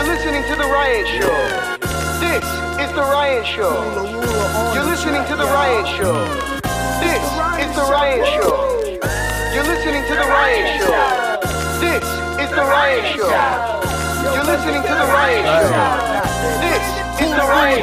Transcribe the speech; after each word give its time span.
You're 0.00 0.16
listening 0.16 0.42
to 0.44 0.56
The 0.56 0.64
Ryan 0.64 1.04
Show. 1.04 1.36
This 2.24 2.44
is 2.80 2.90
The 2.96 3.04
Ryan 3.04 3.44
Show. 3.44 3.84
You're 4.72 4.88
listening 4.88 5.22
to 5.28 5.36
The 5.36 5.44
Ryan 5.44 5.84
Show. 5.92 6.24
This 7.04 7.20
is 7.60 7.76
The 7.76 7.84
Ryan 7.84 8.24
Show. 8.24 8.48
You're 9.52 9.68
listening 9.68 10.02
to 10.08 10.14
The 10.16 10.24
Ryan 10.24 10.80
Show. 10.80 10.96
This 11.84 12.00
is 12.40 12.48
The 12.48 12.64
Ryan 12.64 13.04
Show. 13.12 13.28
You're 14.24 14.48
listening 14.48 14.80
to 14.80 14.88
The 14.88 15.08
Ryan 15.12 15.44
Show. 15.68 15.84
This 16.64 17.09
is 17.22 17.30
The 17.30 17.44
Ryan 17.46 17.82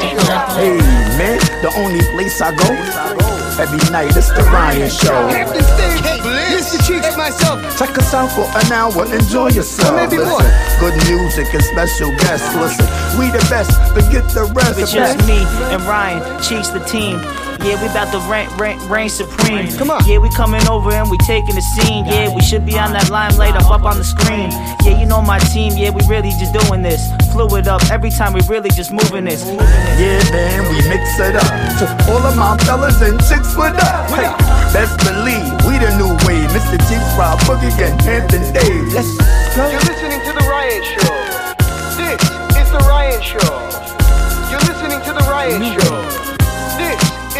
Hey 0.57 0.77
man, 1.17 1.39
the 1.61 1.71
only 1.77 2.01
place 2.11 2.41
I 2.41 2.53
go 2.55 3.17
every 3.59 3.81
night 3.91 4.15
is 4.15 4.29
the 4.29 4.43
Ryan 4.53 4.89
Show. 4.89 5.29
Captain 5.29 5.63
Stage, 5.63 6.21
Mr. 6.53 6.77
Cheeks, 6.85 7.17
myself. 7.17 7.61
Check 7.77 7.97
us 7.97 8.13
out 8.13 8.29
for 8.31 8.45
an 8.45 8.71
hour, 8.71 9.05
enjoy 9.13 9.49
yourself. 9.49 9.95
Maybe 9.95 10.17
Listen, 10.17 10.29
more. 10.29 10.91
Good 10.91 10.95
music 11.09 11.53
and 11.53 11.63
special 11.63 12.11
guests. 12.17 12.53
Listen, 12.55 12.85
we 13.17 13.29
the 13.31 13.45
best, 13.49 13.73
forget 13.93 14.27
the 14.29 14.45
rest. 14.53 14.79
It's 14.79 14.93
just 14.93 15.17
me 15.27 15.39
and 15.73 15.81
Ryan, 15.83 16.21
Cheeks 16.41 16.69
the 16.69 16.79
team. 16.85 17.19
Yeah, 17.65 17.81
we 17.81 17.89
about 17.89 18.11
to 18.13 18.19
reign, 18.29 18.49
reign, 18.57 18.77
reign 18.89 19.09
supreme. 19.09 19.67
Come 19.77 19.89
on. 19.89 20.05
Yeah, 20.07 20.19
we 20.19 20.29
coming 20.29 20.65
over 20.67 20.91
and 20.91 21.09
we 21.09 21.17
taking 21.25 21.55
the 21.55 21.61
scene. 21.61 22.05
Yeah, 22.05 22.33
we 22.33 22.41
should 22.41 22.65
be 22.65 22.77
on 22.77 22.93
that 22.93 23.09
limelight 23.09 23.55
up 23.55 23.69
up 23.71 23.83
on 23.83 23.97
the 23.97 24.03
screen. 24.03 24.51
Yeah, 24.85 24.99
you 24.99 25.05
know 25.05 25.21
my 25.21 25.39
team. 25.51 25.73
Yeah, 25.75 25.89
we 25.89 26.05
really 26.07 26.29
just 26.37 26.53
doing 26.53 26.81
this. 26.81 27.09
Fluid 27.33 27.67
up 27.67 27.83
every 27.91 28.09
time 28.09 28.33
we 28.33 28.41
really 28.47 28.69
just 28.69 28.91
moving 28.91 29.25
this. 29.25 29.43
Yeah, 29.45 30.21
man, 30.31 30.69
we 30.69 30.77
mix 30.87 31.19
it 31.19 31.35
up. 31.35 31.49
So 31.79 31.85
all 32.13 32.21
of 32.21 32.35
my 32.37 32.57
fellas 32.65 33.01
and 33.01 33.19
chicks 33.25 33.55
with 33.57 33.75
us. 33.75 34.09
Hey, 34.13 34.29
best 34.71 34.97
believe 35.03 35.49
we 35.65 35.77
the 35.81 35.91
new 35.97 36.13
wave. 36.25 36.49
Mr. 36.53 36.77
G, 36.87 36.95
Rob 37.17 37.39
Boogie, 37.49 37.73
and 37.81 37.99
Anthony 38.05 38.51
Dave. 38.53 38.93
Let's 38.93 39.17
go. 39.55 39.69
You're 39.69 39.81
listening 39.81 40.21
to 40.23 40.31
The 40.33 40.45
Ryan 40.45 40.83
Show. 40.83 41.15
This 41.97 42.21
is 42.61 42.69
The 42.71 42.83
Ryan 42.87 43.21
Show. 43.21 43.53
You're 44.51 44.65
listening 44.65 45.01
to 45.03 45.13
The 45.13 45.25
Ryan 45.29 45.61
mm-hmm. 45.61 45.79
Show. 45.79 46.26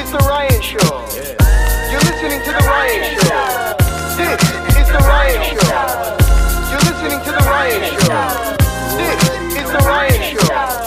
Is 0.08 0.14
The 0.14 0.20
Ryan 0.20 0.62
Show. 0.62 0.78
You're 1.92 2.00
listening 2.00 2.42
to 2.44 2.52
The 2.54 2.64
Ryan 2.66 3.20
Show. 3.20 3.76
This 4.16 4.42
is 4.80 4.88
The 4.88 5.00
Ryan 5.00 5.44
Show. 5.44 6.16
You're 6.72 6.80
listening 6.80 7.20
to 7.26 7.32
The 7.32 7.44
Ryan 7.46 7.84
Show. 8.00 8.56
This 8.96 9.20
is 9.58 9.70
The 9.70 9.84
Ryan 9.86 10.22
Show. 10.24 10.87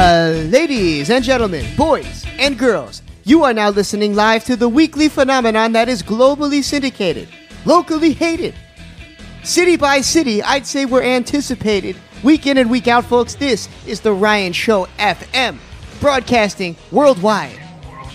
Uh, 0.00 0.46
ladies 0.46 1.10
and 1.10 1.22
gentlemen, 1.22 1.62
boys 1.76 2.24
and 2.38 2.58
girls, 2.58 3.02
you 3.24 3.44
are 3.44 3.52
now 3.52 3.68
listening 3.68 4.14
live 4.14 4.42
to 4.42 4.56
the 4.56 4.66
weekly 4.66 5.10
phenomenon 5.10 5.72
that 5.72 5.90
is 5.90 6.02
globally 6.02 6.64
syndicated, 6.64 7.28
locally 7.66 8.14
hated. 8.14 8.54
City 9.42 9.76
by 9.76 10.00
city, 10.00 10.42
I'd 10.42 10.66
say 10.66 10.86
we're 10.86 11.02
anticipated. 11.02 11.96
Week 12.22 12.46
in 12.46 12.56
and 12.56 12.70
week 12.70 12.88
out, 12.88 13.04
folks, 13.04 13.34
this 13.34 13.68
is 13.86 14.00
the 14.00 14.14
Ryan 14.14 14.54
Show 14.54 14.86
FM, 14.98 15.58
broadcasting 16.00 16.76
worldwide. 16.90 17.60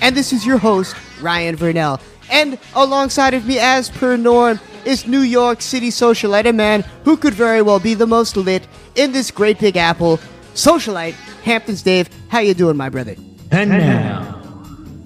And 0.01 0.17
this 0.17 0.33
is 0.33 0.43
your 0.43 0.57
host, 0.57 0.95
Ryan 1.21 1.55
Vernell. 1.55 2.01
And 2.31 2.57
alongside 2.73 3.35
of 3.35 3.45
me, 3.45 3.59
as 3.59 3.91
per 3.91 4.17
norm, 4.17 4.59
is 4.85 5.05
New 5.05 5.19
York 5.19 5.61
City 5.61 5.91
socialite, 5.91 6.49
a 6.49 6.53
man 6.53 6.81
who 7.03 7.15
could 7.15 7.35
very 7.35 7.61
well 7.61 7.79
be 7.79 7.93
the 7.93 8.07
most 8.07 8.35
lit 8.35 8.67
in 8.95 9.11
this 9.11 9.29
great 9.29 9.59
big 9.59 9.77
apple. 9.77 10.19
Socialite, 10.55 11.13
Hamptons 11.45 11.83
Dave. 11.83 12.09
How 12.29 12.39
you 12.39 12.55
doing, 12.55 12.75
my 12.75 12.89
brother? 12.89 13.15
And 13.51 13.69
now, 13.69 14.41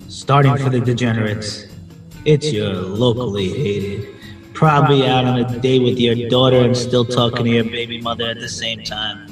starting 0.07 0.55
for 0.57 0.69
the 0.69 0.79
degenerates, 0.79 1.65
it's 2.23 2.51
your 2.51 2.73
locally 2.73 3.49
hated. 3.49 4.15
Probably 4.53 5.05
out 5.05 5.25
on 5.25 5.39
a 5.39 5.59
date 5.59 5.83
with 5.83 5.99
your 5.99 6.29
daughter 6.29 6.57
and 6.57 6.75
still 6.75 7.03
talking 7.03 7.43
to 7.43 7.51
your 7.51 7.65
baby 7.65 8.01
mother 8.01 8.29
at 8.29 8.39
the 8.39 8.47
same 8.47 8.83
time. 8.83 9.27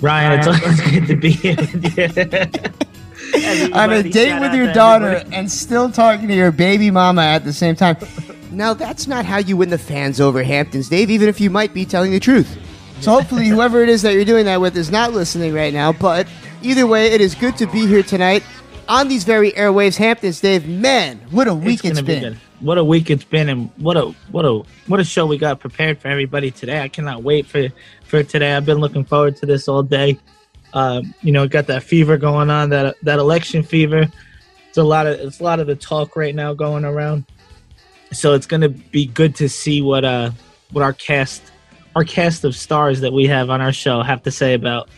Ryan, 0.00 0.38
it's 0.38 0.46
always 0.46 0.80
good 0.80 1.06
to 1.08 1.16
be 1.16 1.30
here 1.30 1.56
with 1.56 1.98
you. 1.98 2.72
On 3.72 3.90
a 3.92 4.02
date 4.02 4.38
with 4.40 4.52
your 4.52 4.72
daughter 4.72 5.06
everybody. 5.06 5.36
and 5.36 5.50
still 5.50 5.90
talking 5.90 6.28
to 6.28 6.34
your 6.34 6.50
baby 6.52 6.90
mama 6.90 7.22
at 7.22 7.44
the 7.44 7.52
same 7.52 7.74
time. 7.74 7.96
Now, 8.52 8.74
that's 8.74 9.06
not 9.06 9.24
how 9.24 9.38
you 9.38 9.56
win 9.56 9.70
the 9.70 9.78
fans 9.78 10.20
over, 10.20 10.42
Hamptons 10.42 10.90
Dave, 10.90 11.08
even 11.08 11.26
if 11.26 11.40
you 11.40 11.48
might 11.48 11.72
be 11.72 11.86
telling 11.86 12.10
the 12.10 12.20
truth. 12.20 12.58
So 13.02 13.10
hopefully, 13.10 13.48
whoever 13.48 13.82
it 13.82 13.88
is 13.88 14.02
that 14.02 14.14
you're 14.14 14.24
doing 14.24 14.44
that 14.44 14.60
with 14.60 14.76
is 14.76 14.88
not 14.88 15.12
listening 15.12 15.52
right 15.52 15.74
now. 15.74 15.92
But 15.92 16.28
either 16.62 16.86
way, 16.86 17.08
it 17.08 17.20
is 17.20 17.34
good 17.34 17.56
to 17.56 17.66
be 17.66 17.84
here 17.84 18.04
tonight 18.04 18.44
on 18.88 19.08
these 19.08 19.24
very 19.24 19.50
airwaves. 19.52 19.96
Hamptons 19.96 20.40
Dave, 20.40 20.68
man, 20.68 21.18
what 21.32 21.48
a 21.48 21.54
week 21.54 21.84
it's 21.84 22.00
be 22.00 22.06
been. 22.06 22.22
good. 22.22 22.40
What 22.60 22.78
a 22.78 22.84
week 22.84 23.10
it's 23.10 23.24
been, 23.24 23.48
and 23.48 23.70
what 23.78 23.96
a 23.96 24.14
what 24.30 24.44
a 24.44 24.62
what 24.86 25.00
a 25.00 25.04
show 25.04 25.26
we 25.26 25.36
got 25.36 25.58
prepared 25.58 25.98
for 25.98 26.06
everybody 26.06 26.52
today. 26.52 26.80
I 26.80 26.86
cannot 26.86 27.24
wait 27.24 27.46
for 27.46 27.70
for 28.04 28.22
today. 28.22 28.54
I've 28.54 28.64
been 28.66 28.78
looking 28.78 29.04
forward 29.04 29.34
to 29.38 29.46
this 29.46 29.66
all 29.66 29.82
day. 29.82 30.16
Um, 30.72 31.12
you 31.22 31.32
know, 31.32 31.48
got 31.48 31.66
that 31.66 31.82
fever 31.82 32.16
going 32.16 32.50
on, 32.50 32.70
that 32.70 32.94
that 33.02 33.18
election 33.18 33.64
fever. 33.64 34.06
It's 34.68 34.78
a 34.78 34.84
lot 34.84 35.08
of 35.08 35.18
it's 35.18 35.40
a 35.40 35.42
lot 35.42 35.58
of 35.58 35.66
the 35.66 35.74
talk 35.74 36.14
right 36.14 36.36
now 36.36 36.54
going 36.54 36.84
around. 36.84 37.24
So 38.12 38.34
it's 38.34 38.46
gonna 38.46 38.68
be 38.68 39.06
good 39.06 39.34
to 39.36 39.48
see 39.48 39.82
what 39.82 40.04
uh 40.04 40.30
what 40.70 40.82
our 40.84 40.92
cast 40.92 41.42
our 41.94 42.04
cast 42.04 42.44
of 42.44 42.56
stars 42.56 43.00
that 43.00 43.12
we 43.12 43.26
have 43.26 43.50
on 43.50 43.60
our 43.60 43.72
show 43.72 44.02
have 44.02 44.22
to 44.22 44.30
say 44.30 44.54
about 44.54 44.88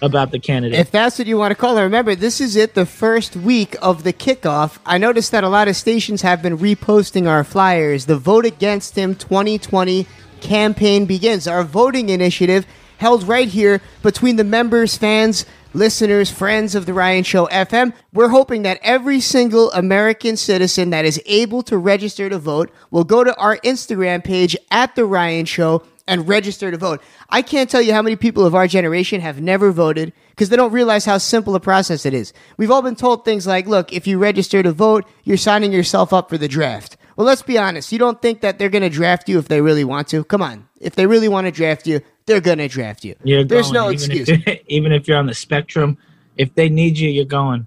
about 0.00 0.30
the 0.30 0.38
candidate. 0.38 0.78
If 0.78 0.92
that's 0.92 1.18
what 1.18 1.26
you 1.26 1.36
want 1.36 1.50
to 1.50 1.56
call 1.56 1.76
it, 1.76 1.82
remember, 1.82 2.14
this 2.14 2.40
is 2.40 2.54
it, 2.54 2.74
the 2.74 2.86
first 2.86 3.34
week 3.34 3.74
of 3.82 4.04
the 4.04 4.12
kickoff. 4.12 4.78
I 4.86 4.96
noticed 4.96 5.32
that 5.32 5.42
a 5.42 5.48
lot 5.48 5.66
of 5.66 5.74
stations 5.74 6.22
have 6.22 6.40
been 6.40 6.56
reposting 6.56 7.28
our 7.28 7.42
flyers. 7.42 8.06
The 8.06 8.16
Vote 8.16 8.46
Against 8.46 8.96
Him 8.96 9.16
2020 9.16 10.06
campaign 10.40 11.04
begins. 11.04 11.48
Our 11.48 11.64
voting 11.64 12.10
initiative 12.10 12.64
held 12.98 13.24
right 13.24 13.48
here 13.48 13.80
between 14.02 14.36
the 14.36 14.44
members, 14.44 14.96
fans, 14.96 15.44
listeners, 15.74 16.30
friends 16.30 16.74
of 16.74 16.86
the 16.86 16.94
Ryan 16.94 17.24
Show 17.24 17.46
FM. 17.46 17.92
We're 18.12 18.28
hoping 18.28 18.62
that 18.62 18.78
every 18.82 19.20
single 19.20 19.70
American 19.72 20.36
citizen 20.36 20.90
that 20.90 21.04
is 21.04 21.20
able 21.26 21.62
to 21.64 21.76
register 21.76 22.28
to 22.28 22.38
vote 22.38 22.70
will 22.90 23.04
go 23.04 23.24
to 23.24 23.34
our 23.36 23.58
Instagram 23.58 24.22
page 24.24 24.56
at 24.70 24.94
The 24.94 25.04
Ryan 25.04 25.44
Show 25.44 25.82
and 26.08 26.26
register 26.26 26.70
to 26.70 26.76
vote. 26.76 27.00
I 27.28 27.42
can't 27.42 27.70
tell 27.70 27.82
you 27.82 27.92
how 27.92 28.02
many 28.02 28.16
people 28.16 28.44
of 28.44 28.54
our 28.54 28.66
generation 28.66 29.20
have 29.20 29.40
never 29.40 29.70
voted 29.70 30.12
because 30.30 30.48
they 30.48 30.56
don't 30.56 30.72
realize 30.72 31.04
how 31.04 31.18
simple 31.18 31.54
a 31.54 31.60
process 31.60 32.06
it 32.06 32.14
is. 32.14 32.32
We've 32.56 32.70
all 32.70 32.82
been 32.82 32.96
told 32.96 33.24
things 33.24 33.46
like, 33.46 33.66
look, 33.68 33.92
if 33.92 34.06
you 34.06 34.18
register 34.18 34.62
to 34.62 34.72
vote, 34.72 35.06
you're 35.22 35.36
signing 35.36 35.72
yourself 35.72 36.12
up 36.12 36.28
for 36.28 36.38
the 36.38 36.48
draft. 36.48 36.96
Well, 37.16 37.26
let's 37.26 37.42
be 37.42 37.58
honest. 37.58 37.92
You 37.92 37.98
don't 37.98 38.22
think 38.22 38.40
that 38.40 38.58
they're 38.58 38.68
going 38.68 38.82
to 38.82 38.88
draft 38.88 39.28
you 39.28 39.38
if 39.38 39.48
they 39.48 39.60
really 39.60 39.84
want 39.84 40.08
to? 40.08 40.24
Come 40.24 40.40
on. 40.42 40.68
If 40.80 40.94
they 40.94 41.06
really 41.06 41.28
want 41.28 41.46
to 41.46 41.50
draft 41.50 41.86
you, 41.86 42.00
they're 42.26 42.40
going 42.40 42.58
to 42.58 42.68
draft 42.68 43.04
you. 43.04 43.16
You're 43.24 43.44
There's 43.44 43.72
going, 43.72 43.74
no 43.74 43.90
even 43.90 44.16
excuse. 44.16 44.28
If, 44.46 44.60
even 44.68 44.92
if 44.92 45.06
you're 45.06 45.18
on 45.18 45.26
the 45.26 45.34
spectrum, 45.34 45.98
if 46.36 46.54
they 46.54 46.68
need 46.68 46.96
you, 46.96 47.10
you're 47.10 47.24
going. 47.24 47.66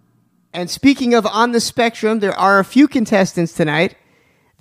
And 0.54 0.70
speaking 0.70 1.14
of 1.14 1.26
on 1.26 1.52
the 1.52 1.60
spectrum, 1.60 2.20
there 2.20 2.38
are 2.38 2.60
a 2.60 2.66
few 2.66 2.88
contestants 2.88 3.54
tonight 3.54 3.96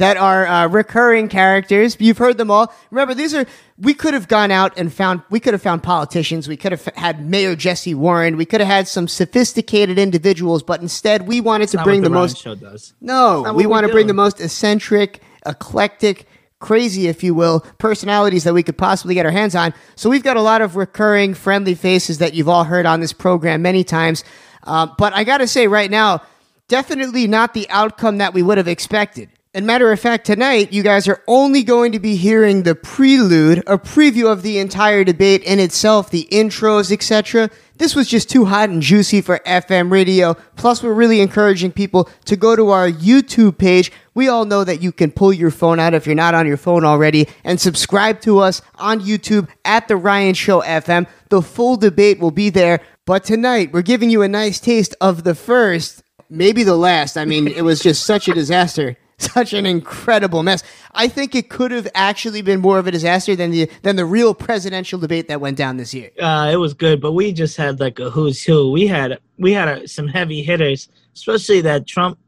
that 0.00 0.16
are 0.16 0.46
uh, 0.46 0.66
recurring 0.66 1.28
characters. 1.28 1.94
You've 2.00 2.16
heard 2.16 2.38
them 2.38 2.50
all. 2.50 2.72
Remember, 2.90 3.12
these 3.12 3.34
are 3.34 3.44
we 3.78 3.92
could 3.92 4.14
have 4.14 4.28
gone 4.28 4.50
out 4.50 4.72
and 4.78 4.90
found 4.90 5.22
we 5.28 5.40
could 5.40 5.52
have 5.52 5.60
found 5.60 5.82
politicians. 5.82 6.48
We 6.48 6.56
could 6.56 6.72
have 6.72 6.86
had 6.96 7.28
Mayor 7.28 7.54
Jesse 7.54 7.94
Warren. 7.94 8.38
We 8.38 8.46
could 8.46 8.60
have 8.60 8.66
had 8.68 8.88
some 8.88 9.06
sophisticated 9.06 9.98
individuals, 9.98 10.62
but 10.62 10.80
instead 10.80 11.28
we 11.28 11.42
wanted 11.42 11.68
to 11.68 11.76
Not 11.76 11.84
bring 11.84 12.00
the, 12.00 12.08
the 12.08 12.14
most. 12.14 12.38
show 12.38 12.54
does. 12.54 12.94
No, 13.02 13.52
we 13.54 13.66
want 13.66 13.86
to 13.86 13.92
bring 13.92 14.06
the 14.06 14.14
most 14.14 14.40
eccentric, 14.40 15.20
eclectic, 15.44 16.26
crazy, 16.60 17.06
if 17.06 17.22
you 17.22 17.34
will, 17.34 17.60
personalities 17.76 18.44
that 18.44 18.54
we 18.54 18.62
could 18.62 18.78
possibly 18.78 19.14
get 19.14 19.26
our 19.26 19.32
hands 19.32 19.54
on. 19.54 19.74
So 19.96 20.08
we've 20.08 20.22
got 20.22 20.38
a 20.38 20.42
lot 20.42 20.62
of 20.62 20.76
recurring, 20.76 21.34
friendly 21.34 21.74
faces 21.74 22.16
that 22.18 22.32
you've 22.32 22.48
all 22.48 22.64
heard 22.64 22.86
on 22.86 23.00
this 23.00 23.12
program 23.12 23.60
many 23.60 23.84
times. 23.84 24.24
Uh, 24.64 24.86
but 24.96 25.12
I 25.12 25.24
got 25.24 25.38
to 25.38 25.46
say, 25.46 25.66
right 25.66 25.90
now, 25.90 26.22
definitely 26.68 27.26
not 27.26 27.52
the 27.52 27.68
outcome 27.68 28.16
that 28.16 28.32
we 28.32 28.42
would 28.42 28.56
have 28.56 28.68
expected. 28.68 29.28
And 29.52 29.66
matter 29.66 29.90
of 29.90 29.98
fact, 29.98 30.26
tonight 30.26 30.72
you 30.72 30.84
guys 30.84 31.08
are 31.08 31.24
only 31.26 31.64
going 31.64 31.90
to 31.90 31.98
be 31.98 32.14
hearing 32.14 32.62
the 32.62 32.76
prelude, 32.76 33.58
a 33.66 33.78
preview 33.78 34.30
of 34.30 34.42
the 34.42 34.58
entire 34.58 35.02
debate 35.02 35.42
in 35.42 35.58
itself, 35.58 36.08
the 36.08 36.28
intros, 36.30 36.92
etc. 36.92 37.50
This 37.76 37.96
was 37.96 38.06
just 38.06 38.30
too 38.30 38.44
hot 38.44 38.70
and 38.70 38.80
juicy 38.80 39.20
for 39.20 39.40
FM 39.44 39.90
radio. 39.90 40.34
Plus, 40.54 40.84
we're 40.84 40.92
really 40.92 41.20
encouraging 41.20 41.72
people 41.72 42.08
to 42.26 42.36
go 42.36 42.54
to 42.54 42.70
our 42.70 42.88
YouTube 42.88 43.58
page. 43.58 43.90
We 44.14 44.28
all 44.28 44.44
know 44.44 44.62
that 44.62 44.82
you 44.82 44.92
can 44.92 45.10
pull 45.10 45.32
your 45.32 45.50
phone 45.50 45.80
out 45.80 45.94
if 45.94 46.06
you're 46.06 46.14
not 46.14 46.36
on 46.36 46.46
your 46.46 46.56
phone 46.56 46.84
already 46.84 47.26
and 47.42 47.60
subscribe 47.60 48.20
to 48.20 48.38
us 48.38 48.62
on 48.76 49.00
YouTube 49.00 49.48
at 49.64 49.88
The 49.88 49.96
Ryan 49.96 50.34
Show 50.34 50.60
FM. 50.60 51.08
The 51.28 51.42
full 51.42 51.76
debate 51.76 52.20
will 52.20 52.30
be 52.30 52.50
there. 52.50 52.82
But 53.04 53.24
tonight, 53.24 53.72
we're 53.72 53.82
giving 53.82 54.10
you 54.10 54.22
a 54.22 54.28
nice 54.28 54.60
taste 54.60 54.94
of 55.00 55.24
the 55.24 55.34
first, 55.34 56.04
maybe 56.28 56.62
the 56.62 56.76
last. 56.76 57.16
I 57.16 57.24
mean, 57.24 57.48
it 57.48 57.62
was 57.62 57.80
just 57.80 58.04
such 58.04 58.28
a 58.28 58.32
disaster 58.32 58.96
such 59.20 59.52
an 59.52 59.66
incredible 59.66 60.42
mess. 60.42 60.62
I 60.92 61.08
think 61.08 61.34
it 61.34 61.48
could 61.48 61.70
have 61.70 61.88
actually 61.94 62.42
been 62.42 62.60
more 62.60 62.78
of 62.78 62.86
a 62.86 62.90
disaster 62.90 63.36
than 63.36 63.50
the 63.50 63.70
than 63.82 63.96
the 63.96 64.04
real 64.04 64.34
presidential 64.34 64.98
debate 64.98 65.28
that 65.28 65.40
went 65.40 65.56
down 65.56 65.76
this 65.76 65.94
year. 65.94 66.10
Uh, 66.20 66.50
it 66.52 66.56
was 66.56 66.74
good, 66.74 67.00
but 67.00 67.12
we 67.12 67.32
just 67.32 67.56
had 67.56 67.80
like 67.80 67.98
a 67.98 68.10
who's 68.10 68.42
who. 68.42 68.70
We 68.70 68.86
had 68.86 69.18
we 69.38 69.52
had 69.52 69.68
a, 69.68 69.88
some 69.88 70.08
heavy 70.08 70.42
hitters, 70.42 70.88
especially 71.14 71.60
that 71.62 71.86
Trump, 71.86 72.18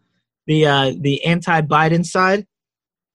the 0.46 0.66
uh, 0.66 0.92
the 0.98 1.24
anti-Biden 1.24 2.04
side. 2.04 2.46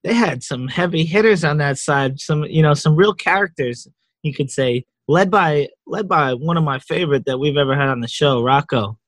They 0.04 0.14
had 0.14 0.42
some 0.42 0.68
heavy 0.68 1.04
hitters 1.04 1.44
on 1.44 1.58
that 1.58 1.78
side. 1.78 2.20
Some 2.20 2.44
you 2.44 2.62
know 2.62 2.74
some 2.74 2.96
real 2.96 3.14
characters 3.14 3.86
you 4.22 4.34
could 4.34 4.50
say, 4.50 4.84
led 5.06 5.30
by 5.30 5.68
led 5.86 6.08
by 6.08 6.34
one 6.34 6.56
of 6.56 6.64
my 6.64 6.78
favorite 6.78 7.24
that 7.26 7.38
we've 7.38 7.56
ever 7.56 7.74
had 7.74 7.88
on 7.88 8.00
the 8.00 8.08
show, 8.08 8.42
Rocco. 8.42 8.98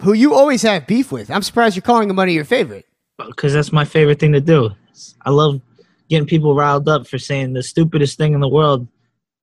Who 0.00 0.14
you 0.14 0.34
always 0.34 0.62
have 0.62 0.86
beef 0.86 1.12
with. 1.12 1.30
I'm 1.30 1.42
surprised 1.42 1.76
you're 1.76 1.82
calling 1.82 2.08
him 2.08 2.16
one 2.16 2.28
of 2.28 2.34
your 2.34 2.44
favorite 2.44 2.86
because 3.28 3.52
that's 3.52 3.72
my 3.72 3.84
favorite 3.84 4.18
thing 4.18 4.32
to 4.32 4.40
do. 4.40 4.70
I 5.22 5.30
love 5.30 5.60
getting 6.08 6.26
people 6.26 6.54
riled 6.54 6.88
up 6.88 7.06
for 7.06 7.18
saying 7.18 7.52
the 7.52 7.62
stupidest 7.62 8.18
thing 8.18 8.34
in 8.34 8.40
the 8.40 8.48
world, 8.48 8.86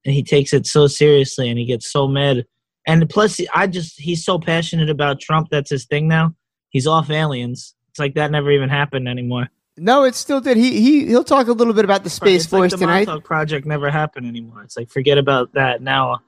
and 0.06 0.14
he 0.14 0.24
takes 0.24 0.54
it 0.54 0.66
so 0.68 0.88
seriously 0.88 1.50
and 1.50 1.58
he 1.58 1.66
gets 1.66 1.92
so 1.92 2.08
mad. 2.08 2.46
And 2.86 3.10
plus, 3.10 3.42
I 3.54 3.68
just 3.68 4.00
he's 4.00 4.24
so 4.24 4.40
passionate 4.40 4.90
about 4.90 5.20
Trump. 5.20 5.50
That's 5.50 5.70
his 5.70 5.86
thing 5.86 6.08
now. 6.08 6.36
He's 6.70 6.88
off 6.88 7.10
aliens. 7.10 7.76
It's 7.90 8.00
like 8.00 8.16
that 8.16 8.32
never 8.32 8.52
even 8.52 8.70
happened 8.70 9.08
anymore. 9.08 9.48
No, 9.78 10.04
it 10.04 10.16
still 10.16 10.42
did. 10.42 10.58
He 10.58 10.80
he 10.82 11.06
he'll 11.08 11.24
talk 11.24 11.48
a 11.48 11.54
little 11.54 11.74
bit 11.74 11.86
about 11.86 12.04
the 12.04 12.10
space 12.10 12.44
it's 12.44 12.50
force 12.50 12.72
like 12.72 12.72
the 12.72 12.78
tonight. 12.78 13.08
Montauk 13.08 13.24
Project 13.24 13.66
never 13.66 13.90
happened 13.90 14.26
anymore. 14.26 14.64
It's 14.64 14.78
like 14.78 14.90
forget 14.90 15.18
about 15.18 15.54
that. 15.54 15.82
Now, 15.82 16.20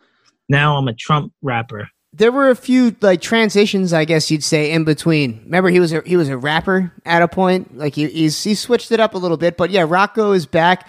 now 0.50 0.78
I'm 0.78 0.88
a 0.88 0.94
Trump 0.94 1.34
rapper 1.42 1.90
there 2.14 2.32
were 2.32 2.50
a 2.50 2.56
few 2.56 2.96
like 3.02 3.22
transitions, 3.22 3.94
I 3.94 4.06
guess 4.06 4.32
you'd 4.32 4.44
say, 4.44 4.72
in 4.72 4.84
between. 4.84 5.42
Remember, 5.46 5.70
he 5.70 5.80
was 5.80 5.94
a, 5.94 6.02
he 6.06 6.18
was 6.18 6.30
a 6.30 6.38
rapper 6.38 6.92
at 7.06 7.22
a 7.22 7.28
point. 7.28 7.78
Like 7.78 7.96
he 7.96 8.08
he's, 8.08 8.44
he 8.44 8.56
switched 8.56 8.92
it 8.92 9.00
up 9.00 9.14
a 9.14 9.18
little 9.18 9.38
bit, 9.38 9.58
but 9.58 9.70
yeah, 9.70 9.86
Rocco 9.88 10.32
is 10.32 10.46
back. 10.46 10.88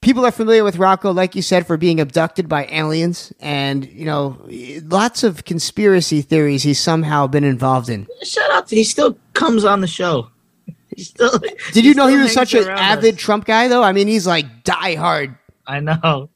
People 0.00 0.24
are 0.24 0.30
familiar 0.30 0.62
with 0.62 0.76
Rocco, 0.76 1.12
like 1.12 1.34
you 1.34 1.42
said, 1.42 1.66
for 1.66 1.76
being 1.76 1.98
abducted 1.98 2.48
by 2.48 2.66
aliens, 2.66 3.32
and 3.40 3.84
you 3.86 4.04
know, 4.04 4.40
lots 4.84 5.24
of 5.24 5.44
conspiracy 5.44 6.22
theories 6.22 6.62
he's 6.62 6.78
somehow 6.78 7.26
been 7.26 7.44
involved 7.44 7.88
in. 7.88 8.06
Shout 8.22 8.50
out! 8.50 8.68
To, 8.68 8.76
he 8.76 8.84
still 8.84 9.18
comes 9.32 9.64
on 9.64 9.80
the 9.80 9.88
show. 9.88 10.28
He 10.96 11.04
still. 11.04 11.38
Did 11.72 11.84
you 11.84 11.94
know 11.94 12.08
he 12.08 12.16
was 12.16 12.32
such 12.32 12.54
an 12.54 12.66
avid 12.68 13.14
us. 13.14 13.20
Trump 13.20 13.44
guy, 13.44 13.68
though? 13.68 13.84
I 13.84 13.92
mean, 13.92 14.08
he's 14.08 14.26
like 14.26 14.64
die 14.64 14.96
hard. 14.96 15.36
I 15.64 15.78
know. 15.78 16.28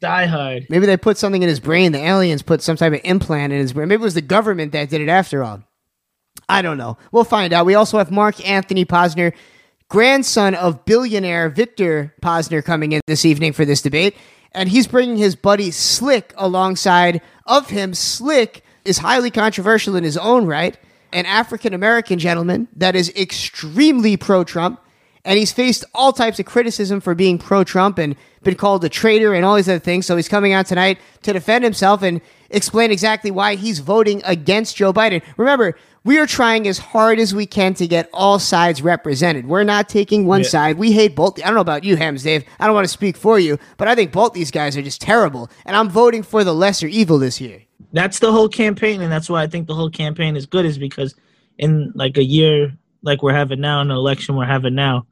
Die 0.00 0.26
Hard. 0.26 0.66
Maybe 0.70 0.86
they 0.86 0.96
put 0.96 1.18
something 1.18 1.42
in 1.42 1.48
his 1.48 1.60
brain. 1.60 1.92
The 1.92 1.98
aliens 1.98 2.42
put 2.42 2.62
some 2.62 2.76
type 2.76 2.92
of 2.92 3.00
implant 3.04 3.52
in 3.52 3.58
his 3.58 3.72
brain. 3.72 3.88
Maybe 3.88 4.00
it 4.00 4.04
was 4.04 4.14
the 4.14 4.20
government 4.20 4.72
that 4.72 4.90
did 4.90 5.00
it 5.00 5.08
after 5.08 5.42
all. 5.42 5.62
I 6.48 6.62
don't 6.62 6.78
know. 6.78 6.96
We'll 7.12 7.24
find 7.24 7.52
out. 7.52 7.66
We 7.66 7.74
also 7.74 7.98
have 7.98 8.10
Mark 8.10 8.46
Anthony 8.48 8.84
Posner, 8.84 9.32
grandson 9.88 10.54
of 10.54 10.84
billionaire 10.84 11.48
Victor 11.48 12.14
Posner, 12.22 12.64
coming 12.64 12.92
in 12.92 13.00
this 13.06 13.24
evening 13.24 13.52
for 13.52 13.64
this 13.64 13.82
debate. 13.82 14.16
And 14.52 14.68
he's 14.68 14.86
bringing 14.86 15.16
his 15.16 15.36
buddy 15.36 15.70
Slick 15.70 16.32
alongside 16.36 17.20
of 17.46 17.68
him. 17.70 17.92
Slick 17.92 18.62
is 18.84 18.98
highly 18.98 19.30
controversial 19.30 19.96
in 19.96 20.04
his 20.04 20.16
own 20.16 20.46
right, 20.46 20.78
an 21.12 21.26
African 21.26 21.74
American 21.74 22.18
gentleman 22.18 22.68
that 22.76 22.96
is 22.96 23.10
extremely 23.10 24.16
pro 24.16 24.44
Trump 24.44 24.80
and 25.24 25.38
he's 25.38 25.52
faced 25.52 25.84
all 25.94 26.12
types 26.12 26.38
of 26.38 26.46
criticism 26.46 27.00
for 27.00 27.14
being 27.14 27.38
pro 27.38 27.64
Trump 27.64 27.98
and 27.98 28.16
been 28.42 28.54
called 28.54 28.84
a 28.84 28.88
traitor 28.88 29.34
and 29.34 29.44
all 29.44 29.56
these 29.56 29.68
other 29.68 29.78
things. 29.78 30.06
So 30.06 30.16
he's 30.16 30.28
coming 30.28 30.52
out 30.52 30.66
tonight 30.66 30.98
to 31.22 31.32
defend 31.32 31.64
himself 31.64 32.02
and 32.02 32.20
explain 32.50 32.90
exactly 32.90 33.30
why 33.30 33.56
he's 33.56 33.80
voting 33.80 34.22
against 34.24 34.76
Joe 34.76 34.92
Biden. 34.92 35.22
Remember, 35.36 35.76
we 36.04 36.18
are 36.18 36.26
trying 36.26 36.66
as 36.66 36.78
hard 36.78 37.18
as 37.18 37.34
we 37.34 37.44
can 37.44 37.74
to 37.74 37.86
get 37.86 38.08
all 38.12 38.38
sides 38.38 38.80
represented. 38.80 39.46
We're 39.46 39.64
not 39.64 39.88
taking 39.88 40.24
one 40.24 40.42
yeah. 40.42 40.48
side. 40.48 40.78
We 40.78 40.92
hate 40.92 41.14
both. 41.14 41.38
I 41.38 41.46
don't 41.46 41.54
know 41.54 41.60
about 41.60 41.84
you, 41.84 41.96
Hams, 41.96 42.22
Dave. 42.22 42.44
I 42.58 42.66
don't 42.66 42.74
want 42.74 42.86
to 42.86 42.92
speak 42.92 43.16
for 43.16 43.38
you, 43.38 43.58
but 43.76 43.88
I 43.88 43.94
think 43.94 44.12
both 44.12 44.32
these 44.32 44.50
guys 44.50 44.76
are 44.76 44.82
just 44.82 45.02
terrible. 45.02 45.50
And 45.66 45.76
I'm 45.76 45.90
voting 45.90 46.22
for 46.22 46.44
the 46.44 46.54
lesser 46.54 46.86
evil 46.86 47.18
this 47.18 47.40
year. 47.40 47.62
That's 47.92 48.20
the 48.20 48.32
whole 48.32 48.48
campaign, 48.48 49.02
and 49.02 49.10
that's 49.10 49.28
why 49.28 49.42
I 49.42 49.46
think 49.46 49.66
the 49.66 49.74
whole 49.74 49.90
campaign 49.90 50.36
is 50.36 50.46
good, 50.46 50.64
is 50.64 50.78
because 50.78 51.14
in 51.58 51.92
like 51.94 52.16
a 52.16 52.24
year 52.24 52.76
like 53.02 53.22
we're 53.22 53.32
having 53.32 53.60
now, 53.60 53.80
an 53.80 53.90
election 53.90 54.36
we're 54.36 54.46
having 54.46 54.74
now, 54.74 55.06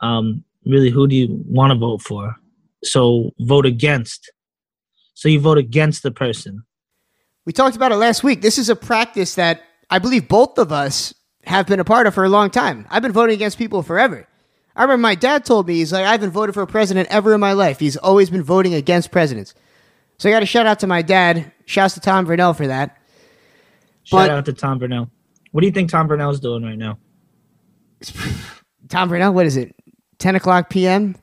um, 0.00 0.44
really 0.66 0.90
who 0.90 1.06
do 1.06 1.14
you 1.14 1.44
want 1.46 1.72
to 1.72 1.78
vote 1.78 2.02
for? 2.02 2.36
So 2.84 3.32
vote 3.40 3.66
against. 3.66 4.30
So 5.14 5.28
you 5.28 5.40
vote 5.40 5.58
against 5.58 6.02
the 6.02 6.10
person. 6.10 6.64
We 7.44 7.52
talked 7.52 7.76
about 7.76 7.92
it 7.92 7.96
last 7.96 8.22
week. 8.22 8.42
This 8.42 8.58
is 8.58 8.68
a 8.68 8.76
practice 8.76 9.34
that 9.34 9.62
I 9.90 9.98
believe 9.98 10.28
both 10.28 10.58
of 10.58 10.72
us 10.72 11.14
have 11.44 11.66
been 11.66 11.80
a 11.80 11.84
part 11.84 12.06
of 12.06 12.14
for 12.14 12.24
a 12.24 12.28
long 12.28 12.50
time. 12.50 12.86
I've 12.90 13.02
been 13.02 13.12
voting 13.12 13.34
against 13.34 13.58
people 13.58 13.82
forever. 13.82 14.26
I 14.74 14.82
remember 14.82 15.02
my 15.02 15.14
dad 15.14 15.44
told 15.44 15.66
me, 15.66 15.74
he's 15.74 15.92
like, 15.92 16.06
I 16.06 16.12
haven't 16.12 16.30
voted 16.30 16.54
for 16.54 16.62
a 16.62 16.66
president 16.66 17.08
ever 17.10 17.34
in 17.34 17.40
my 17.40 17.52
life. 17.52 17.78
He's 17.78 17.96
always 17.96 18.30
been 18.30 18.42
voting 18.42 18.74
against 18.74 19.10
presidents. 19.10 19.54
So 20.18 20.28
I 20.28 20.32
got 20.32 20.40
to 20.40 20.46
shout 20.46 20.66
out 20.66 20.80
to 20.80 20.86
my 20.86 21.02
dad. 21.02 21.52
Shouts 21.66 21.94
to 21.94 22.00
Tom 22.00 22.26
Vernell 22.26 22.56
for 22.56 22.66
that. 22.68 22.96
Shout 24.04 24.28
but, 24.28 24.30
out 24.30 24.44
to 24.46 24.52
Tom 24.52 24.80
Vernell. 24.80 25.10
What 25.50 25.60
do 25.60 25.66
you 25.66 25.72
think 25.72 25.90
Tom 25.90 26.08
Vernell's 26.08 26.40
doing 26.40 26.62
right 26.62 26.78
now? 26.78 26.98
Tom 28.88 29.10
Vernell, 29.10 29.32
what 29.32 29.46
is 29.46 29.56
it? 29.56 29.74
10 30.18 30.36
o'clock 30.36 30.70
p.m., 30.70 31.16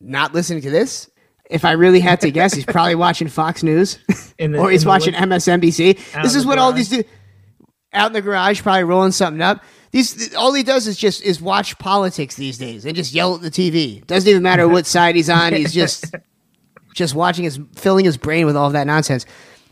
not 0.00 0.34
listening 0.34 0.62
to 0.62 0.70
this. 0.70 1.10
If 1.50 1.64
I 1.64 1.72
really 1.72 2.00
had 2.00 2.20
to 2.22 2.30
guess, 2.30 2.54
he's 2.54 2.64
probably 2.64 2.94
watching 2.94 3.28
Fox 3.28 3.62
News 3.62 3.98
the, 4.38 4.58
or 4.58 4.70
he's 4.70 4.86
watching 4.86 5.12
MSNBC. 5.14 6.22
This 6.22 6.34
is 6.34 6.46
what 6.46 6.58
all 6.58 6.72
these 6.72 6.88
do 6.88 7.04
out 7.92 8.08
in 8.08 8.12
the 8.12 8.22
garage, 8.22 8.62
probably 8.62 8.84
rolling 8.84 9.12
something 9.12 9.42
up. 9.42 9.62
These 9.92 10.34
all 10.34 10.52
he 10.52 10.62
does 10.62 10.86
is 10.86 10.96
just 10.96 11.22
is 11.22 11.40
watch 11.40 11.78
politics 11.78 12.34
these 12.34 12.58
days 12.58 12.84
and 12.84 12.96
just 12.96 13.12
yell 13.12 13.36
at 13.36 13.42
the 13.42 13.50
TV. 13.50 14.04
Doesn't 14.06 14.28
even 14.28 14.42
matter 14.42 14.66
what 14.66 14.86
side 14.86 15.14
he's 15.14 15.30
on. 15.30 15.52
He's 15.52 15.72
just 15.72 16.14
just 16.94 17.14
watching 17.14 17.44
his 17.44 17.60
filling 17.76 18.04
his 18.04 18.16
brain 18.16 18.46
with 18.46 18.56
all 18.56 18.66
of 18.66 18.72
that 18.72 18.86
nonsense. 18.86 19.24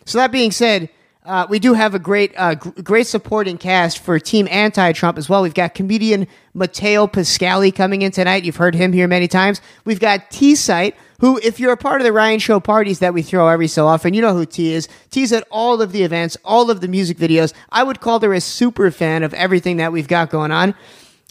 So 0.06 0.19
that 0.19 0.31
being 0.31 0.53
said, 0.53 0.88
uh, 1.25 1.47
we 1.49 1.59
do 1.59 1.73
have 1.75 1.95
a 1.95 1.99
great, 1.99 2.33
uh, 2.37 2.57
g- 2.57 2.71
great 2.83 3.07
supporting 3.07 3.57
cast 3.57 4.01
for 4.01 4.19
Team 4.19 4.49
Anti-Trump 4.51 5.17
as 5.19 5.29
well. 5.29 5.43
We've 5.43 5.55
got 5.55 5.75
comedian 5.75 6.27
Matteo 6.53 7.07
Pascali 7.07 7.73
coming 7.75 8.03
in 8.03 8.11
tonight. 8.11 8.45
You've 8.45 8.57
heard 8.57 8.75
him 8.75 8.93
here 8.93 9.07
many 9.07 9.29
times. 9.29 9.61
We've 9.85 10.01
got 10.01 10.31
T 10.31 10.57
Site, 10.57 10.97
who, 11.21 11.39
if 11.45 11.61
you're 11.61 11.73
a 11.73 11.77
part 11.77 12.01
of 12.01 12.05
the 12.05 12.13
Ryan 12.13 12.41
Show 12.41 12.59
parties 12.59 12.99
that 12.99 13.15
we 13.15 13.23
throw 13.23 13.47
every 13.47 13.69
so 13.69 13.87
often, 13.87 14.15
you 14.15 14.21
know 14.21 14.35
who 14.35 14.45
T 14.45 14.73
is. 14.73 14.89
T's 15.11 15.33
at 15.33 15.47
all 15.51 15.81
of 15.81 15.93
the 15.93 16.03
events, 16.03 16.37
all 16.45 16.71
of 16.71 16.81
the 16.81 16.89
music 16.89 17.19
videos. 17.19 17.53
I 17.71 17.85
would 17.85 18.01
call 18.01 18.19
her 18.21 18.33
a 18.33 18.41
super 18.41 18.91
fan 18.91 19.23
of 19.23 19.33
everything 19.35 19.76
that 19.76 19.93
we've 19.93 20.09
got 20.09 20.29
going 20.29 20.50
on, 20.50 20.75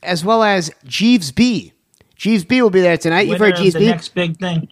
as 0.04 0.24
well 0.24 0.44
as 0.44 0.72
Jeeves 0.86 1.34
B. 1.34 1.74
Jeeves 2.16 2.46
B 2.46 2.62
will 2.62 2.70
be 2.70 2.82
there 2.82 2.98
tonight. 2.98 3.28
You've 3.28 3.40
heard 3.40 3.58
Jeeves 3.58 3.76
B. 3.76 3.88
Next 3.88 4.16
big 4.16 4.38
thing. 4.38 4.70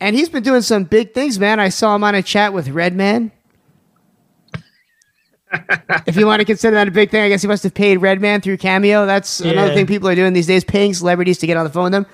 And 0.00 0.14
he's 0.16 0.28
been 0.28 0.44
doing 0.44 0.62
some 0.62 0.84
big 0.84 1.12
things, 1.12 1.38
man. 1.38 1.58
I 1.60 1.68
saw 1.68 1.94
him 1.96 2.04
on 2.04 2.14
a 2.14 2.22
chat 2.22 2.52
with 2.52 2.68
Redman 2.68 3.32
if 6.06 6.16
you 6.16 6.26
want 6.26 6.40
to 6.40 6.44
consider 6.44 6.74
that 6.74 6.88
a 6.88 6.90
big 6.90 7.10
thing, 7.10 7.22
I 7.22 7.28
guess 7.28 7.42
he 7.42 7.48
must 7.48 7.62
have 7.62 7.74
paid 7.74 7.98
Redman 7.98 8.40
through 8.40 8.58
Cameo. 8.58 9.06
That's 9.06 9.40
yeah. 9.40 9.52
another 9.52 9.74
thing 9.74 9.86
people 9.86 10.08
are 10.08 10.14
doing 10.14 10.32
these 10.32 10.46
days, 10.46 10.64
paying 10.64 10.94
celebrities 10.94 11.38
to 11.38 11.46
get 11.46 11.56
on 11.56 11.64
the 11.64 11.70
phone 11.70 11.84
with 11.84 11.92
them. 11.92 12.06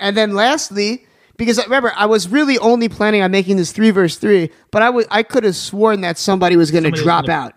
And 0.00 0.16
then 0.16 0.34
lastly, 0.34 1.06
because 1.36 1.62
remember, 1.64 1.92
I 1.96 2.06
was 2.06 2.28
really 2.28 2.58
only 2.58 2.88
planning 2.88 3.22
on 3.22 3.30
making 3.30 3.56
this 3.56 3.72
three 3.72 3.90
verse 3.90 4.16
three, 4.16 4.50
but 4.70 4.82
I 4.82 4.90
was 4.90 5.06
I 5.10 5.22
could 5.22 5.44
have 5.44 5.56
sworn 5.56 6.02
that 6.02 6.18
somebody 6.18 6.56
was 6.56 6.70
going 6.70 6.84
to 6.84 6.90
drop 6.90 7.26
gonna, 7.26 7.38
out. 7.38 7.54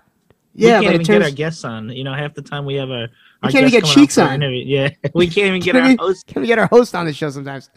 Yeah, 0.53 0.79
we 0.79 0.85
can't 0.85 0.95
even 0.95 1.05
turns, 1.05 1.19
get 1.19 1.21
our 1.21 1.31
guests 1.31 1.63
on. 1.63 1.89
You 1.89 2.03
know, 2.03 2.13
half 2.13 2.33
the 2.33 2.41
time 2.41 2.65
we 2.65 2.75
have 2.75 2.89
our, 2.89 3.03
our 3.03 3.09
we 3.43 3.51
can't 3.51 3.67
even 3.67 3.81
get 3.81 3.85
cheeks 3.85 4.17
on. 4.17 4.41
Yeah, 4.41 4.89
we 5.13 5.27
can't 5.27 5.47
even 5.47 5.61
get 5.61 5.73
can 5.73 5.81
our 5.81 5.87
we, 5.89 5.95
host. 5.95 6.27
Can 6.27 6.41
we 6.41 6.47
get 6.47 6.57
our 6.57 6.67
host 6.67 6.95
on 6.95 7.05
the 7.05 7.13
show 7.13 7.29
sometimes? 7.29 7.69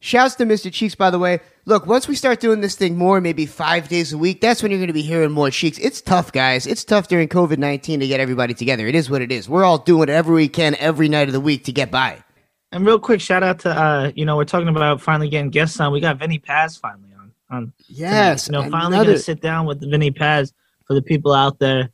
Shouts 0.00 0.36
to 0.36 0.44
Mr. 0.44 0.72
Cheeks, 0.72 0.94
by 0.94 1.10
the 1.10 1.18
way. 1.18 1.40
Look, 1.64 1.86
once 1.86 2.06
we 2.06 2.14
start 2.14 2.38
doing 2.38 2.60
this 2.60 2.76
thing 2.76 2.96
more, 2.96 3.20
maybe 3.20 3.46
five 3.46 3.88
days 3.88 4.12
a 4.12 4.18
week, 4.18 4.40
that's 4.40 4.62
when 4.62 4.70
you're 4.70 4.78
going 4.78 4.86
to 4.86 4.92
be 4.92 5.02
hearing 5.02 5.32
more 5.32 5.50
Cheeks. 5.50 5.76
It's 5.78 6.00
tough, 6.00 6.30
guys. 6.30 6.66
It's 6.66 6.84
tough 6.84 7.08
during 7.08 7.28
COVID 7.28 7.58
19 7.58 8.00
to 8.00 8.06
get 8.06 8.20
everybody 8.20 8.54
together. 8.54 8.86
It 8.86 8.94
is 8.94 9.10
what 9.10 9.22
it 9.22 9.32
is. 9.32 9.48
We're 9.48 9.64
all 9.64 9.78
doing 9.78 9.98
whatever 9.98 10.32
we 10.32 10.48
can 10.48 10.76
every 10.76 11.08
night 11.08 11.28
of 11.28 11.32
the 11.32 11.40
week 11.40 11.64
to 11.64 11.72
get 11.72 11.90
by. 11.90 12.22
And 12.70 12.86
real 12.86 13.00
quick, 13.00 13.20
shout 13.20 13.42
out 13.42 13.58
to, 13.60 13.70
uh, 13.70 14.12
you 14.14 14.24
know, 14.24 14.36
we're 14.36 14.44
talking 14.44 14.68
about 14.68 15.00
finally 15.00 15.28
getting 15.28 15.50
guests 15.50 15.80
on. 15.80 15.92
We 15.92 16.00
got 16.00 16.18
Vinny 16.18 16.38
Paz 16.38 16.76
finally 16.76 17.12
on. 17.18 17.32
on 17.50 17.72
yes. 17.88 18.44
Tonight. 18.44 18.58
You 18.58 18.64
know, 18.64 18.70
finally 18.70 19.04
going 19.04 19.16
to 19.16 19.18
sit 19.18 19.40
down 19.40 19.66
with 19.66 19.80
Vinny 19.80 20.12
Paz 20.12 20.52
for 20.86 20.94
the 20.94 21.02
people 21.02 21.32
out 21.32 21.58
there. 21.58 21.90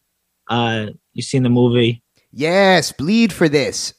Uh, 0.48 0.88
you've 1.14 1.24
seen 1.24 1.42
the 1.42 1.48
movie. 1.48 2.02
Yes, 2.32 2.92
bleed 2.92 3.32
for 3.32 3.48
this 3.48 3.94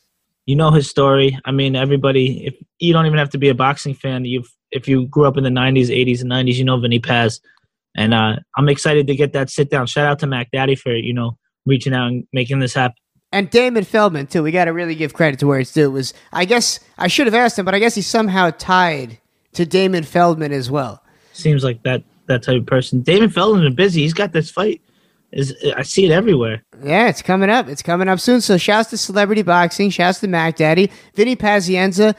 you 0.45 0.55
know 0.55 0.71
his 0.71 0.89
story. 0.89 1.37
I 1.45 1.51
mean, 1.51 1.75
everybody. 1.75 2.45
If 2.45 2.55
you 2.79 2.93
don't 2.93 3.05
even 3.05 3.17
have 3.17 3.29
to 3.31 3.37
be 3.37 3.49
a 3.49 3.55
boxing 3.55 3.93
fan, 3.93 4.25
You've 4.25 4.51
if 4.71 4.87
you 4.87 5.07
grew 5.07 5.25
up 5.25 5.37
in 5.37 5.43
the 5.43 5.49
'90s, 5.49 5.87
'80s, 5.87 6.21
and 6.21 6.31
'90s, 6.31 6.55
you 6.55 6.65
know 6.65 6.77
Vinny 6.79 6.99
Paz. 6.99 7.39
and 7.95 8.13
uh, 8.13 8.35
I'm 8.57 8.69
excited 8.69 9.07
to 9.07 9.15
get 9.15 9.33
that 9.33 9.49
sit 9.49 9.69
down. 9.69 9.87
Shout 9.87 10.05
out 10.05 10.19
to 10.19 10.27
Mac 10.27 10.51
Daddy 10.51 10.75
for 10.75 10.93
you 10.93 11.13
know 11.13 11.37
reaching 11.65 11.93
out 11.93 12.07
and 12.07 12.27
making 12.33 12.59
this 12.59 12.73
happen. 12.73 12.95
And 13.31 13.49
Damon 13.49 13.83
Feldman 13.83 14.27
too. 14.27 14.43
We 14.43 14.51
got 14.51 14.65
to 14.65 14.71
really 14.71 14.95
give 14.95 15.13
credit 15.13 15.39
to 15.39 15.47
where 15.47 15.59
it's 15.59 15.73
due. 15.73 15.85
It 15.85 15.93
was 15.93 16.13
I 16.33 16.45
guess 16.45 16.79
I 16.97 17.07
should 17.07 17.27
have 17.27 17.33
asked 17.33 17.57
him, 17.59 17.65
but 17.65 17.75
I 17.75 17.79
guess 17.79 17.95
he's 17.95 18.07
somehow 18.07 18.51
tied 18.51 19.19
to 19.53 19.65
Damon 19.65 20.03
Feldman 20.03 20.51
as 20.51 20.69
well. 20.69 21.01
Seems 21.33 21.63
like 21.63 21.83
that 21.83 22.03
that 22.27 22.43
type 22.43 22.61
of 22.61 22.65
person. 22.65 23.01
Damon 23.01 23.29
Feldman 23.29 23.65
is 23.67 23.73
busy. 23.75 24.01
He's 24.01 24.13
got 24.13 24.31
this 24.33 24.49
fight. 24.51 24.81
Is 25.31 25.53
I 25.75 25.81
see 25.81 26.05
it 26.05 26.11
everywhere. 26.11 26.63
Yeah, 26.81 27.07
it's 27.09 27.21
coming 27.21 27.49
up. 27.49 27.67
It's 27.67 27.81
coming 27.81 28.07
up 28.07 28.19
soon. 28.19 28.39
So 28.41 28.57
shouts 28.57 28.89
to 28.91 28.97
Celebrity 28.97 29.41
Boxing, 29.41 29.89
shouts 29.89 30.19
to 30.21 30.27
Mac 30.27 30.55
Daddy, 30.55 30.89
Vinny 31.13 31.35
Pazienza. 31.35 32.15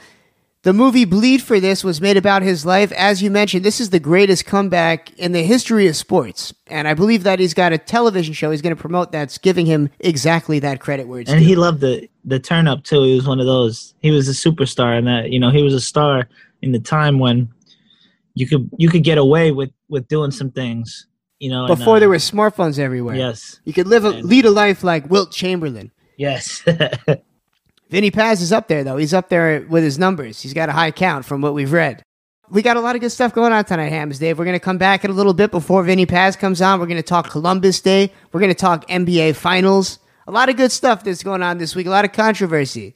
The 0.63 0.73
movie 0.73 1.05
Bleed 1.05 1.41
for 1.41 1.59
this 1.59 1.83
was 1.83 2.01
made 2.01 2.17
about 2.17 2.41
his 2.41 2.65
life. 2.65 2.91
As 2.93 3.21
you 3.21 3.31
mentioned, 3.31 3.63
this 3.63 3.79
is 3.79 3.91
the 3.91 3.99
greatest 3.99 4.45
comeback 4.45 5.13
in 5.17 5.31
the 5.31 5.43
history 5.43 5.87
of 5.87 5.95
sports. 5.95 6.53
And 6.65 6.87
I 6.87 6.93
believe 6.93 7.23
that 7.23 7.39
he's 7.39 7.53
got 7.53 7.71
a 7.73 7.77
television 7.77 8.33
show 8.33 8.51
he's 8.51 8.61
going 8.61 8.75
to 8.75 8.81
promote 8.81 9.11
that's 9.11 9.37
giving 9.37 9.65
him 9.65 9.89
exactly 9.99 10.59
that 10.59 10.79
credit 10.81 11.07
where 11.07 11.21
it's 11.21 11.31
And 11.31 11.39
due. 11.39 11.45
he 11.47 11.55
loved 11.55 11.79
the 11.81 12.09
the 12.25 12.39
turn 12.39 12.67
up 12.67 12.83
too. 12.83 13.03
He 13.03 13.15
was 13.15 13.27
one 13.27 13.39
of 13.39 13.45
those. 13.45 13.93
He 14.01 14.11
was 14.11 14.27
a 14.27 14.31
superstar, 14.33 14.97
and 14.97 15.07
that 15.07 15.29
you 15.29 15.39
know 15.39 15.51
he 15.51 15.63
was 15.63 15.73
a 15.73 15.79
star 15.79 16.27
in 16.61 16.71
the 16.73 16.79
time 16.79 17.19
when 17.19 17.49
you 18.33 18.47
could 18.47 18.69
you 18.77 18.89
could 18.89 19.03
get 19.03 19.17
away 19.17 19.51
with 19.51 19.69
with 19.87 20.07
doing 20.09 20.31
some 20.31 20.51
things. 20.51 21.05
You 21.39 21.51
know, 21.51 21.65
and, 21.65 21.77
Before 21.77 21.97
uh, 21.97 21.99
there 21.99 22.09
were 22.09 22.15
smartphones 22.15 22.79
everywhere. 22.79 23.15
yes, 23.15 23.59
You 23.63 23.71
could 23.71 23.87
live 23.87 24.03
a, 24.05 24.09
And- 24.09 24.25
lead 24.25 24.45
a 24.45 24.49
life 24.51 24.83
like 24.83 25.07
Wilt 25.09 25.31
Chamberlain. 25.31 25.91
yes. 26.17 26.63
Vinny 27.89 28.11
Paz 28.11 28.41
is 28.41 28.51
up 28.51 28.67
there 28.67 28.83
though. 28.83 28.97
He's 28.97 29.13
up 29.13 29.29
there 29.29 29.65
with 29.69 29.83
his 29.83 29.97
numbers. 29.97 30.41
He's 30.41 30.53
got 30.53 30.69
a 30.69 30.73
high 30.73 30.91
count 30.91 31.25
from 31.25 31.41
what 31.41 31.53
we've 31.53 31.71
read. 31.71 32.03
We 32.49 32.61
got 32.61 32.77
a 32.77 32.79
lot 32.79 32.95
of 32.95 33.01
good 33.01 33.11
stuff 33.11 33.33
going 33.33 33.51
on 33.51 33.65
tonight, 33.65 33.89
Hams 33.89 34.19
Dave. 34.19 34.39
We're 34.39 34.45
going 34.45 34.55
to 34.55 34.59
come 34.63 34.77
back 34.77 35.03
in 35.03 35.11
a 35.11 35.13
little 35.13 35.33
bit 35.33 35.51
before 35.51 35.83
Vinny 35.83 36.05
Paz 36.05 36.37
comes 36.37 36.61
on. 36.61 36.79
We're 36.79 36.85
going 36.85 36.95
to 36.95 37.03
talk 37.03 37.29
Columbus 37.29 37.81
Day. 37.81 38.11
We're 38.31 38.39
going 38.39 38.53
to 38.53 38.55
talk 38.55 38.87
NBA 38.87 39.35
Finals. 39.35 39.99
A 40.27 40.31
lot 40.31 40.47
of 40.47 40.55
good 40.55 40.71
stuff 40.71 41.03
that's 41.03 41.23
going 41.23 41.43
on 41.43 41.57
this 41.57 41.75
week. 41.75 41.87
A 41.87 41.89
lot 41.89 42.05
of 42.05 42.13
controversy. 42.13 42.95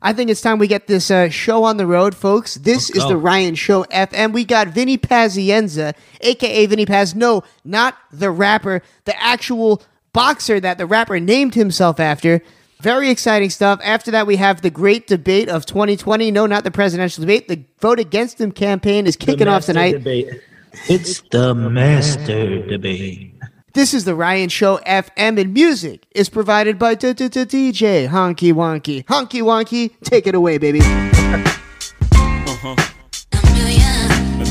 I 0.00 0.12
think 0.12 0.30
it's 0.30 0.40
time 0.40 0.58
we 0.58 0.68
get 0.68 0.86
this 0.86 1.10
uh, 1.10 1.28
show 1.28 1.64
on 1.64 1.76
the 1.76 1.86
road, 1.86 2.14
folks. 2.14 2.54
This 2.54 2.88
Let's 2.88 2.98
is 2.98 3.02
go. 3.02 3.08
the 3.10 3.16
Ryan 3.16 3.54
Show 3.56 3.84
FM. 3.84 4.32
We 4.32 4.44
got 4.44 4.68
Vinny 4.68 4.96
Pazienza, 4.96 5.94
aka 6.20 6.66
Vinny 6.66 6.86
Paz. 6.86 7.14
No, 7.14 7.42
not 7.64 7.96
the 8.12 8.30
rapper, 8.30 8.82
the 9.04 9.20
actual 9.22 9.82
boxer 10.12 10.60
that 10.60 10.78
the 10.78 10.86
rapper 10.86 11.18
named 11.18 11.54
himself 11.54 11.98
after. 12.00 12.40
Very 12.80 13.10
exciting 13.10 13.50
stuff. 13.50 13.80
After 13.82 14.12
that, 14.12 14.26
we 14.26 14.36
have 14.36 14.62
the 14.62 14.70
great 14.70 15.08
debate 15.08 15.48
of 15.48 15.66
2020. 15.66 16.30
No, 16.30 16.46
not 16.46 16.62
the 16.62 16.70
presidential 16.70 17.22
debate. 17.22 17.48
The 17.48 17.64
vote 17.80 17.98
against 17.98 18.40
him 18.40 18.52
campaign 18.52 19.06
is 19.06 19.16
kicking 19.16 19.48
off 19.48 19.64
tonight. 19.64 19.92
Debate. 19.92 20.42
It's 20.88 21.20
the 21.32 21.54
master 21.54 22.64
debate. 22.68 23.34
This 23.74 23.94
is 23.94 24.04
the 24.04 24.14
Ryan 24.14 24.48
Show 24.48 24.78
FM, 24.86 25.40
and 25.40 25.52
music 25.52 26.06
is 26.12 26.28
provided 26.28 26.78
by 26.78 26.94
DJ 26.94 28.08
Honky 28.08 28.52
Wonky. 28.52 29.04
Honky 29.06 29.42
Wonky, 29.42 29.90
take 30.04 30.28
it 30.28 30.36
away, 30.36 30.58
baby. 30.58 30.80
I 30.80 31.24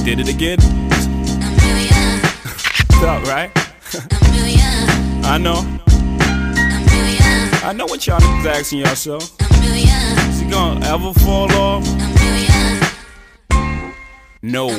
did 0.04 0.20
it 0.20 0.28
again. 0.28 0.60
Felt 3.00 3.26
right. 3.28 3.52
I 5.26 5.38
know. 5.38 5.87
I 7.68 7.74
know 7.74 7.86
what 7.86 8.08
y'all 8.08 8.18
niggas 8.18 8.46
asking 8.46 8.80
yourself. 8.80 9.24
Is 9.42 10.40
he 10.40 10.50
gonna 10.50 10.86
ever 10.86 11.12
fall 11.20 11.52
off? 11.52 11.86
No. 14.42 14.70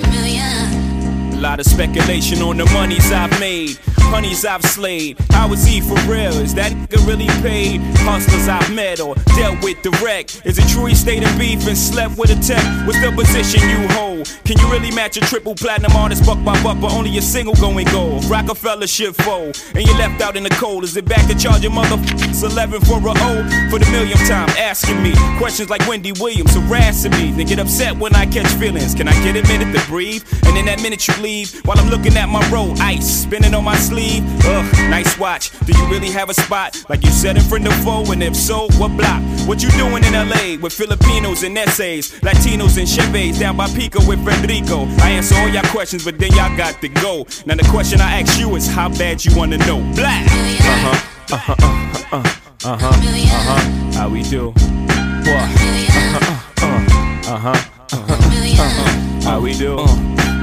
A 1.38 1.40
lot 1.40 1.60
of 1.60 1.66
speculation 1.66 2.42
on 2.42 2.56
the 2.56 2.64
monies 2.74 3.12
I've 3.12 3.30
made, 3.38 3.78
honeys 4.10 4.44
I've 4.44 4.64
slayed. 4.64 5.16
How 5.30 5.52
is 5.52 5.64
he 5.64 5.80
for 5.80 5.94
real? 6.10 6.32
Is 6.32 6.52
that 6.56 6.72
nigga 6.72 7.06
really 7.06 7.28
paid? 7.40 7.80
Hustlers 7.98 8.48
I've 8.48 8.74
met 8.74 8.98
or 8.98 9.14
dealt 9.36 9.62
with 9.62 9.80
direct. 9.82 10.42
Is 10.44 10.58
it 10.58 10.66
true 10.66 10.86
he 10.86 10.96
stayed 10.96 11.22
in 11.22 11.38
beef 11.38 11.64
and 11.68 11.78
slept 11.78 12.18
with 12.18 12.30
a 12.30 12.42
tech? 12.42 12.64
What's 12.88 13.00
the 13.00 13.12
position 13.12 13.60
you 13.70 13.86
hold? 13.94 14.26
Can 14.44 14.58
you 14.58 14.68
really 14.68 14.90
match 14.90 15.16
a 15.16 15.20
triple 15.20 15.54
platinum 15.54 15.92
artist 15.92 16.26
buck 16.26 16.42
by 16.44 16.60
buck, 16.60 16.80
but 16.80 16.90
only 16.92 17.16
a 17.18 17.22
single 17.22 17.54
going 17.54 17.86
gold? 17.92 18.24
Rockefeller 18.24 18.88
shit 18.88 19.14
fold, 19.14 19.62
and 19.76 19.86
you 19.86 19.94
left 19.94 20.20
out 20.20 20.36
in 20.36 20.42
the 20.42 20.50
cold. 20.50 20.82
Is 20.82 20.96
it 20.96 21.04
back 21.04 21.24
to 21.28 21.38
charge 21.38 21.62
your 21.62 21.70
motherfuckers 21.70 22.42
11 22.42 22.80
for 22.80 22.98
a 22.98 23.14
O? 23.14 23.70
For 23.70 23.78
the 23.78 23.88
millionth 23.92 24.26
time, 24.26 24.48
asking 24.58 25.00
me 25.04 25.14
questions 25.38 25.70
like 25.70 25.86
Wendy 25.86 26.10
Williams 26.18 26.54
harassing 26.56 27.12
me. 27.12 27.30
They 27.30 27.44
get 27.44 27.60
upset 27.60 27.96
when 27.96 28.16
I 28.16 28.26
catch 28.26 28.48
feelings. 28.58 28.92
Can 28.92 29.06
I 29.06 29.14
get 29.22 29.36
a 29.36 29.46
minute 29.46 29.72
to 29.78 29.86
breathe? 29.86 30.24
And 30.44 30.58
in 30.58 30.66
that 30.66 30.82
minute 30.82 31.06
you 31.06 31.14
leave, 31.22 31.27
while 31.64 31.78
I'm 31.78 31.90
looking 31.90 32.16
at 32.16 32.28
my 32.28 32.40
roll, 32.50 32.72
ice 32.80 33.22
spinning 33.22 33.54
on 33.54 33.64
my 33.64 33.76
sleeve. 33.76 34.24
Ugh, 34.46 34.64
nice 34.88 35.18
watch. 35.18 35.50
Do 35.66 35.76
you 35.76 35.86
really 35.88 36.10
have 36.10 36.30
a 36.30 36.34
spot 36.34 36.82
like 36.88 37.04
you 37.04 37.10
said 37.10 37.36
in 37.36 37.42
front 37.42 37.66
of 37.66 37.74
foe? 37.84 38.10
And 38.12 38.22
if 38.22 38.34
so, 38.34 38.68
what 38.78 38.96
block? 38.96 39.22
What 39.46 39.62
you 39.62 39.70
doing 39.72 40.04
in 40.04 40.12
LA 40.14 40.56
with 40.60 40.72
Filipinos 40.72 41.42
and 41.42 41.56
essays, 41.58 42.12
Latinos 42.20 42.78
and 42.78 42.88
Chevys 42.88 43.38
down 43.38 43.56
by 43.58 43.68
Pico 43.68 44.00
with 44.08 44.24
Federico? 44.24 44.86
I 45.04 45.10
answer 45.10 45.34
all 45.36 45.48
y'all 45.48 45.62
questions, 45.64 46.04
but 46.04 46.18
then 46.18 46.32
y'all 46.32 46.56
got 46.56 46.80
to 46.80 46.88
go. 46.88 47.26
Now 47.44 47.56
the 47.56 47.68
question 47.70 48.00
I 48.00 48.20
ask 48.20 48.40
you 48.40 48.56
is 48.56 48.66
how 48.66 48.88
bad 48.88 49.22
you 49.24 49.36
wanna 49.36 49.58
know? 49.58 49.80
Black. 49.94 50.24
Uh 50.26 50.80
huh. 50.84 51.34
Uh 51.34 51.36
huh. 51.36 51.54
Uh 52.10 52.22
huh. 52.22 52.40
Uh 52.64 52.78
huh. 52.78 52.88
Uh 52.88 52.92
huh. 53.48 53.92
How 53.92 54.08
we 54.08 54.22
do? 54.22 54.48
What? 54.48 55.44
Uh 56.08 56.18
huh. 56.24 57.34
Uh 57.34 57.38
huh. 57.38 57.78
How 59.22 59.40
we 59.40 59.52
do? 59.52 59.76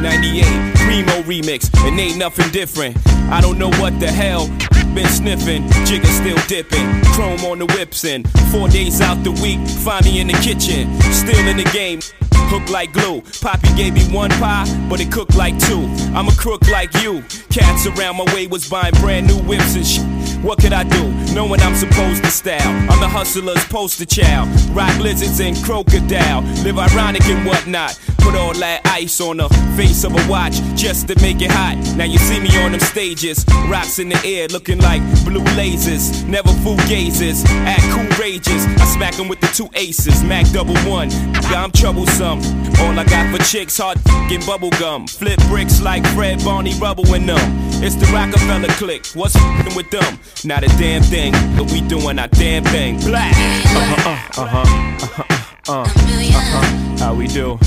98 0.02 0.46
Primo 0.76 1.22
remix, 1.24 1.70
and 1.86 2.00
ain't 2.00 2.18
nothing 2.18 2.50
different. 2.52 2.98
I 3.32 3.42
don't 3.42 3.58
know 3.58 3.70
what 3.82 4.00
the 4.00 4.08
hell 4.08 4.48
been 4.96 5.08
sniffing, 5.08 5.68
jigger 5.86 6.08
still 6.08 6.38
dipping, 6.48 7.04
chrome 7.14 7.44
on 7.44 7.60
the 7.60 7.66
whips 7.66 8.06
and 8.06 8.28
four 8.50 8.70
days 8.70 9.02
out 9.02 9.22
the 9.26 9.32
week, 9.32 9.60
find 9.84 10.06
me 10.06 10.22
in 10.22 10.28
the 10.28 10.34
kitchen, 10.34 10.90
still 11.12 11.48
in 11.48 11.58
the 11.58 11.70
game. 11.74 12.00
Hook 12.48 12.70
like 12.70 12.94
glue. 12.94 13.22
Poppy 13.42 13.74
gave 13.76 13.94
me 13.96 14.04
one 14.14 14.30
pie, 14.30 14.66
but 14.88 15.02
it 15.02 15.12
cooked 15.12 15.36
like 15.36 15.58
two. 15.58 15.82
I'm 16.14 16.28
a 16.28 16.36
crook 16.36 16.68
like 16.70 16.94
you. 17.02 17.24
Cats 17.50 17.88
around 17.88 18.18
my 18.18 18.26
way 18.36 18.46
was 18.46 18.70
buying 18.70 18.94
brand 19.02 19.26
new 19.28 19.40
whips 19.40 19.76
and 19.76 19.86
shit. 19.86 20.15
What 20.46 20.60
could 20.60 20.74
I 20.74 20.84
do? 20.84 21.12
Knowing 21.34 21.60
I'm 21.62 21.74
supposed 21.74 22.24
to 22.24 22.30
style. 22.30 22.62
I'm 22.62 23.00
the 23.00 23.08
hustler's 23.08 23.66
poster 23.66 24.06
child. 24.06 24.48
Rock 24.70 24.96
lizards 25.00 25.40
and 25.40 25.58
crocodile. 25.66 26.44
Live 26.64 26.78
ironic 26.78 27.26
and 27.26 27.48
whatnot. 27.48 28.00
Put 28.20 28.36
all 28.36 28.54
that 28.54 28.82
ice 28.86 29.20
on 29.22 29.38
the 29.38 29.50
face 29.76 30.04
of 30.04 30.14
a 30.14 30.30
watch 30.30 30.54
just 30.76 31.08
to 31.08 31.20
make 31.20 31.42
it 31.42 31.50
hot. 31.50 31.78
Now 31.98 32.04
you 32.06 32.20
see 32.20 32.40
me 32.40 32.56
on 32.64 32.74
them 32.74 32.80
stages. 32.80 33.44
Rocks 33.68 33.98
in 33.98 34.10
the 34.10 34.22
air 34.24 34.48
looking 34.50 34.80
like 34.82 35.02
blue 35.26 35.44
lasers. 35.58 36.24
Never 36.28 36.50
fool 36.62 36.78
gazes. 36.88 37.44
Act 37.66 37.82
cool 37.90 38.06
rages. 38.24 38.68
I 38.68 38.86
smack 38.86 39.18
'em 39.20 39.28
with 39.28 39.42
the 39.42 39.48
two 39.48 39.70
aces. 39.74 40.24
Mac 40.24 40.46
double 40.52 40.78
one. 40.86 41.10
Yeah, 41.50 41.64
I'm 41.64 41.72
troublesome. 41.72 42.40
All 42.82 43.00
I 43.00 43.04
got 43.06 43.36
for 43.36 43.44
chicks, 43.44 43.78
hard 43.78 44.00
fucking 44.02 44.46
bubble 44.46 44.72
gum. 44.82 45.08
Flip 45.08 45.40
bricks 45.48 45.82
like 45.82 46.06
Fred 46.14 46.44
Barney 46.44 46.76
Rubble 46.80 47.12
in 47.16 47.26
them. 47.26 47.66
It's 47.84 47.96
the 47.96 48.06
Rockefeller 48.08 48.70
clique. 48.78 49.08
What's 49.16 49.36
with 49.76 49.90
them? 49.90 50.20
Not 50.44 50.64
a 50.64 50.68
damn 50.78 51.02
thing, 51.02 51.32
but 51.56 51.72
we 51.72 51.82
doing 51.82 52.20
our 52.20 52.28
damn 52.28 52.64
thing. 52.66 53.00
Black. 53.00 53.34
Uh 53.36 53.96
huh. 53.96 54.42
Uh 54.42 54.48
huh. 54.48 54.64
Uh 55.02 55.08
huh. 55.08 55.24
Uh 55.68 55.86
huh. 55.88 56.98
How 56.98 57.16
we 57.16 57.28
do? 57.28 57.58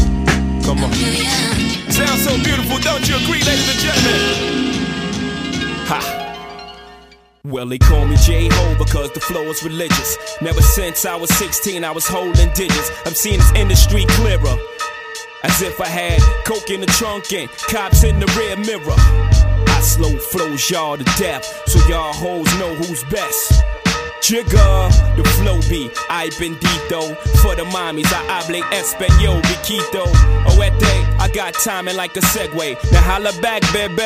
Come 0.65 0.85
on. 0.85 0.93
Sounds 1.91 2.23
so 2.23 2.37
beautiful, 2.45 2.79
don't 2.79 3.09
you 3.09 3.17
agree, 3.17 3.43
ladies 3.43 3.69
and 3.71 3.79
gentlemen? 3.81 4.75
Ha. 5.89 6.25
Well, 7.45 7.67
they 7.67 7.79
call 7.79 8.07
me 8.07 8.17
J-Ho 8.17 8.75
because 8.79 9.11
the 9.13 9.21
flow 9.21 9.45
is 9.45 9.63
religious. 9.65 10.17
Never 10.43 10.61
since 10.61 11.07
I 11.07 11.17
was 11.17 11.31
16, 11.37 11.83
I 11.83 11.91
was 11.91 12.07
holding 12.07 12.53
digits. 12.53 12.91
I'm 13.07 13.15
seeing 13.15 13.39
this 13.39 13.53
industry 13.53 14.05
clearer. 14.09 14.57
As 15.43 15.63
if 15.63 15.81
I 15.81 15.87
had 15.87 16.21
coke 16.45 16.69
in 16.71 16.81
the 16.81 16.87
trunk 16.87 17.33
and 17.33 17.49
cops 17.51 18.05
in 18.05 18.21
the 18.21 18.27
rear 18.37 18.57
mirror. 18.57 18.97
I 19.79 19.81
slow 19.81 20.19
flows 20.19 20.69
y'all 20.69 20.99
to 20.99 21.05
death, 21.23 21.45
so 21.69 21.79
y'all 21.89 22.13
hoes 22.13 22.53
know 22.59 22.75
who's 22.75 23.05
best. 23.05 23.63
Jigga, 24.21 24.91
the 25.17 25.23
flow 25.39 25.61
be 25.71 25.89
I 26.11 26.31
bendito 26.31 27.17
For 27.41 27.55
the 27.55 27.63
mommies, 27.63 28.13
I 28.13 28.43
hable 28.43 28.67
español, 28.75 29.41
biquito 29.43 30.05
Oete, 30.51 31.21
I 31.21 31.29
got 31.33 31.55
timing 31.55 31.95
like 31.95 32.17
a 32.17 32.21
Segway. 32.21 32.75
Now 32.91 33.03
holla 33.03 33.31
back, 33.41 33.63
baby. 33.73 34.03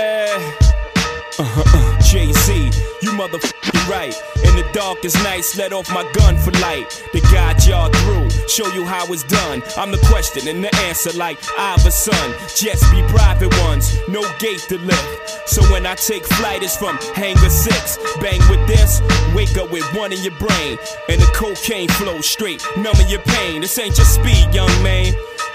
Uh-huh, 1.39 1.65
uh, 1.65 2.01
Jay-Z, 2.03 2.62
you 3.03 3.11
motherfucking 3.11 3.89
right. 3.89 4.15
In 4.45 4.55
the 4.57 4.69
darkest 4.73 5.17
nights, 5.25 5.57
let 5.57 5.73
off 5.73 5.89
my 5.93 6.09
gun 6.13 6.37
for 6.37 6.53
light. 6.63 6.89
To 7.13 7.21
guide 7.33 7.65
y'all 7.65 7.91
through, 7.91 8.31
show 8.49 8.67
you 8.73 8.85
how 8.85 9.05
it's 9.13 9.25
done. 9.25 9.63
I'm 9.77 9.91
the 9.91 10.03
question 10.09 10.49
and 10.49 10.63
the 10.65 10.75
answer 10.87 11.13
like 11.19 11.39
Iverson. 11.59 12.33
Jets 12.57 12.89
be 12.91 13.03
private 13.09 13.53
ones, 13.61 13.99
no 14.09 14.23
gate 14.39 14.61
to 14.69 14.79
lift. 14.79 15.49
So 15.49 15.63
when 15.73 15.87
I 15.87 15.95
take 15.95 16.25
flight, 16.25 16.63
it's 16.63 16.77
from 16.77 16.97
hangar 17.15 17.51
six. 17.51 17.99
Bang 18.21 18.41
with 18.49 18.67
this, 18.69 19.01
wake 19.35 19.57
up 19.57 19.71
with 19.73 19.85
one 19.95 20.13
in 20.13 20.23
your 20.23 20.37
brain. 20.39 20.79
And 21.09 21.21
the 21.21 21.31
cocaine 21.35 21.89
flow 21.89 22.21
straight, 22.21 22.65
numbing 22.77 23.09
your 23.09 23.23
pain. 23.23 23.63
This 23.63 23.79
ain't 23.79 23.95
just 23.95 24.15
speed, 24.15 24.55
young 24.55 24.71
man. 24.83 25.15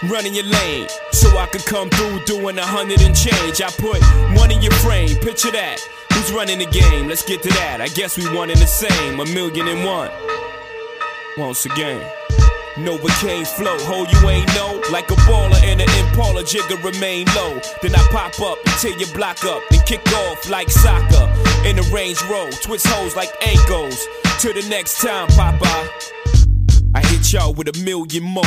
running 0.09 0.33
your 0.33 0.45
lane. 0.45 0.87
So 1.11 1.37
I 1.37 1.47
could 1.47 1.65
come 1.65 1.89
through 1.89 2.23
doing 2.25 2.57
a 2.57 2.65
hundred 2.65 3.01
and 3.01 3.15
change. 3.15 3.61
I 3.61 3.69
put 3.71 4.01
one 4.37 4.51
in 4.51 4.61
your 4.61 4.73
frame, 4.73 5.15
picture 5.17 5.51
that. 5.51 5.79
Who's 6.27 6.35
running 6.35 6.59
the 6.59 6.65
game? 6.65 7.07
Let's 7.07 7.23
get 7.23 7.41
to 7.43 7.49
that. 7.49 7.79
I 7.79 7.87
guess 7.87 8.17
we 8.17 8.25
one 8.35 8.49
in 8.49 8.59
the 8.59 8.67
same, 8.67 9.19
a 9.19 9.25
million 9.25 9.67
and 9.67 9.85
one. 9.85 10.11
Once 11.37 11.65
again. 11.65 12.01
Novocaine 12.75 13.47
flow, 13.47 13.77
ho, 13.79 14.03
you 14.03 14.29
ain't 14.29 14.47
know. 14.53 14.81
Like 14.91 15.09
a 15.09 15.15
baller 15.23 15.61
in 15.63 15.79
an 15.79 15.87
Impala, 16.03 16.43
jigger 16.43 16.75
remain 16.83 17.27
low. 17.33 17.61
Then 17.81 17.95
I 17.95 18.05
pop 18.11 18.39
up 18.41 18.57
until 18.65 18.99
you 18.99 19.05
block 19.13 19.45
up, 19.45 19.63
then 19.69 19.79
kick 19.85 20.05
off 20.11 20.49
like 20.49 20.69
soccer. 20.69 21.31
In 21.65 21.79
a 21.79 21.83
range 21.93 22.21
roll, 22.23 22.49
twist 22.49 22.87
hoes 22.87 23.15
like 23.15 23.31
ankles. 23.41 24.05
To 24.41 24.51
the 24.51 24.67
next 24.69 24.99
time, 24.99 25.27
Papa. 25.29 25.89
I 26.93 27.05
hit 27.05 27.31
y'all 27.31 27.53
with 27.53 27.69
a 27.69 27.83
million 27.85 28.23
more. 28.23 28.43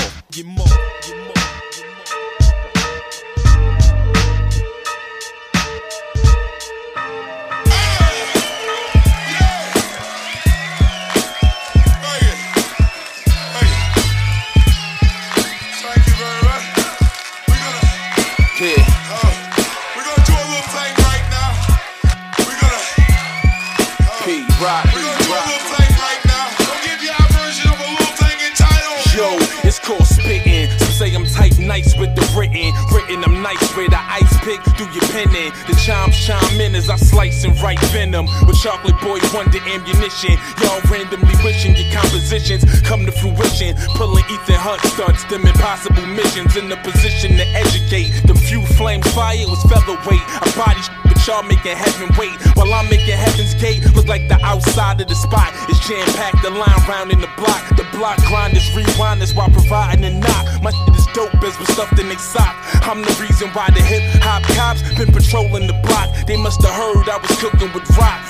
With 31.97 32.13
the 32.15 32.25
written. 32.37 32.73
Written, 32.93 33.25
I'm 33.25 33.43
nice 33.43 33.61
with 33.77 33.91
the 33.91 34.01
ice 34.01 34.37
pick 34.45 34.61
through 34.77 34.93
your 34.93 35.07
penning. 35.13 35.53
The 35.69 35.77
chimes 35.81 36.17
chime 36.17 36.61
in 36.61 36.75
as 36.75 36.91
I 36.91 36.97
slice 36.97 37.45
and 37.45 37.57
write 37.61 37.81
venom. 37.95 38.27
With 38.47 38.61
chocolate 38.61 38.99
boy 39.01 39.19
wonder 39.33 39.61
ammunition. 39.65 40.37
Y'all 40.61 40.81
randomly 40.91 41.35
wishing 41.45 41.77
your 41.77 41.89
compositions 41.93 42.65
come 42.83 43.07
to 43.07 43.13
fruition. 43.13 43.77
Pulling 43.97 44.25
Ethan 44.29 44.61
Hunt 44.61 44.81
starts 44.93 45.25
them 45.25 45.47
impossible 45.47 46.07
missions 46.07 46.57
in 46.57 46.69
the 46.69 46.77
position 46.85 47.37
to 47.37 47.47
educate. 47.57 48.11
The 48.27 48.35
few 48.35 48.61
flames 48.77 49.07
fire 49.13 49.47
was 49.49 49.63
featherweight. 49.65 50.25
I 50.43 50.49
body 50.57 50.83
but 51.21 51.27
y'all 51.27 51.43
making 51.43 51.77
heaven 51.77 52.09
wait. 52.17 52.33
While 52.57 52.73
I'm 52.73 52.89
making 52.89 53.17
heaven's 53.17 53.55
gate 53.55 53.85
look 53.95 54.07
like 54.07 54.29
the 54.29 54.39
outside 54.45 55.01
of 55.01 55.09
the 55.09 55.15
spot. 55.15 55.53
It's 55.69 55.81
jam 55.87 56.07
packed, 56.17 56.43
the 56.43 56.51
line 56.51 56.81
round 56.89 57.13
in 57.13 57.21
the 57.21 57.31
block. 57.37 57.63
The 57.77 57.85
block 57.93 58.17
grinders, 58.25 58.65
rewinders 58.71 59.35
while 59.35 59.51
providing 59.51 60.05
a 60.05 60.11
knock. 60.11 60.63
My 60.63 60.71
shit 60.71 60.97
is 60.97 61.00
dope 61.15 61.35
as 61.43 61.59
was 61.59 61.69
stuffed 61.69 61.99
in 61.99 62.09
they 62.09 62.17
sock. 62.17 62.55
I'm 62.87 63.03
the 63.03 63.15
reason 63.21 63.49
why 63.51 63.71
the 63.71 63.83
hip 63.83 64.03
hop 64.23 64.43
cops 64.55 64.83
been 64.97 65.13
patrolling 65.13 65.67
the 65.67 65.77
block. 65.85 66.09
They 66.27 66.37
must 66.37 66.63
have 66.63 66.75
heard 66.75 67.09
I 67.09 67.19
was 67.19 67.33
cooking 67.41 67.73
with 67.73 67.89
rock. 67.97 68.21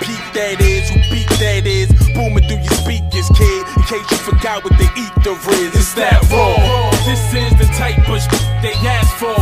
Peep 0.00 0.22
that 0.34 0.60
is, 0.60 0.88
who 0.90 1.00
beat 1.10 1.28
that 1.42 1.66
is. 1.66 1.88
Booming 2.14 2.44
through 2.46 2.62
your 2.62 2.76
speakers, 2.78 3.28
kid. 3.36 3.62
In 3.76 3.82
case 3.88 4.06
you 4.10 4.18
forgot 4.22 4.64
what 4.64 4.76
the 4.78 4.88
ether 4.96 5.36
is. 5.60 5.74
It's 5.74 5.94
that 5.94 6.20
raw. 6.30 6.90
This 7.04 7.20
is 7.34 7.52
the 7.58 7.68
type 7.76 7.98
of 8.08 8.20
sh- 8.20 8.30
they 8.62 8.74
ask 8.86 9.10
for. 9.16 9.34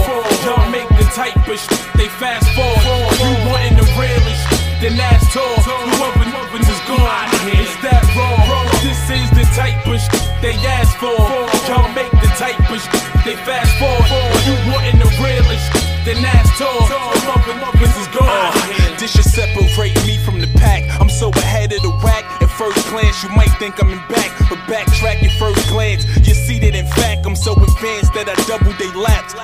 Y'all 0.47 0.71
make 0.71 0.88
the 0.97 1.07
type 1.14 1.37
of 1.37 1.59
sh- 1.59 1.68
they 1.99 2.09
fast 2.18 2.47
forward. 2.54 3.14
You 3.21 3.35
wantin' 3.50 3.76
the 3.76 3.87
realest, 3.99 4.45
then 4.80 4.99
ask 5.00 5.33
tour. 5.33 5.42
Whoever, 5.42 6.25
whoever 6.25 6.59
is 6.59 6.80
gone. 6.87 6.99
It's 6.99 7.07
that 7.09 7.49
raw. 7.49 7.57
You 23.22 23.30
might 23.30 23.52
think 23.58 23.80
I'm 23.82 23.90
in 23.90 23.98
back, 24.08 24.30
but 24.48 24.58
backtrack 24.68 25.22
your 25.22 25.32
first 25.32 25.68
glance, 25.68 26.04
you 26.26 26.34
see 26.34 26.58
that 26.60 26.74
in 26.74 26.86
fact 26.86 27.24
I'm 27.26 27.36
so 27.36 27.52
advanced 27.52 28.12
that 28.14 28.28
I 28.28 28.36
double 28.44 28.72
they 28.76 28.92
laps. 28.92 29.34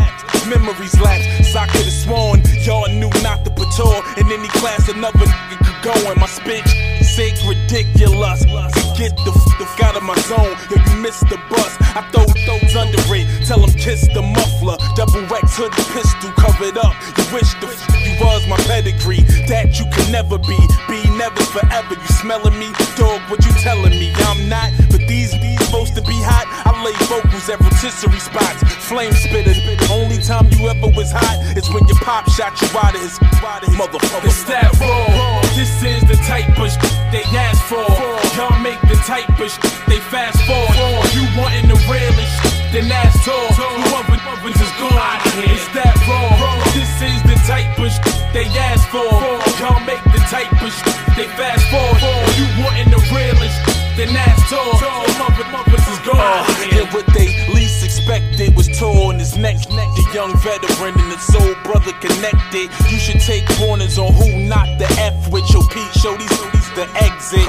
Memories 0.47 1.00
lapse, 1.00 1.49
so 1.49 1.59
I 1.59 1.66
could've 1.66 1.92
sworn 1.92 2.42
y'all 2.61 2.88
knew 2.88 3.11
not 3.23 3.44
to 3.44 3.54
tour 3.76 4.02
in 4.18 4.30
any 4.30 4.49
class 4.49 4.88
another 4.88 5.18
nigga 5.18 5.56
could 5.64 5.80
go 5.83 6.12
in. 6.12 6.21
My 6.21 6.26
speech 6.26 6.68
sick, 7.14 7.35
ridiculous. 7.47 8.42
To 8.42 8.83
Get 8.99 9.16
the 9.26 9.33
f 9.35 9.83
out 9.83 9.96
of 9.96 10.03
my 10.03 10.14
zone, 10.27 10.55
yo, 10.70 10.77
you 10.79 10.96
missed 11.03 11.27
the 11.29 11.38
bus. 11.50 11.72
I 11.98 12.03
throw 12.11 12.27
those 12.46 12.74
under 12.77 13.03
it, 13.14 13.27
tell 13.46 13.59
them 13.59 13.70
kiss 13.74 14.07
the 14.14 14.22
muffler. 14.22 14.77
Double 14.94 15.22
X 15.35 15.57
hoodie 15.57 15.87
pistol 15.94 16.31
covered 16.38 16.79
up. 16.79 16.94
You 17.18 17.24
wish 17.35 17.50
the 17.59 17.66
f 17.66 17.83
you 18.07 18.14
was 18.22 18.46
my 18.46 18.57
pedigree, 18.70 19.22
that 19.50 19.79
you 19.79 19.87
could 19.90 20.11
never 20.11 20.38
be. 20.38 20.59
Be 20.87 21.03
never 21.18 21.42
forever. 21.50 21.94
You 21.94 22.11
smelling 22.22 22.59
me, 22.59 22.70
dog? 22.96 23.20
What 23.31 23.43
telling 23.64 23.96
me? 23.96 24.12
I'm 24.29 24.46
not, 24.46 24.68
but 24.92 25.00
these 25.09 25.33
these 25.40 25.57
supposed 25.64 25.96
to 25.96 26.03
be 26.05 26.20
hot. 26.20 26.44
I 26.68 26.70
lay 26.85 26.92
vocals 27.09 27.48
at 27.48 27.59
rotisserie 27.64 28.20
spots, 28.20 28.61
flame 28.85 29.16
spitter. 29.16 29.57
Only 29.88 30.20
time 30.20 30.53
you 30.53 30.68
ever 30.68 30.92
was 30.92 31.09
hot 31.11 31.40
is 31.57 31.64
when 31.72 31.88
your 31.88 31.96
pop 32.05 32.29
shot 32.29 32.53
you 32.61 32.68
out 32.77 32.92
of 32.92 33.00
his, 33.00 33.16
out 33.40 33.64
of 33.64 33.72
his 33.72 33.77
motherfucker. 33.81 34.29
It's 34.29 34.44
that 34.53 34.68
raw. 34.77 35.40
This 35.57 35.72
is 35.81 36.05
the 36.05 36.20
type 36.29 36.53
of 36.61 36.68
sh- 36.68 36.77
they 37.09 37.24
ask 37.33 37.64
for. 37.64 37.88
Y'all 38.37 38.53
make 38.61 38.81
the 38.85 39.00
type 39.09 39.33
of 39.40 39.48
sh- 39.48 39.57
they 39.88 39.98
fast 40.12 40.37
forward. 40.44 41.09
You 41.16 41.24
wantin' 41.33 41.72
the 41.72 41.81
realest, 41.88 42.37
then 42.68 42.92
ask 42.92 43.16
tour. 43.24 43.48
Whoever, 43.57 44.20
whoever 44.20 44.53
is 44.53 44.72
gone. 44.77 45.20
It's 45.40 45.66
that 45.72 45.96
raw. 46.05 46.37
This 46.77 46.92
is 47.00 47.20
the 47.24 47.37
type 47.48 47.72
of 47.81 47.88
sh- 47.88 48.05
they 48.37 48.44
ask 48.61 48.85
for. 48.92 49.24
Young 60.14 60.31
veteran 60.38 60.94
and 60.94 61.11
the 61.11 61.18
soul 61.18 61.55
brother 61.64 61.92
connected. 61.98 62.70
You 62.88 62.98
should 62.98 63.20
take 63.20 63.42
warnings 63.59 63.98
on 63.98 64.12
who 64.14 64.46
not 64.46 64.79
the 64.79 64.87
F 65.03 65.29
with 65.33 65.42
your 65.50 65.66
Pete. 65.74 65.90
Show 65.98 66.16
these 66.16 66.31
these 66.55 66.70
the 66.79 66.87
exit. 67.03 67.42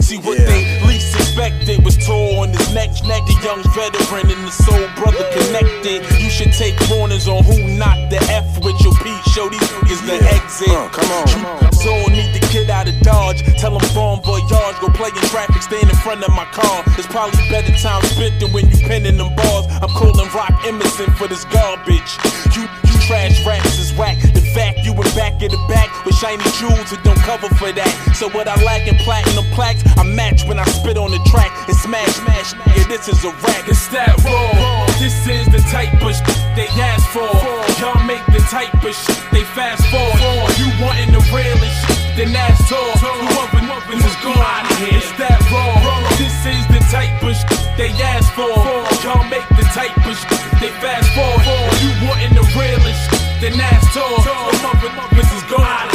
See 0.00 0.18
what 0.18 0.38
Yeah. 0.38 0.46
they 0.46 0.86
least 0.86 1.14
expected 1.16 1.84
was 1.84 1.96
torn 2.06 2.50
his 2.54 2.72
neck. 2.72 2.90
neck. 3.10 3.26
The 3.26 3.34
young 3.42 3.62
veteran 3.74 4.30
and 4.30 4.46
the 4.46 4.52
soul 4.52 4.86
brother 4.94 5.24
connected. 5.34 6.06
You 6.22 6.30
should 6.30 6.52
take 6.52 6.78
warnings 6.90 7.26
on 7.26 7.42
who 7.42 7.58
not 7.76 7.98
the 8.10 8.18
F 8.30 8.46
with 8.62 8.78
your 8.82 8.94
Pete. 9.02 9.24
Show 9.34 9.48
these 9.48 9.60
niggas 9.82 10.06
the 10.06 10.18
exit. 10.30 10.68
Uh, 10.70 10.88
come 10.90 11.10
on, 11.10 11.26
come 11.26 11.46
on. 11.46 11.72
So 11.72 11.90
need 12.06 12.30
to 12.38 12.40
get 12.54 12.70
out 12.70 12.86
of 12.88 12.94
Dodge. 13.00 13.42
Tell 13.58 13.76
them 13.76 13.82
bon 13.94 14.22
voyage. 14.22 14.46
Go 14.80 14.88
play 14.94 15.08
in 15.10 15.26
traffic, 15.34 15.62
stand 15.62 15.90
in 15.90 15.96
front 16.06 16.22
of 16.22 16.30
my 16.30 16.44
car. 16.46 16.84
It's 16.98 17.06
probably 17.06 17.42
better 17.50 17.74
time 17.82 18.02
spent 18.14 18.38
than 18.38 18.52
when 18.52 18.70
you 18.70 18.78
penning 18.86 19.16
them 19.18 19.34
bars. 19.34 19.66
I'm 19.82 19.90
calling 19.90 20.28
Rock 20.34 20.51
Emerson 20.72 21.12
for 21.20 21.28
this 21.28 21.44
garbage. 21.52 22.16
You 22.56 22.64
you 22.88 22.94
trash 23.04 23.44
raps 23.44 23.78
is 23.78 23.92
whack. 23.92 24.16
The 24.32 24.40
fact 24.56 24.80
you 24.84 24.92
in 24.92 25.04
back 25.12 25.36
of 25.44 25.50
the 25.52 25.60
back 25.68 25.88
with 26.06 26.14
shiny 26.16 26.42
jewels, 26.56 26.88
it 26.92 27.02
don't 27.04 27.18
cover 27.28 27.48
for 27.60 27.72
that. 27.72 27.92
So 28.16 28.30
what 28.30 28.48
I 28.48 28.56
lack 28.64 28.88
in 28.88 28.96
platinum 29.04 29.44
plaques, 29.52 29.84
I 29.98 30.04
match 30.04 30.44
when 30.48 30.58
I 30.58 30.64
spit 30.64 30.96
on 30.96 31.10
the 31.10 31.20
track 31.28 31.52
and 31.68 31.76
smash, 31.76 32.08
smash. 32.24 32.54
Yeah, 32.72 32.88
this 32.88 33.08
is 33.08 33.20
a 33.24 33.32
rap. 33.44 33.68
It's 33.68 33.86
that 33.92 34.16
raw. 34.24 34.86
This 34.96 35.12
is 35.28 35.44
the 35.52 35.60
type 35.68 35.92
of 36.00 36.14
sh- 36.16 36.24
they 36.56 36.68
ask 36.80 37.04
for. 37.12 37.28
Y'all 37.80 38.00
make 38.08 38.24
the 38.32 38.40
type 38.48 38.72
of 38.72 38.94
sh- 38.96 39.12
they 39.28 39.44
fast 39.52 39.84
forward. 39.92 40.52
You 40.56 40.72
wantin' 40.80 41.12
the 41.12 41.20
realest, 41.36 41.76
shit, 41.84 42.00
then 42.16 42.32
ask 42.36 42.64
tour. 42.68 42.80
Whoever, 42.96 43.60
whoever 43.60 43.92
is 43.92 44.16
gone. 44.24 44.64
It's 44.88 45.10
that 45.20 45.36
raw. 45.52 46.08
This 46.16 46.32
is 46.48 46.64
the 46.72 46.80
type 46.88 47.20
of 47.20 47.36
sh- 47.36 47.44
they 47.76 47.90
ask 48.02 48.32
for. 48.34 48.48
Y'all 49.04 49.24
make 49.28 49.46
the 49.58 49.66
type 49.74 49.96
of 50.06 50.14
sh- 50.16 50.28
they 50.60 50.70
fast 50.80 51.08
forward. 51.14 51.74
You 51.82 51.90
wantin' 52.06 52.34
the 52.34 52.46
realest, 52.54 53.10
then 53.40 53.58
ask 53.60 53.92
tour. 53.92 54.04
Whoever, 54.04 54.88
whoever 54.88 55.36
is 55.36 55.42
gone. 55.50 55.88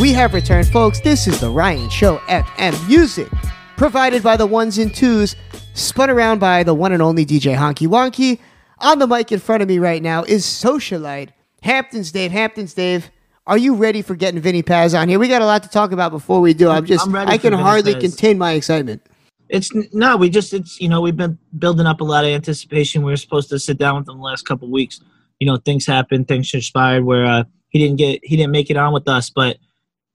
We 0.00 0.12
have 0.12 0.32
returned, 0.32 0.68
folks. 0.68 1.00
This 1.00 1.26
is 1.26 1.40
the 1.40 1.50
Ryan 1.50 1.90
Show 1.90 2.18
FM 2.28 2.86
music, 2.86 3.28
provided 3.76 4.22
by 4.22 4.36
the 4.36 4.46
ones 4.46 4.78
and 4.78 4.94
twos, 4.94 5.34
spun 5.74 6.08
around 6.08 6.38
by 6.38 6.62
the 6.62 6.72
one 6.72 6.92
and 6.92 7.02
only 7.02 7.26
DJ 7.26 7.56
Honky 7.56 7.88
Wonky. 7.88 8.38
On 8.80 8.98
the 8.98 9.06
mic 9.06 9.32
in 9.32 9.40
front 9.40 9.62
of 9.62 9.68
me 9.68 9.78
right 9.78 10.02
now 10.02 10.22
is 10.22 10.44
Socialite, 10.44 11.30
Hamptons 11.62 12.12
Dave. 12.12 12.30
Hamptons 12.30 12.74
Dave, 12.74 13.10
are 13.46 13.58
you 13.58 13.74
ready 13.74 14.02
for 14.02 14.14
getting 14.14 14.40
Vinny 14.40 14.62
Paz 14.62 14.94
on 14.94 15.08
here? 15.08 15.18
We 15.18 15.26
got 15.26 15.42
a 15.42 15.46
lot 15.46 15.62
to 15.64 15.68
talk 15.68 15.90
about 15.90 16.12
before 16.12 16.40
we 16.40 16.54
do. 16.54 16.68
I'm 16.68 16.86
just, 16.86 17.06
I'm 17.06 17.16
I 17.16 17.38
can 17.38 17.52
hardly 17.52 17.94
Paz. 17.94 18.02
contain 18.02 18.38
my 18.38 18.52
excitement. 18.52 19.02
It's 19.48 19.72
no, 19.92 20.16
we 20.16 20.28
just 20.28 20.52
it's 20.52 20.80
you 20.80 20.88
know 20.88 21.00
we've 21.00 21.16
been 21.16 21.38
building 21.58 21.86
up 21.86 22.00
a 22.00 22.04
lot 22.04 22.24
of 22.24 22.30
anticipation. 22.30 23.02
We 23.02 23.10
were 23.10 23.16
supposed 23.16 23.48
to 23.48 23.58
sit 23.58 23.78
down 23.78 23.96
with 23.96 24.06
them 24.06 24.18
the 24.18 24.22
last 24.22 24.46
couple 24.46 24.70
weeks, 24.70 25.00
you 25.40 25.46
know 25.46 25.56
things 25.56 25.86
happened, 25.86 26.28
things 26.28 26.50
transpired 26.50 27.04
where 27.04 27.24
uh, 27.24 27.44
he 27.70 27.78
didn't 27.78 27.96
get 27.96 28.20
he 28.22 28.36
didn't 28.36 28.52
make 28.52 28.70
it 28.70 28.76
on 28.76 28.92
with 28.92 29.08
us, 29.08 29.30
but 29.30 29.56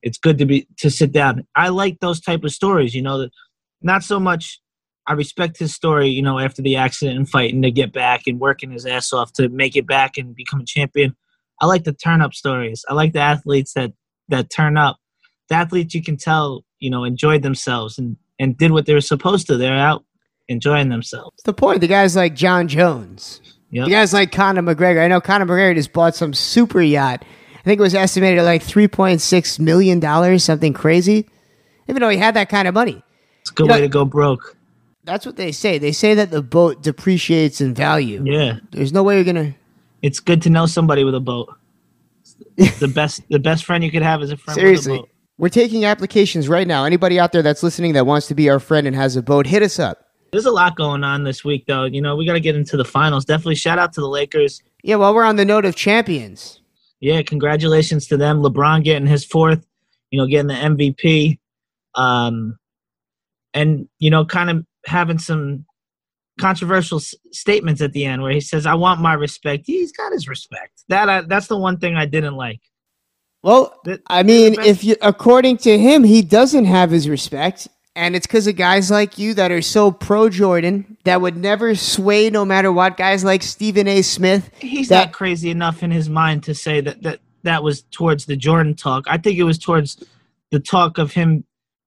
it's 0.03 0.19
good 0.19 0.37
to 0.37 0.45
be 0.45 0.67
to 0.77 0.91
sit 0.91 1.11
down. 1.11 1.47
I 1.55 1.69
like 1.69 1.99
those 1.99 2.21
type 2.21 2.43
of 2.43 2.51
stories. 2.51 2.93
You 2.93 3.01
know, 3.01 3.17
that 3.17 3.31
not 3.81 4.03
so 4.03 4.19
much. 4.19 4.61
I 5.07 5.13
respect 5.13 5.57
his 5.57 5.73
story. 5.73 6.09
You 6.09 6.21
know, 6.21 6.39
after 6.39 6.61
the 6.61 6.75
accident 6.77 7.17
and 7.17 7.29
fighting 7.29 7.61
to 7.63 7.71
get 7.71 7.91
back 7.93 8.27
and 8.27 8.39
working 8.39 8.71
his 8.71 8.85
ass 8.85 9.11
off 9.13 9.33
to 9.33 9.49
make 9.49 9.75
it 9.75 9.85
back 9.87 10.17
and 10.17 10.35
become 10.35 10.61
a 10.61 10.65
champion. 10.65 11.15
I 11.61 11.65
like 11.65 11.83
the 11.83 11.93
turn 11.93 12.21
up 12.21 12.33
stories. 12.33 12.83
I 12.89 12.93
like 12.93 13.13
the 13.13 13.19
athletes 13.19 13.73
that 13.73 13.93
that 14.29 14.49
turn 14.49 14.77
up. 14.77 14.97
The 15.49 15.55
athletes 15.55 15.93
you 15.93 16.01
can 16.03 16.17
tell, 16.17 16.65
you 16.79 16.89
know, 16.89 17.03
enjoyed 17.03 17.41
themselves 17.41 17.97
and 17.97 18.17
and 18.39 18.57
did 18.57 18.71
what 18.71 18.85
they 18.85 18.93
were 18.93 19.01
supposed 19.01 19.47
to. 19.47 19.57
They're 19.57 19.73
out 19.77 20.03
enjoying 20.49 20.89
themselves. 20.89 21.31
It's 21.35 21.43
the 21.43 21.53
point. 21.53 21.81
The 21.81 21.87
guys 21.87 22.15
like 22.15 22.35
Jon 22.35 22.67
Jones. 22.67 23.41
Yep. 23.71 23.85
The 23.85 23.91
guys 23.91 24.13
like 24.13 24.31
Conor 24.31 24.61
McGregor. 24.61 25.03
I 25.03 25.07
know 25.07 25.21
Conor 25.21 25.45
McGregor 25.45 25.75
just 25.75 25.93
bought 25.93 26.15
some 26.15 26.33
super 26.33 26.81
yacht. 26.81 27.23
I 27.55 27.61
think 27.63 27.79
it 27.79 27.83
was 27.83 27.95
estimated 27.95 28.39
at 28.39 28.45
like 28.45 28.61
three 28.61 28.87
point 28.87 29.21
six 29.21 29.57
million 29.59 29.99
dollars, 29.99 30.43
something 30.43 30.73
crazy. 30.73 31.27
Even 31.87 32.01
though 32.01 32.09
he 32.09 32.17
had 32.17 32.35
that 32.35 32.49
kind 32.49 32.67
of 32.67 32.73
money. 32.73 33.01
It's 33.41 33.51
a 33.51 33.53
good 33.53 33.63
You 33.65 33.67
know- 33.69 33.75
way 33.75 33.81
to 33.81 33.87
go 33.87 34.05
broke. 34.05 34.57
That's 35.05 35.25
what 35.25 35.35
they 35.35 35.51
say. 35.51 35.77
They 35.77 35.91
say 35.91 36.13
that 36.13 36.31
the 36.31 36.41
boat 36.41 36.81
depreciates 36.81 37.59
in 37.61 37.73
value. 37.73 38.23
Yeah. 38.25 38.59
There's 38.71 38.93
no 38.93 39.03
way 39.03 39.15
you're 39.15 39.25
gonna 39.25 39.55
It's 40.01 40.19
good 40.19 40.41
to 40.43 40.49
know 40.49 40.65
somebody 40.65 41.03
with 41.03 41.15
a 41.15 41.19
boat. 41.19 41.53
It's 42.57 42.79
the 42.79 42.87
best 42.87 43.21
the 43.29 43.39
best 43.39 43.65
friend 43.65 43.83
you 43.83 43.91
could 43.91 44.01
have 44.03 44.21
is 44.21 44.31
a 44.31 44.37
friend 44.37 44.55
with 44.55 44.63
a 44.63 44.67
seriously. 44.67 44.97
boat. 44.99 45.09
We're 45.37 45.49
taking 45.49 45.83
applications 45.83 46.47
right 46.47 46.67
now. 46.67 46.85
Anybody 46.85 47.19
out 47.19 47.31
there 47.31 47.41
that's 47.41 47.63
listening 47.63 47.93
that 47.93 48.05
wants 48.05 48.27
to 48.27 48.35
be 48.35 48.49
our 48.49 48.59
friend 48.59 48.85
and 48.87 48.95
has 48.95 49.15
a 49.15 49.21
boat, 49.21 49.47
hit 49.47 49.61
us 49.63 49.79
up. 49.79 50.07
There's 50.31 50.45
a 50.45 50.51
lot 50.51 50.75
going 50.75 51.03
on 51.03 51.23
this 51.25 51.43
week 51.43 51.65
though. 51.67 51.83
You 51.83 52.01
know, 52.01 52.15
we 52.15 52.25
gotta 52.25 52.39
get 52.39 52.55
into 52.55 52.77
the 52.77 52.85
finals. 52.85 53.25
Definitely 53.25 53.55
shout 53.55 53.79
out 53.79 53.93
to 53.93 54.01
the 54.01 54.07
Lakers. 54.09 54.61
Yeah, 54.83 54.95
while 54.95 55.13
we're 55.13 55.25
on 55.25 55.35
the 55.35 55.45
note 55.45 55.65
of 55.65 55.75
champions. 55.75 56.61
Yeah, 57.01 57.21
congratulations 57.23 58.07
to 58.07 58.17
them. 58.17 58.41
LeBron 58.41 58.83
getting 58.85 59.07
his 59.07 59.25
fourth, 59.25 59.65
you 60.11 60.17
know, 60.17 60.27
getting 60.27 60.47
the 60.47 60.53
MVP. 60.53 61.39
Um 61.95 62.57
and 63.53 63.87
you 63.99 64.09
know, 64.09 64.23
kind 64.25 64.49
of 64.49 64.65
having 64.85 65.19
some 65.19 65.65
controversial 66.39 66.97
s- 66.97 67.13
statements 67.31 67.81
at 67.81 67.93
the 67.93 68.05
end 68.05 68.21
where 68.21 68.31
he 68.31 68.41
says, 68.41 68.65
"I 68.65 68.73
want 68.75 69.01
my 69.01 69.13
respect." 69.13 69.63
He's 69.67 69.91
got 69.91 70.11
his 70.11 70.27
respect. 70.27 70.83
That 70.89 71.09
I, 71.09 71.21
that's 71.21 71.47
the 71.47 71.57
one 71.57 71.77
thing 71.77 71.95
I 71.95 72.05
didn't 72.05 72.35
like. 72.35 72.59
Well, 73.43 73.79
The- 73.83 74.01
I 74.07 74.23
mean, 74.23 74.59
if 74.61 74.83
you 74.83 74.95
according 75.01 75.57
to 75.57 75.77
him, 75.77 76.03
he 76.03 76.21
doesn't 76.21 76.65
have 76.65 76.89
his 76.91 77.07
respect, 77.09 77.67
and 77.95 78.15
it's 78.15 78.25
because 78.25 78.47
of 78.47 78.55
guys 78.55 78.89
like 78.89 79.17
you 79.17 79.33
that 79.35 79.51
are 79.51 79.61
so 79.61 79.91
pro 79.91 80.29
Jordan 80.29 80.97
that 81.03 81.21
would 81.21 81.37
never 81.37 81.75
sway 81.75 82.29
no 82.29 82.45
matter 82.45 82.71
what. 82.71 82.97
Guys 82.97 83.23
like 83.23 83.43
Stephen 83.43 83.87
A. 83.87 84.01
Smith. 84.01 84.49
He's 84.59 84.87
that- 84.89 85.05
not 85.07 85.13
crazy 85.13 85.49
enough 85.51 85.83
in 85.83 85.91
his 85.91 86.09
mind 86.09 86.43
to 86.43 86.55
say 86.55 86.81
that 86.81 87.03
that 87.03 87.19
that 87.43 87.61
was 87.63 87.81
towards 87.91 88.25
the 88.25 88.37
Jordan 88.37 88.73
talk. 88.75 89.03
I 89.07 89.17
think 89.17 89.37
it 89.37 89.43
was 89.43 89.59
towards 89.59 90.01
the 90.51 90.59
talk 90.61 90.97
of 90.97 91.11
him, 91.11 91.43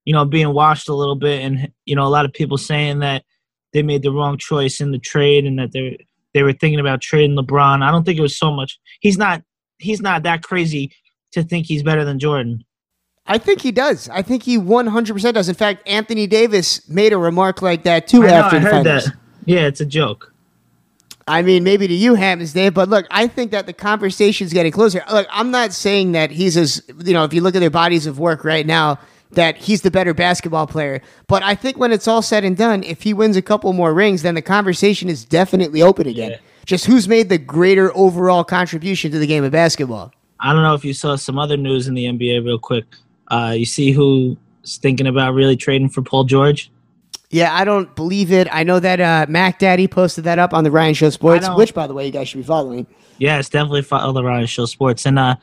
you 0.07 0.15
know, 0.15 0.25
being 0.25 0.55
washed 0.55 0.89
a 0.89 0.95
little 0.95 1.17
bit, 1.17 1.43
and 1.43 1.71
you 1.85 1.95
know, 1.95 2.07
a 2.07 2.09
lot 2.09 2.25
of 2.25 2.33
people 2.33 2.57
saying 2.57 3.01
that 3.01 3.25
they 3.75 3.83
made 3.83 4.03
the 4.03 4.13
wrong 4.13 4.39
choice 4.39 4.81
in 4.81 4.93
the 4.93 4.99
trade, 4.99 5.45
and 5.45 5.59
that 5.59 5.73
they 5.73 5.99
they 6.33 6.43
were 6.43 6.55
thinking 6.55 6.81
about 6.81 7.03
trading 7.03 7.37
LeBron. 7.37 7.83
I 7.83 7.91
don't 7.91 8.05
think 8.05 8.19
it 8.19 8.23
was 8.23 8.39
so 8.39 8.51
much. 8.51 8.79
He's 9.01 9.19
not 9.19 9.43
he's 9.79 10.01
not 10.01 10.23
that 10.23 10.43
crazy 10.43 10.93
to 11.33 11.43
think 11.43 11.67
he's 11.67 11.83
better 11.83 12.05
than 12.05 12.19
Jordan. 12.19 12.65
I 13.27 13.39
think 13.39 13.61
he 13.61 13.73
does. 13.73 14.09
I 14.09 14.23
think 14.23 14.45
he 14.45 14.57
100% 14.57 15.35
does. 15.35 15.49
In 15.49 15.55
fact, 15.57 15.87
Anthony 15.89 16.29
Davis 16.29 16.89
made 16.89 17.13
a 17.13 17.19
remark 17.19 17.61
like 17.61 17.83
that 17.83 18.07
too 18.07 18.23
I 18.23 18.29
know, 18.29 18.35
after 18.35 18.57
I 18.57 18.59
the 18.61 18.65
heard 18.65 18.85
finals. 18.85 19.05
that. 19.07 19.17
Yeah, 19.47 19.67
it's 19.67 19.81
a 19.81 19.87
joke. 19.87 20.33
I 21.27 21.43
mean, 21.43 21.65
maybe 21.65 21.89
to 21.89 21.95
you, 21.95 22.15
Hammons, 22.15 22.53
Dave, 22.53 22.73
but 22.75 22.89
look, 22.89 23.05
I 23.11 23.27
think 23.27 23.51
that 23.51 23.67
the 23.67 23.73
conversation's 23.73 24.53
getting 24.53 24.71
closer. 24.71 25.03
Look, 25.11 25.27
I'm 25.31 25.51
not 25.51 25.73
saying 25.73 26.13
that 26.13 26.31
he's 26.31 26.57
as, 26.57 26.81
you 27.05 27.13
know, 27.13 27.25
if 27.25 27.35
you 27.35 27.41
look 27.41 27.57
at 27.57 27.59
their 27.59 27.71
bodies 27.71 28.07
of 28.07 28.21
work 28.21 28.45
right 28.45 28.65
now, 28.65 29.01
that 29.33 29.57
he's 29.57 29.83
the 29.83 29.91
better 29.91 30.15
basketball 30.15 30.67
player. 30.67 31.03
But 31.27 31.43
I 31.43 31.55
think 31.55 31.77
when 31.77 31.93
it's 31.93 32.09
all 32.09 32.23
said 32.23 32.45
and 32.45 32.57
done, 32.57 32.83
if 32.83 33.03
he 33.03 33.13
wins 33.15 33.37
a 33.37 33.43
couple 33.43 33.73
more 33.73 33.93
rings, 33.93 34.23
then 34.23 34.35
the 34.35 34.43
conversation 34.43 35.09
is 35.09 35.25
definitely 35.25 35.83
open 35.83 36.07
again. 36.07 36.33
Yeah. 36.33 36.39
Just 36.65 36.87
who's 36.87 37.07
made 37.07 37.29
the 37.29 37.39
greater 37.39 37.97
overall 37.97 38.45
contribution 38.45 39.11
to 39.13 39.19
the 39.19 39.27
game 39.27 39.45
of 39.45 39.53
basketball? 39.53 40.13
I 40.41 40.53
don't 40.53 40.63
know 40.63 40.75
if 40.75 40.85
you 40.85 40.93
saw 40.93 41.17
some 41.17 41.39
other 41.39 41.57
news 41.57 41.89
in 41.89 41.95
the 41.95 42.05
NBA 42.05 42.45
real 42.45 42.59
quick. 42.59 42.85
Uh, 43.29 43.55
you 43.57 43.65
see 43.65 43.93
who's 43.93 44.37
thinking 44.79 45.07
about 45.07 45.35
really 45.35 45.57
trading 45.57 45.89
for 45.89 46.03
Paul 46.03 46.25
George? 46.25 46.71
Yeah, 47.31 47.55
I 47.55 47.65
don't 47.65 47.95
believe 47.97 48.33
it. 48.33 48.47
I 48.53 48.63
know 48.63 48.79
that 48.79 49.01
uh, 49.01 49.27
Mac 49.29 49.59
Daddy 49.59 49.89
posted 49.89 50.25
that 50.25 50.39
up 50.39 50.55
on 50.55 50.65
the 50.65 50.71
Ryan 50.71 50.95
Show 50.95 51.11
Sports, 51.11 51.49
which, 51.51 51.75
by 51.75 51.87
the 51.87 51.95
way, 51.95 52.07
you 52.07 52.13
guys 52.13 52.29
should 52.29 52.39
be 52.39 52.45
following. 52.45 52.87
Yeah, 53.19 53.39
it's 53.39 53.49
definitely 53.49 53.83
follow 53.83 54.13
the 54.13 54.23
Ryan 54.23 54.47
Show 54.47 54.67
Sports. 54.67 55.07
And 55.07 55.19
uh, 55.19 55.37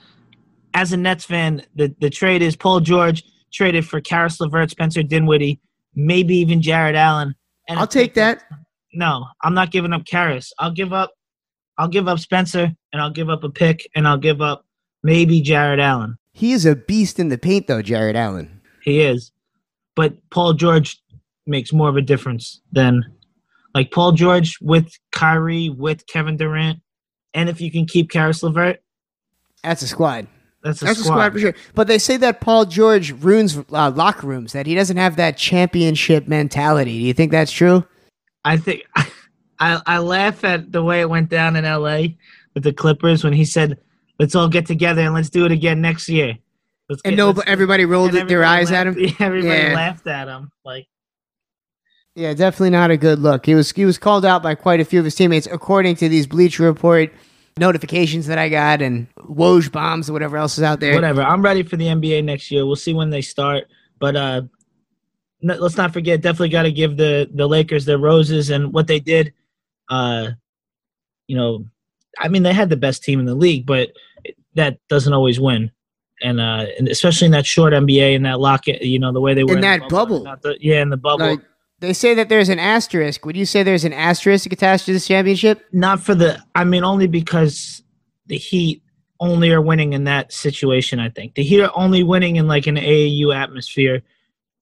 as 0.74 0.94
a 0.94 0.98
Nets 0.98 1.26
fan, 1.26 1.64
the, 1.76 1.94
the 2.00 2.10
trade 2.10 2.42
is 2.42 2.56
Paul 2.56 2.80
George 2.80 3.24
traded 3.54 3.88
for 3.88 4.02
Caris 4.02 4.40
LeVert, 4.40 4.72
Spencer 4.72 5.04
Dinwiddie, 5.04 5.60
maybe 5.96 6.36
even 6.38 6.62
Jarrett 6.62 6.96
Allen. 6.96 7.36
And 7.70 7.80
I'll 7.80 7.88
take 7.88 8.14
that. 8.16 8.44
No, 8.94 9.26
I'm 9.42 9.54
not 9.54 9.72
giving 9.72 9.94
up 9.94 10.06
Caris. 10.06 10.52
I'll 10.60 10.72
give 10.72 10.94
up. 10.94 11.12
I'll 11.78 11.88
give 11.88 12.08
up 12.08 12.20
Spencer, 12.20 12.72
and 12.92 13.02
I'll 13.02 13.10
give 13.10 13.30
up 13.30 13.44
a 13.44 13.50
pick, 13.50 13.90
and 13.96 14.08
I'll 14.08 14.18
give 14.18 14.42
up 14.42 14.66
maybe 15.02 15.42
Jarrett 15.42 15.80
Allen. 15.80 16.18
He 16.34 16.52
is 16.52 16.66
a 16.66 16.76
beast 16.76 17.20
in 17.20 17.30
the 17.30 17.38
paint, 17.38 17.68
though, 17.68 17.82
Jarrett 17.82 18.16
Allen. 18.16 18.62
He 18.84 19.02
is, 19.02 19.32
but 19.96 20.14
Paul 20.30 20.54
George 20.54 21.02
makes 21.48 21.74
more 21.74 21.90
of 21.90 21.96
a 21.96 22.02
difference 22.02 22.62
than 22.72 23.04
like 23.74 23.92
Paul 23.92 24.12
George 24.12 24.58
with 24.62 24.92
Kyrie, 25.12 25.70
with 25.70 26.06
Kevin 26.06 26.38
Durant, 26.38 26.80
and 27.34 27.50
if 27.50 27.60
you 27.60 27.72
can 27.72 27.86
keep 27.86 28.12
Caris 28.12 28.44
LeVert, 28.44 28.82
That's 29.64 29.82
a 29.82 29.88
squad. 29.88 30.28
That's 30.64 30.82
a 30.82 30.86
That's 30.86 31.00
squad. 31.04 31.14
a 31.14 31.18
squad 31.18 31.34
for 31.34 31.40
sure. 31.40 31.54
But 31.76 31.88
they 31.88 31.98
say 32.00 32.18
that 32.18 32.40
Paul 32.42 32.66
George 32.66 33.12
ruins 33.12 33.58
uh, 33.72 33.92
locker 33.92 34.26
rooms, 34.28 34.54
that 34.54 34.66
he 34.66 34.76
doesn't 34.76 34.98
have 34.98 35.16
that 35.18 35.38
championship 35.38 36.28
mentality. 36.28 36.92
Do 37.00 37.06
you 37.06 37.14
think 37.14 37.32
that's 37.32 37.52
true? 37.52 37.86
I 38.46 38.58
think 38.58 38.84
I 39.60 39.82
I 39.86 39.98
laugh 40.00 40.44
at 40.44 40.72
the 40.72 40.84
way 40.84 41.02
it 41.02 41.10
went 41.10 41.30
down 41.30 41.56
in 41.56 41.66
L.A. 41.66 42.18
with 42.54 42.64
the 42.64 42.74
Clippers 42.74 43.24
when 43.24 43.34
he 43.34 43.46
said, 43.46 43.78
"Let's 44.20 44.36
all 44.36 44.48
get 44.50 44.66
together 44.66 45.02
and 45.02 45.14
let's 45.14 45.30
do 45.30 45.46
it 45.46 45.52
again 45.52 45.82
next 45.82 46.08
year." 46.10 46.38
Let's 46.90 47.02
And 47.06 47.12
get- 47.14 47.18
no, 47.18 47.34
but 47.34 47.48
everybody 47.48 47.86
rolled 47.86 48.14
and 48.16 48.30
their 48.30 48.44
everybody 48.44 48.62
eyes 48.62 48.72
at 48.72 48.88
him. 48.88 48.96
Everybody 49.20 49.58
Yeah. 49.58 49.74
laughed 49.74 50.06
at 50.08 50.28
him. 50.28 50.52
Like, 50.66 50.86
Yeah, 52.16 52.34
definitely 52.34 52.72
not 52.72 52.92
a 52.92 52.98
good 52.98 53.20
look. 53.20 53.46
He 53.46 53.56
was 53.56 53.72
he 53.72 53.86
was 53.86 53.98
called 53.98 54.26
out 54.26 54.44
by 54.44 54.54
quite 54.56 54.80
a 54.82 54.86
few 54.86 55.00
of 55.00 55.06
his 55.06 55.16
teammates, 55.16 55.48
according 55.52 55.96
to 55.98 56.10
these 56.10 56.28
Bleacher 56.28 56.64
Report 56.64 57.12
notifications 57.58 58.28
that 58.28 58.38
I 58.38 58.50
got 58.50 58.82
and 58.82 59.08
Woj 59.20 59.72
bombs 59.72 60.10
or 60.10 60.14
whatever 60.14 60.38
else 60.38 60.58
is 60.58 60.64
out 60.64 60.80
there. 60.80 60.96
whatever. 60.96 61.22
I'm 61.22 61.42
ready 61.42 61.64
for 61.64 61.78
the 61.78 61.86
NBA 61.88 62.24
next 62.24 62.50
year. 62.52 62.66
We'll 62.66 62.76
see 62.76 62.94
when 62.94 63.10
they 63.10 63.22
start, 63.22 63.66
but 64.00 64.16
uh, 64.16 64.42
let's 65.42 65.78
not 65.78 65.94
forget. 65.94 66.22
Definitely 66.22 66.50
got 66.50 66.64
to 66.64 66.72
give 66.72 66.98
the 66.98 67.30
the 67.34 67.48
Lakers 67.48 67.86
their 67.86 67.98
roses 68.00 68.50
and 68.50 68.74
what 68.74 68.88
they 68.88 69.00
did. 69.00 69.34
Uh, 69.90 70.30
you 71.28 71.36
know, 71.38 71.66
I 72.20 72.28
mean, 72.28 72.44
they 72.44 72.54
had 72.54 72.70
the 72.70 72.78
best 72.78 73.04
team 73.04 73.20
in 73.20 73.26
the 73.26 73.36
league, 73.36 73.66
but 73.66 73.90
that 74.56 74.78
doesn't 74.90 75.14
always 75.14 75.40
win. 75.40 75.72
And, 76.22 76.40
uh, 76.40 76.68
and 76.78 76.88
especially 76.88 77.26
in 77.26 77.32
that 77.32 77.46
short 77.46 77.74
NBA 77.74 78.16
and 78.16 78.26
that 78.26 78.40
locket, 78.40 78.82
you 78.82 78.98
know, 79.00 79.12
the 79.12 79.20
way 79.20 79.34
they 79.34 79.44
were 79.44 79.54
In 79.56 79.62
the 79.62 79.68
that 79.68 79.90
bubble. 79.90 80.24
not 80.24 80.42
the- 80.42 80.58
yeah, 80.62 80.82
in 80.82 80.90
the 80.90 80.96
bubble. 80.98 81.26
Like 81.26 81.42
they 81.84 81.94
say 81.94 82.14
that 82.14 82.30
there's 82.30 82.48
an 82.48 82.60
asterisk. 82.60 83.26
Would 83.26 83.36
you 83.36 83.46
say 83.46 83.62
there's 83.62 83.84
an 83.84 83.92
asterisk 83.92 84.52
attached 84.52 84.86
to 84.86 84.94
this 84.94 85.08
championship? 85.08 85.62
not 85.74 86.00
for 86.00 86.16
the 86.16 86.42
i 86.56 86.64
mean 86.64 86.84
only 86.84 87.08
because 87.08 87.84
the 88.28 88.38
heat 88.38 88.82
only 89.20 89.52
are 89.52 89.62
winning 89.62 89.94
in 89.94 90.06
that 90.06 90.32
situation 90.32 91.00
i 91.00 91.10
think 91.10 91.36
the 91.36 91.44
heat 91.44 91.62
are 91.62 91.72
only 91.76 92.04
winning 92.04 92.38
in 92.38 92.48
like 92.48 92.68
an 92.68 92.76
aau 92.78 93.36
atmosphere 93.36 94.02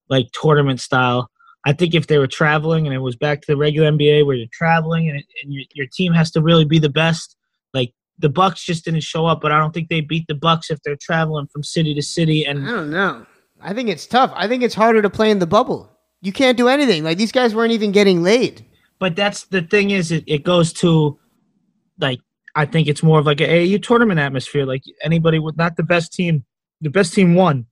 like 0.10 0.28
tournament 0.32 0.80
style 0.80 1.30
i 1.66 1.74
think 1.74 1.94
if 1.94 2.08
they 2.08 2.18
were 2.18 2.28
traveling 2.28 2.86
and 2.88 2.96
it 2.96 3.00
was 3.00 3.16
back 3.16 3.42
to 3.42 3.48
the 3.48 3.58
regular 3.58 3.92
nba 3.92 4.26
where 4.26 4.36
you're 4.36 4.48
traveling 4.52 5.10
and, 5.10 5.24
and 5.44 5.54
your, 5.54 5.64
your 5.74 5.88
team 5.88 6.14
has 6.14 6.32
to 6.32 6.42
really 6.42 6.66
be 6.66 6.80
the 6.80 6.90
best 6.90 7.36
like 7.74 7.94
the 8.18 8.30
bucks 8.30 8.64
just 8.66 8.86
didn't 8.86 9.04
show 9.04 9.26
up 9.26 9.42
but 9.42 9.52
i 9.52 9.58
don't 9.60 9.74
think 9.74 9.90
they 9.90 10.02
beat 10.02 10.26
the 10.28 10.36
bucks 10.36 10.72
if 10.72 10.82
they're 10.84 10.96
traveling 10.96 11.48
from 11.48 11.64
city 11.64 11.94
to 11.94 12.02
city 12.02 12.46
And 12.46 12.68
I 12.68 12.72
don't 12.72 12.92
know. 12.92 13.26
I 13.62 13.74
think 13.74 13.90
it's 13.90 14.08
tough. 14.08 14.32
I 14.36 14.48
think 14.48 14.64
it's 14.64 14.74
harder 14.74 15.04
to 15.04 15.10
play 15.10 15.30
in 15.30 15.38
the 15.38 15.46
bubble. 15.46 15.91
You 16.22 16.32
can't 16.32 16.58
do 16.58 16.68
anything. 16.68 17.04
Like 17.04 17.18
these 17.18 17.32
guys 17.32 17.56
weren't 17.56 17.72
even 17.72 17.92
getting 17.92 18.24
laid. 18.24 18.66
but 19.00 19.16
that's 19.16 19.46
the 19.46 19.64
thing 19.64 19.90
is 19.90 20.12
it, 20.12 20.24
it 20.28 20.44
goes 20.44 20.72
to 20.74 21.18
like 22.00 22.20
I 22.56 22.66
think 22.66 22.88
it's 22.88 23.02
more 23.02 23.20
of 23.20 23.26
like 23.26 23.42
an 23.42 23.50
AAU 23.50 23.82
tournament 23.82 24.20
atmosphere. 24.20 24.66
Like 24.66 24.84
anybody 25.04 25.40
with 25.40 25.58
not 25.58 25.76
the 25.78 25.84
best 25.84 26.14
team, 26.14 26.46
the 26.82 26.90
best 26.90 27.14
team 27.14 27.34
won. 27.34 27.66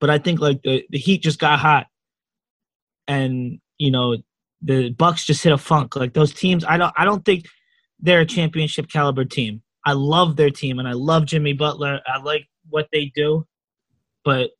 But 0.00 0.10
I 0.10 0.18
think 0.18 0.40
like 0.40 0.62
the, 0.62 0.84
the 0.90 0.98
Heat 0.98 1.22
just 1.22 1.38
got 1.38 1.58
hot, 1.58 1.86
and 3.06 3.60
you 3.78 3.90
know 3.90 4.16
the 4.60 4.90
Bucks 4.90 5.24
just 5.24 5.44
hit 5.44 5.52
a 5.52 5.58
funk. 5.58 5.96
Like 5.96 6.14
those 6.14 6.32
teams, 6.32 6.64
I 6.64 6.76
don't 6.76 6.92
I 6.96 7.04
don't 7.04 7.24
think 7.24 7.46
they're 8.00 8.20
a 8.20 8.26
championship 8.26 8.88
caliber 8.90 9.24
team. 9.24 9.62
I 9.84 9.92
love 9.92 10.36
their 10.36 10.50
team 10.50 10.78
and 10.78 10.88
I 10.88 10.92
love 10.92 11.26
Jimmy 11.26 11.52
Butler. 11.52 12.00
I 12.06 12.18
like 12.18 12.48
what 12.70 12.88
they 12.92 13.12
do, 13.14 13.46
but 14.24 14.50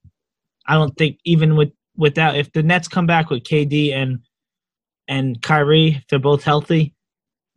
I 0.67 0.75
don't 0.75 0.97
think 0.97 1.19
even 1.25 1.57
with 1.57 1.73
without 1.97 2.37
if 2.37 2.53
the 2.53 2.63
Nets 2.63 2.89
come 2.89 3.07
back 3.07 3.31
with 3.31 3.43
KD 3.45 3.93
and 3.95 4.21
and 5.09 5.41
Kyrie, 5.43 5.97
if 5.97 6.07
they're 6.09 6.19
both 6.19 6.43
healthy, 6.43 6.95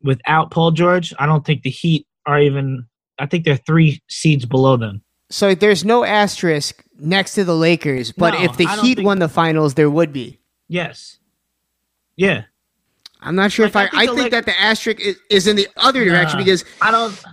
without 0.04 0.52
Paul 0.52 0.71
George, 0.71 1.13
I 1.19 1.26
don't 1.26 1.45
think 1.45 1.63
the 1.63 1.69
Heat 1.69 2.06
are 2.26 2.39
even. 2.39 2.86
I 3.19 3.26
think 3.26 3.45
they're 3.45 3.58
three 3.58 4.02
seeds 4.10 4.45
below 4.45 4.78
them. 4.78 5.02
So 5.30 5.56
there's 5.56 5.84
no 5.84 6.04
asterisk 6.04 6.84
next 7.00 7.34
to 7.34 7.43
the 7.43 7.56
Lakers, 7.56 8.12
but 8.12 8.34
No, 8.34 8.43
if 8.43 8.58
the 8.58 8.67
Heat 8.82 9.04
won 9.04 9.19
the 9.19 9.30
finals, 9.30 9.73
there 9.73 9.89
would 9.89 10.13
be. 10.13 10.39
Yes. 10.67 11.17
Yeah. 12.15 12.43
I'm 13.21 13.36
not 13.36 13.52
sure 13.52 13.65
Like, 13.65 13.71
if 13.71 13.76
I. 13.76 13.82
I 13.82 14.06
think 14.06 14.12
I 14.12 14.15
think 14.15 14.32
that 14.32 14.45
the 14.45 14.60
asterisk 14.60 15.00
is, 15.00 15.17
is 15.30 15.47
in 15.47 15.56
the 15.56 15.67
other 15.78 16.06
direction 16.06 16.38
because 16.38 16.63
I 16.82 16.91
don't. 16.91 17.23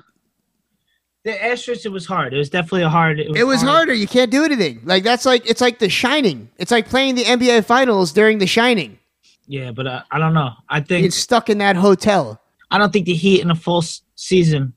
The 1.25 1.43
asterisk, 1.43 1.87
it 1.87 1.89
was 1.89 2.05
hard. 2.05 2.35
It 2.35 2.37
was 2.39 2.51
definitely 2.51 2.83
a 2.83 2.89
hard. 2.91 3.19
It 3.19 3.31
was, 3.31 3.39
it 3.41 3.45
was 3.47 3.63
hard. 3.63 3.73
harder. 3.75 3.95
You 3.95 4.07
can't 4.07 4.31
do 4.31 4.45
anything. 4.45 4.81
Like 4.85 5.05
that's 5.05 5.25
like 5.25 5.49
it's 5.49 5.61
like 5.63 5.79
The 5.79 5.89
Shining. 5.89 6.51
It's 6.59 6.71
like 6.71 6.89
playing 6.89 7.15
the 7.15 7.25
NBA 7.25 7.65
Finals 7.65 8.13
during 8.13 8.39
The 8.39 8.47
Shining. 8.47 8.99
Yeah, 9.47 9.73
but 9.73 9.87
uh, 9.87 10.03
I 10.11 10.19
don't 10.19 10.35
know. 10.35 10.51
I 10.69 10.81
think 10.81 11.07
it's 11.07 11.17
stuck 11.17 11.49
in 11.49 11.59
that 11.59 11.77
hotel. 11.77 12.41
I 12.71 12.77
don't 12.79 12.93
think 12.93 13.07
the 13.07 13.15
Heat 13.15 13.41
in 13.41 13.51
a 13.51 13.55
full 13.55 13.79
s- 13.79 14.03
season 14.17 14.75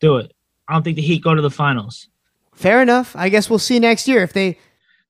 do 0.00 0.16
it. 0.16 0.32
I 0.68 0.74
don't 0.74 0.82
think 0.82 0.96
the 0.96 1.02
Heat 1.02 1.22
go 1.22 1.34
to 1.34 1.40
the 1.42 1.50
finals. 1.50 2.08
Fair 2.52 2.82
enough. 2.82 3.14
I 3.16 3.28
guess 3.30 3.48
we'll 3.48 3.58
see 3.58 3.78
next 3.78 4.06
year 4.08 4.22
if 4.22 4.32
they. 4.34 4.58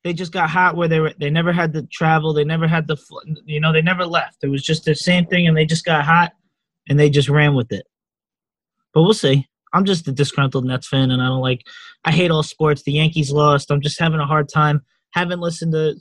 They 0.05 0.13
just 0.13 0.31
got 0.31 0.49
hot 0.49 0.77
where 0.77 0.87
they 0.87 1.01
were. 1.01 1.13
They 1.19 1.31
never 1.31 1.53
had 1.53 1.73
to 1.73 1.83
travel. 1.87 2.33
They 2.33 2.45
never 2.45 2.69
had 2.69 2.87
the. 2.87 2.97
You 3.45 3.59
know, 3.59 3.73
they 3.73 3.83
never 3.83 4.07
left. 4.07 4.45
It 4.45 4.49
was 4.49 4.63
just 4.63 4.85
the 4.85 4.95
same 4.95 5.27
thing, 5.27 5.49
and 5.49 5.57
they 5.57 5.67
just 5.67 5.85
got 5.85 6.05
hot, 6.05 6.33
and 6.89 7.01
they 7.01 7.11
just 7.11 7.29
ran 7.29 7.55
with 7.55 7.73
it. 7.73 7.85
But 8.95 9.03
we'll 9.03 9.15
see. 9.15 9.49
I'm 9.77 9.85
just 9.85 10.09
a 10.09 10.13
disgruntled 10.13 10.65
Nets 10.65 10.89
fan, 10.89 11.11
and 11.11 11.23
I 11.23 11.27
don't 11.27 11.43
like. 11.43 11.67
I 12.05 12.13
hate 12.13 12.31
all 12.31 12.43
sports. 12.43 12.83
The 12.83 12.93
Yankees 12.93 13.31
lost. 13.31 13.71
I'm 13.71 13.81
just 13.83 14.01
having 14.01 14.21
a 14.21 14.27
hard 14.27 14.49
time. 14.49 14.81
Haven't 15.11 15.41
listened 15.41 15.73
to 15.73 15.97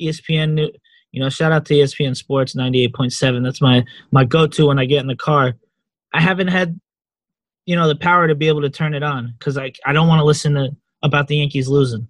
ESPN. 0.00 0.70
You 1.12 1.20
know, 1.20 1.28
shout 1.28 1.52
out 1.52 1.66
to 1.66 1.74
ESPN 1.74 2.16
Sports 2.16 2.54
98.7. 2.54 3.44
That's 3.44 3.60
my 3.60 3.84
my 4.10 4.24
go-to 4.24 4.66
when 4.66 4.78
I 4.78 4.86
get 4.86 5.00
in 5.00 5.06
the 5.06 5.16
car. 5.16 5.54
I 6.12 6.20
haven't 6.20 6.48
had, 6.48 6.80
you 7.66 7.76
know, 7.76 7.88
the 7.88 7.96
power 7.96 8.26
to 8.26 8.34
be 8.34 8.48
able 8.48 8.62
to 8.62 8.70
turn 8.70 8.94
it 8.94 9.02
on 9.02 9.34
because 9.38 9.58
I 9.58 9.72
I 9.84 9.92
don't 9.92 10.08
want 10.08 10.20
to 10.20 10.24
listen 10.24 10.54
to 10.54 10.70
about 11.02 11.28
the 11.28 11.36
Yankees 11.36 11.68
losing 11.68 12.08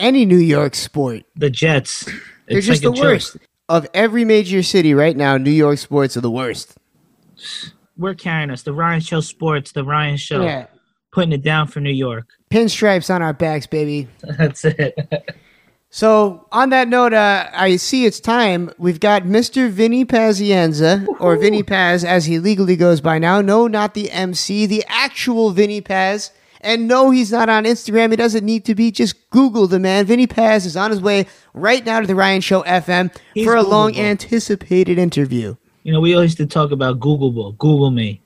Any 0.00 0.26
New 0.26 0.36
York 0.36 0.74
sport, 0.74 1.22
the 1.36 1.48
Jets. 1.48 2.04
they're 2.48 2.58
it's 2.58 2.66
just 2.66 2.84
like 2.84 2.94
the 2.94 3.00
worst. 3.00 3.36
Of 3.68 3.86
every 3.94 4.24
major 4.24 4.62
city 4.62 4.94
right 4.94 5.16
now, 5.16 5.36
New 5.38 5.50
York 5.50 5.78
sports 5.78 6.16
are 6.16 6.20
the 6.20 6.30
worst. 6.30 6.76
We're 7.96 8.14
carrying 8.14 8.50
us. 8.50 8.62
The 8.62 8.72
Ryan 8.72 9.00
Show 9.00 9.20
Sports, 9.20 9.72
the 9.72 9.84
Ryan 9.84 10.16
Show, 10.16 10.42
Yeah. 10.42 10.66
putting 11.12 11.32
it 11.32 11.42
down 11.42 11.66
for 11.68 11.80
New 11.80 11.90
York. 11.92 12.26
Pinstripes 12.50 13.12
on 13.14 13.22
our 13.22 13.32
backs, 13.32 13.66
baby. 13.66 14.08
That's 14.22 14.64
it. 14.64 14.94
So, 15.88 16.46
on 16.52 16.70
that 16.70 16.88
note, 16.88 17.14
uh, 17.14 17.48
I 17.54 17.76
see 17.76 18.04
it's 18.04 18.20
time. 18.20 18.70
We've 18.76 19.00
got 19.00 19.22
Mr. 19.22 19.70
Vinny 19.70 20.04
Pazienza, 20.04 21.06
or 21.20 21.36
Vinny 21.36 21.62
Paz 21.62 22.04
as 22.04 22.26
he 22.26 22.38
legally 22.38 22.76
goes 22.76 23.00
by 23.00 23.18
now. 23.18 23.40
No, 23.40 23.66
not 23.66 23.94
the 23.94 24.10
MC, 24.10 24.66
the 24.66 24.84
actual 24.88 25.52
Vinny 25.52 25.80
Paz. 25.80 26.32
And 26.60 26.88
no, 26.88 27.10
he's 27.10 27.30
not 27.32 27.48
on 27.48 27.64
Instagram. 27.64 28.10
He 28.10 28.16
doesn't 28.16 28.44
need 28.44 28.64
to 28.66 28.74
be. 28.74 28.90
Just 28.90 29.30
Google 29.30 29.68
the 29.68 29.78
man. 29.78 30.04
Vinny 30.04 30.26
Paz 30.26 30.66
is 30.66 30.76
on 30.76 30.90
his 30.90 31.00
way 31.00 31.26
right 31.54 31.86
now 31.86 32.00
to 32.00 32.06
the 32.06 32.14
Ryan 32.16 32.40
Show 32.40 32.62
FM 32.64 33.14
He's 33.34 33.46
for 33.46 33.56
a 33.56 33.62
Googleable. 33.62 33.68
long 33.70 33.96
anticipated 33.96 34.98
interview. 34.98 35.54
You 35.86 35.92
know, 35.92 36.00
we 36.00 36.14
always 36.16 36.34
to 36.34 36.46
talk 36.46 36.72
about 36.72 36.98
Googleable. 36.98 37.56
Google 37.58 37.92
me. 37.92 38.20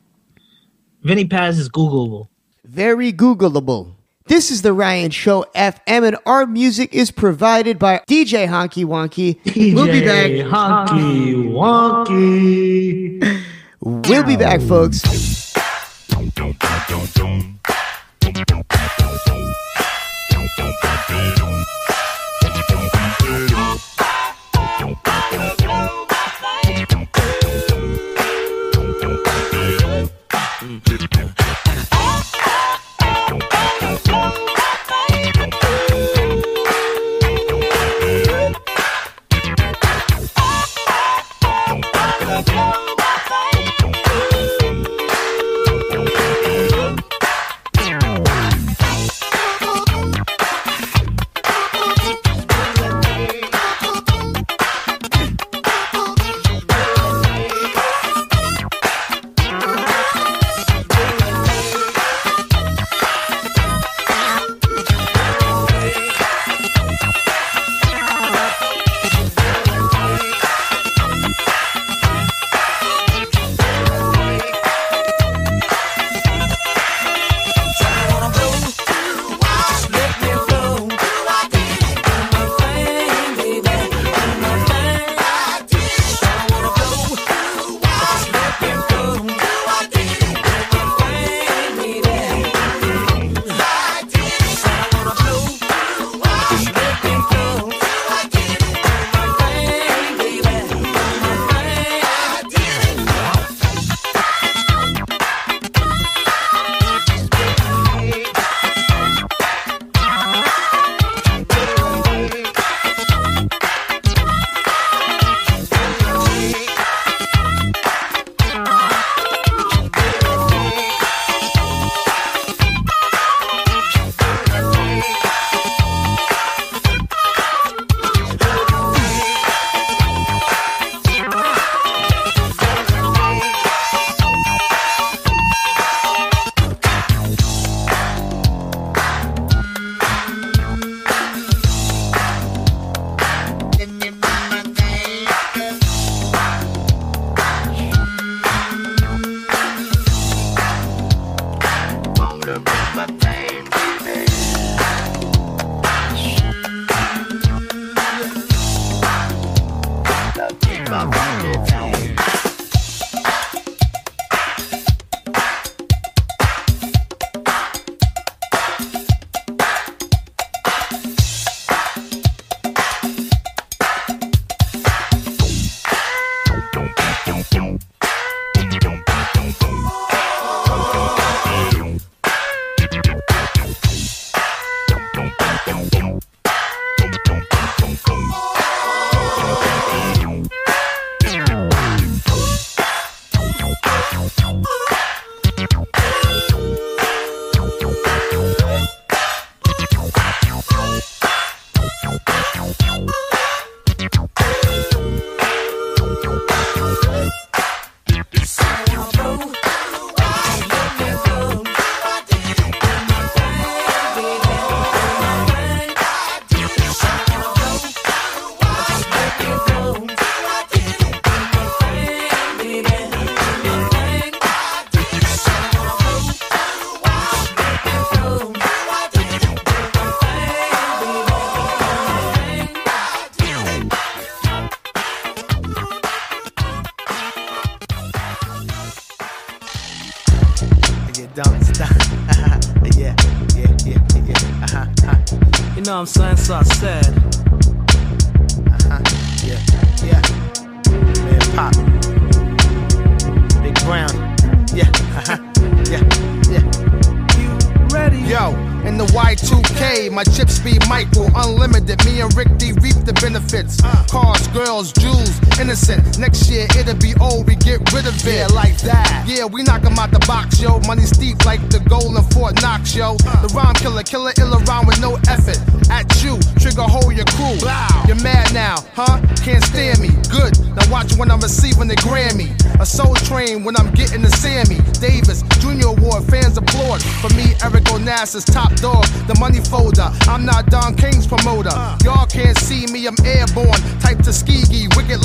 Vinny 1.02 1.26
Paz 1.26 1.58
is 1.58 1.68
Googleable. 1.68 2.28
Very 2.64 3.12
Googleable. 3.12 3.92
This 4.28 4.50
is 4.50 4.62
the 4.62 4.72
Ryan 4.72 5.10
Show 5.10 5.44
FM, 5.54 6.06
and 6.06 6.16
our 6.24 6.46
music 6.46 6.94
is 6.94 7.10
provided 7.10 7.78
by 7.78 8.00
DJ 8.08 8.48
Honky 8.48 8.86
Wonky. 8.86 9.42
DJ 9.42 9.74
we'll 9.74 9.84
be 9.84 10.00
back. 10.00 10.30
Honky 10.50 11.52
Wonky. 11.52 13.42
we'll 13.82 14.24
be 14.24 14.36
back, 14.36 14.62
folks. 14.62 15.50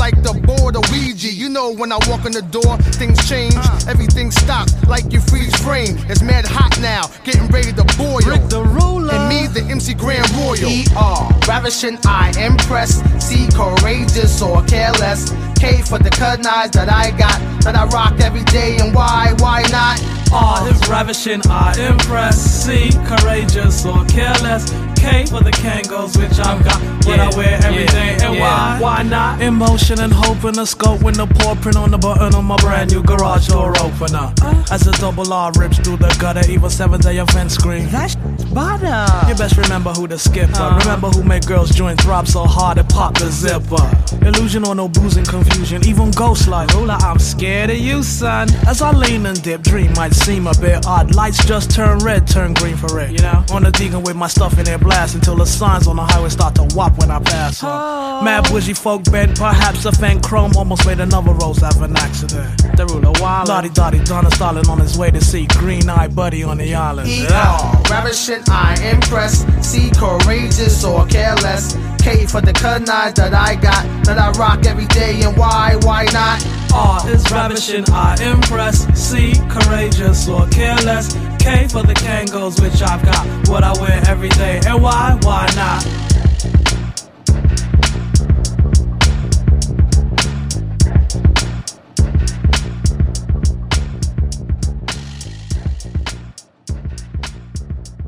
Like 0.05 0.21
the 0.21 0.39
board 0.45 0.75
of 0.75 0.83
Ouija. 0.91 1.33
You 1.33 1.49
know 1.49 1.73
when 1.73 1.91
I 1.91 1.97
walk 2.07 2.25
in 2.27 2.31
the 2.31 2.45
door, 2.57 2.77
things 3.01 3.17
change. 3.27 3.55
Everything 3.87 4.29
stops 4.29 4.71
like 4.85 5.11
you 5.11 5.19
freeze 5.19 5.55
frame. 5.65 5.97
It's 6.07 6.21
mad 6.21 6.45
hot 6.45 6.79
now, 6.79 7.09
getting 7.23 7.47
ready 7.47 7.73
to 7.73 7.83
boil. 7.97 8.21
Rick 8.21 8.45
the 8.49 8.61
ruler. 8.61 9.15
And 9.15 9.29
me, 9.33 9.47
the 9.47 9.65
MC 9.67 9.95
Grand 9.95 10.29
Royal. 10.37 10.69
E-R, 10.69 11.31
ravishing, 11.47 11.97
I 12.05 12.29
impress. 12.37 13.01
C, 13.17 13.47
courageous 13.49 14.43
or 14.43 14.61
careless. 14.65 15.33
K 15.65 15.81
for 15.81 15.97
the 15.97 16.11
cut 16.11 16.45
eyes 16.45 16.69
that 16.71 16.89
I 16.89 17.09
got, 17.17 17.39
that 17.63 17.75
I 17.75 17.85
rock 17.85 18.19
every 18.19 18.43
day. 18.43 18.77
And 18.77 18.93
why, 18.93 19.33
why 19.39 19.63
not? 19.71 19.97
R 20.31 20.67
is 20.69 20.87
ravishing, 20.87 21.41
I 21.49 21.73
impress. 21.89 22.37
C, 22.37 22.91
courageous 23.05 23.85
or 23.85 24.05
careless. 24.05 24.69
K 24.95 25.25
for 25.25 25.41
the 25.41 25.51
Kangos, 25.51 26.17
which 26.17 26.37
I've 26.39 26.63
got, 26.63 26.81
what 27.05 27.17
yeah, 27.17 27.29
I 27.29 27.37
wear 27.37 27.53
every 27.63 27.83
yeah, 27.83 27.91
day. 27.91 28.17
And 28.25 28.35
yeah. 28.35 28.79
why, 28.79 28.81
why 28.81 29.03
not? 29.03 29.41
Emotion 29.41 29.99
and 30.01 30.11
hope 30.11 30.43
in 30.43 30.53
the 30.53 30.65
scope 30.65 31.01
when 31.01 31.13
the 31.13 31.27
paw 31.27 31.55
print 31.55 31.77
on 31.77 31.91
the 31.91 31.97
button 31.97 32.33
on 32.33 32.45
my 32.45 32.57
brand 32.57 32.91
new 32.91 33.03
garage 33.03 33.47
door 33.47 33.73
opener. 33.79 34.33
Uh, 34.41 34.65
As 34.71 34.87
a 34.87 34.91
double 34.93 35.31
R 35.31 35.51
rips 35.57 35.77
through 35.79 35.97
the 35.97 36.15
gutter, 36.19 36.49
even 36.49 36.69
seven 36.69 36.99
day 37.01 37.17
offense 37.17 37.53
screen. 37.53 37.87
That's 37.89 38.15
butter. 38.15 39.05
You 39.29 39.35
best 39.35 39.57
remember 39.57 39.91
who 39.91 40.07
the 40.07 40.17
skipper. 40.17 40.55
Uh, 40.55 40.79
remember 40.79 41.09
who 41.09 41.23
made 41.23 41.45
girls 41.45 41.69
joint 41.69 42.01
throb 42.01 42.27
so 42.27 42.43
hard 42.43 42.79
it 42.79 42.89
pop 42.89 43.13
the 43.17 43.29
zipper. 43.29 43.85
Illusion 44.25 44.65
or 44.65 44.73
no 44.73 44.87
boozing 44.87 45.25
confusion, 45.25 45.54
even 45.63 46.11
ghost 46.11 46.47
like 46.47 46.69
Ruler, 46.73 46.97
I'm 46.99 47.19
scared 47.19 47.69
of 47.69 47.77
you, 47.77 48.03
son. 48.03 48.49
As 48.67 48.81
I 48.81 48.91
lean 48.91 49.25
and 49.25 49.41
dip, 49.41 49.61
dream 49.61 49.93
might 49.93 50.13
seem 50.13 50.47
a 50.47 50.53
bit 50.59 50.85
odd. 50.85 51.15
Lights 51.15 51.43
just 51.45 51.71
turn 51.71 51.99
red, 51.99 52.27
turn 52.27 52.53
green 52.53 52.75
for 52.75 52.99
it. 52.99 53.11
You 53.11 53.19
know, 53.19 53.43
on 53.51 53.63
the 53.63 53.71
deacon 53.71 54.03
with 54.03 54.15
my 54.15 54.27
stuff 54.27 54.57
in 54.57 54.65
there 54.65 54.77
blast 54.77 55.15
until 55.15 55.35
the 55.35 55.45
signs 55.45 55.87
on 55.87 55.95
the 55.95 56.03
highway 56.03 56.29
start 56.29 56.55
to 56.55 56.63
whop 56.75 56.97
when 56.99 57.11
I 57.11 57.19
pass. 57.19 57.61
Oh. 57.63 58.21
Mad 58.23 58.45
bougie 58.49 58.73
folk 58.73 59.03
bent, 59.11 59.37
perhaps 59.37 59.85
a 59.85 59.91
fan 59.91 60.21
chrome 60.21 60.51
almost 60.55 60.85
made 60.85 60.99
another 60.99 61.33
rose 61.33 61.57
have 61.57 61.81
an 61.81 61.95
accident. 61.97 62.57
The 62.75 62.85
ruler 62.87 63.13
wild. 63.21 63.47
Lottie 63.47 63.69
Dottie 63.69 64.03
Donna 64.03 64.31
Stalin 64.31 64.67
on 64.67 64.79
his 64.79 64.97
way 64.97 65.11
to 65.11 65.21
see 65.21 65.47
Green 65.47 65.89
Eye 65.89 66.07
Buddy 66.07 66.43
on 66.43 66.57
the 66.57 66.75
island. 66.75 67.09
E-R, 67.09 67.29
yeah. 67.29 67.83
ravishing, 67.89 68.43
I 68.49 68.75
impress. 68.91 69.45
See 69.65 69.89
courageous 69.91 70.83
or 70.83 71.05
careless. 71.07 71.75
K 72.05 72.27
for 72.27 72.39
the 72.39 72.53
cut 72.53 72.83
knives 72.83 73.15
that 73.15 73.33
I 73.33 73.55
got, 73.55 73.83
that 74.05 74.19
I 74.19 74.29
rock 74.37 74.67
every 74.67 74.85
day, 74.85 75.23
and 75.23 75.35
why, 75.35 75.75
why 75.81 76.05
not? 76.13 76.37
R 76.71 77.09
is 77.09 77.23
ravishing, 77.31 77.83
I 77.89 78.15
impress. 78.21 78.85
C, 78.93 79.33
courageous 79.49 80.27
or 80.27 80.45
careless. 80.49 81.13
K 81.39 81.67
for 81.67 81.81
the 81.81 81.95
Kangos, 81.95 82.61
which 82.61 82.83
I've 82.83 83.03
got, 83.03 83.49
what 83.49 83.63
I 83.63 83.73
wear 83.81 84.03
every 84.07 84.29
day, 84.29 84.61
and 84.67 84.83
why, 84.83 85.17
why 85.23 85.51
not? 85.55 86.04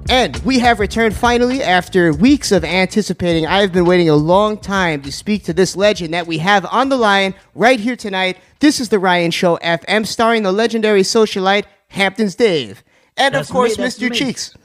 And 0.09 0.37
we 0.45 0.59
have 0.59 0.79
returned 0.79 1.17
finally 1.17 1.61
after 1.61 2.13
weeks 2.13 2.53
of 2.53 2.63
anticipating. 2.63 3.45
I 3.45 3.59
have 3.59 3.73
been 3.73 3.83
waiting 3.83 4.09
a 4.09 4.15
long 4.15 4.57
time 4.57 5.01
to 5.01 5.11
speak 5.11 5.43
to 5.45 5.53
this 5.53 5.75
legend 5.75 6.13
that 6.13 6.27
we 6.27 6.37
have 6.37 6.65
on 6.71 6.87
the 6.87 6.95
line 6.95 7.33
right 7.53 7.77
here 7.77 7.97
tonight. 7.97 8.37
This 8.61 8.79
is 8.79 8.87
the 8.87 8.99
Ryan 8.99 9.31
Show 9.31 9.57
FM, 9.57 10.07
starring 10.07 10.43
the 10.43 10.53
legendary 10.53 11.01
socialite 11.01 11.65
Hamptons 11.89 12.35
Dave. 12.35 12.85
And 13.17 13.35
that's 13.35 13.49
of 13.49 13.53
course, 13.53 13.77
me, 13.77 13.83
Mr. 13.83 14.09
Me. 14.09 14.17
Cheeks. 14.17 14.55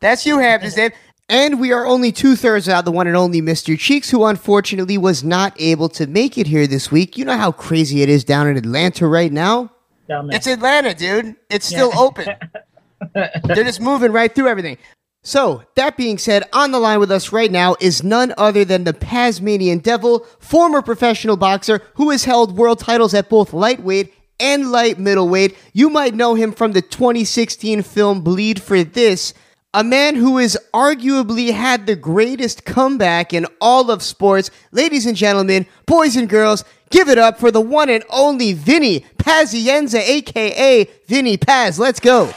That's 0.00 0.26
you, 0.26 0.38
Hamptons 0.38 0.74
Dave. 0.74 0.92
And 1.30 1.60
we 1.60 1.72
are 1.72 1.86
only 1.86 2.12
two 2.12 2.36
thirds 2.36 2.68
out 2.68 2.84
the 2.84 2.92
one 2.92 3.06
and 3.06 3.16
only 3.16 3.40
Mr. 3.40 3.78
Cheeks, 3.78 4.10
who 4.10 4.26
unfortunately 4.26 4.98
was 4.98 5.24
not 5.24 5.54
able 5.58 5.88
to 5.90 6.06
make 6.08 6.36
it 6.36 6.46
here 6.46 6.66
this 6.66 6.90
week. 6.90 7.16
You 7.16 7.24
know 7.24 7.38
how 7.38 7.52
crazy 7.52 8.02
it 8.02 8.10
is 8.10 8.22
down 8.22 8.48
in 8.48 8.58
Atlanta 8.58 9.06
right 9.06 9.32
now? 9.32 9.72
It's 10.08 10.46
Atlanta, 10.46 10.92
dude. 10.92 11.36
It's 11.48 11.64
still 11.64 11.90
yeah. 11.94 12.00
open. 12.00 12.28
They're 13.14 13.64
just 13.64 13.80
moving 13.80 14.12
right 14.12 14.34
through 14.34 14.48
everything. 14.48 14.78
So, 15.22 15.64
that 15.74 15.98
being 15.98 16.16
said, 16.16 16.44
on 16.52 16.72
the 16.72 16.78
line 16.78 16.98
with 16.98 17.10
us 17.10 17.30
right 17.30 17.50
now 17.50 17.76
is 17.78 18.02
none 18.02 18.32
other 18.38 18.64
than 18.64 18.84
the 18.84 18.94
Pazmanian 18.94 19.82
Devil, 19.82 20.20
former 20.38 20.80
professional 20.80 21.36
boxer 21.36 21.82
who 21.94 22.08
has 22.10 22.24
held 22.24 22.56
world 22.56 22.78
titles 22.78 23.12
at 23.12 23.28
both 23.28 23.52
lightweight 23.52 24.14
and 24.38 24.72
light 24.72 24.98
middleweight. 24.98 25.58
You 25.74 25.90
might 25.90 26.14
know 26.14 26.34
him 26.34 26.52
from 26.52 26.72
the 26.72 26.80
2016 26.80 27.82
film 27.82 28.22
Bleed 28.22 28.62
for 28.62 28.82
This, 28.82 29.34
a 29.74 29.84
man 29.84 30.16
who 30.16 30.38
has 30.38 30.56
arguably 30.72 31.52
had 31.52 31.86
the 31.86 31.96
greatest 31.96 32.64
comeback 32.64 33.34
in 33.34 33.46
all 33.60 33.90
of 33.90 34.02
sports. 34.02 34.50
Ladies 34.72 35.04
and 35.04 35.16
gentlemen, 35.16 35.66
boys 35.84 36.16
and 36.16 36.30
girls, 36.30 36.64
give 36.88 37.10
it 37.10 37.18
up 37.18 37.38
for 37.38 37.50
the 37.50 37.60
one 37.60 37.90
and 37.90 38.04
only 38.08 38.54
Vinny 38.54 39.04
Pazienza, 39.18 40.00
aka 40.00 40.88
Vinny 41.06 41.36
Paz. 41.36 41.78
Let's 41.78 42.00
go. 42.00 42.32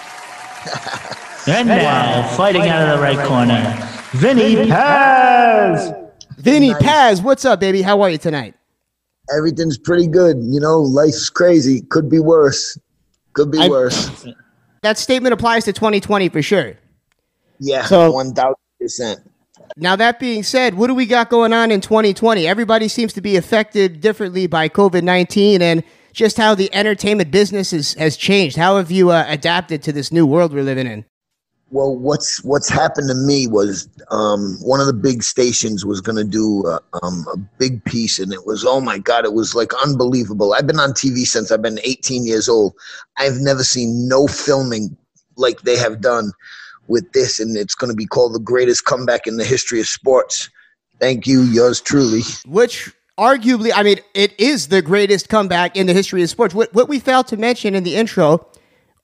And 1.45 1.67
now, 1.67 2.27
fighting 2.37 2.61
out 2.61 2.87
of 2.87 2.97
the 2.97 3.03
right 3.03 3.27
corner, 3.27 3.77
Vinny 4.13 4.67
Paz. 4.69 5.93
Vinny. 6.37 6.73
Paz, 6.75 7.21
what's 7.21 7.45
up, 7.45 7.59
baby? 7.59 7.81
How 7.81 8.01
are 8.01 8.09
you 8.09 8.17
tonight? 8.17 8.53
Everything's 9.35 9.77
pretty 9.77 10.07
good. 10.07 10.37
You 10.41 10.59
know, 10.59 10.81
life's 10.81 11.29
crazy. 11.29 11.81
Could 11.89 12.09
be 12.09 12.19
worse. 12.19 12.77
Could 13.33 13.51
be 13.51 13.59
I, 13.59 13.69
worse. 13.69 14.25
That 14.81 14.97
statement 14.97 15.33
applies 15.33 15.65
to 15.65 15.73
2020 15.73 16.29
for 16.29 16.41
sure. 16.41 16.75
Yeah, 17.59 17.85
so, 17.85 18.11
1000%. 18.11 19.21
Now, 19.77 19.95
that 19.95 20.19
being 20.19 20.43
said, 20.43 20.75
what 20.75 20.87
do 20.87 20.93
we 20.93 21.05
got 21.05 21.29
going 21.29 21.53
on 21.53 21.71
in 21.71 21.79
2020? 21.79 22.45
Everybody 22.45 22.87
seems 22.87 23.13
to 23.13 23.21
be 23.21 23.37
affected 23.37 24.01
differently 24.01 24.47
by 24.47 24.67
COVID 24.69 25.03
19 25.03 25.61
and 25.61 25.83
just 26.13 26.37
how 26.37 26.55
the 26.55 26.73
entertainment 26.73 27.31
business 27.31 27.73
is, 27.73 27.95
has 27.95 28.15
changed. 28.15 28.55
How 28.55 28.77
have 28.77 28.91
you 28.91 29.09
uh, 29.09 29.25
adapted 29.27 29.83
to 29.83 29.91
this 29.91 30.11
new 30.11 30.25
world 30.25 30.53
we're 30.53 30.63
living 30.63 30.87
in? 30.87 31.05
Well, 31.71 31.97
what's 31.97 32.43
what's 32.43 32.69
happened 32.69 33.09
to 33.09 33.15
me 33.15 33.47
was 33.47 33.89
um, 34.11 34.57
one 34.61 34.79
of 34.79 34.85
the 34.85 34.93
big 34.93 35.23
stations 35.23 35.83
was 35.83 36.01
going 36.01 36.17
to 36.17 36.23
do 36.23 36.63
a, 36.67 36.75
uh, 36.75 36.99
um, 37.01 37.25
a 37.33 37.37
big 37.37 37.83
piece, 37.83 38.19
and 38.19 38.31
it 38.31 38.45
was 38.45 38.63
oh 38.63 38.79
my 38.79 38.99
god, 38.99 39.25
it 39.25 39.33
was 39.33 39.55
like 39.55 39.71
unbelievable. 39.83 40.53
I've 40.53 40.67
been 40.67 40.79
on 40.79 40.91
TV 40.91 41.25
since 41.25 41.51
I've 41.51 41.63
been 41.63 41.79
18 41.83 42.27
years 42.27 42.47
old. 42.47 42.75
I've 43.17 43.37
never 43.37 43.63
seen 43.63 44.07
no 44.07 44.27
filming 44.27 44.95
like 45.35 45.61
they 45.61 45.75
have 45.75 45.99
done 45.99 46.31
with 46.87 47.11
this, 47.13 47.39
and 47.39 47.57
it's 47.57 47.73
going 47.73 47.89
to 47.89 47.97
be 47.97 48.05
called 48.05 48.35
the 48.35 48.39
greatest 48.39 48.85
comeback 48.85 49.25
in 49.25 49.37
the 49.37 49.45
history 49.45 49.79
of 49.79 49.87
sports. 49.87 50.51
Thank 50.99 51.25
you, 51.25 51.41
yours 51.41 51.81
truly. 51.81 52.21
Which 52.45 52.93
arguably, 53.17 53.71
I 53.73 53.83
mean, 53.83 53.99
it 54.13 54.39
is 54.39 54.67
the 54.67 54.81
greatest 54.81 55.29
comeback 55.29 55.75
in 55.75 55.87
the 55.87 55.93
history 55.93 56.23
of 56.23 56.29
sports. 56.29 56.53
What, 56.53 56.73
what 56.73 56.89
we 56.89 56.99
failed 56.99 57.27
to 57.27 57.37
mention 57.37 57.75
in 57.75 57.83
the 57.83 57.95
intro 57.95 58.47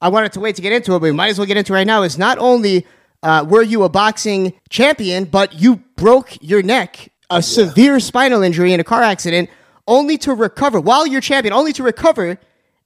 I 0.01 0.09
wanted 0.09 0.31
to 0.33 0.39
wait 0.39 0.55
to 0.55 0.61
get 0.61 0.71
into 0.71 0.91
it, 0.93 0.99
but 0.99 1.03
we 1.03 1.11
might 1.11 1.29
as 1.29 1.37
well 1.37 1.45
get 1.45 1.57
into 1.57 1.73
it 1.73 1.75
right 1.75 1.87
now. 1.87 2.03
Is 2.03 2.17
not 2.17 2.37
only 2.37 2.85
uh, 3.21 3.45
were 3.47 3.61
you 3.61 3.83
a 3.83 3.89
boxing 3.89 4.53
champion, 4.69 5.25
but 5.25 5.59
you 5.59 5.77
broke 5.95 6.37
your 6.41 6.61
neck, 6.63 7.09
a 7.29 7.35
yeah. 7.35 7.39
severe 7.41 7.99
spinal 7.99 8.41
injury 8.41 8.71
in 8.71 8.79
a 8.79 8.83
car 8.83 9.01
accident, 9.01 9.49
only 9.87 10.17
to 10.19 10.33
recover 10.33 10.79
while 10.79 11.05
you're 11.05 11.21
champion, 11.21 11.53
only 11.53 11.73
to 11.73 11.83
recover 11.83 12.39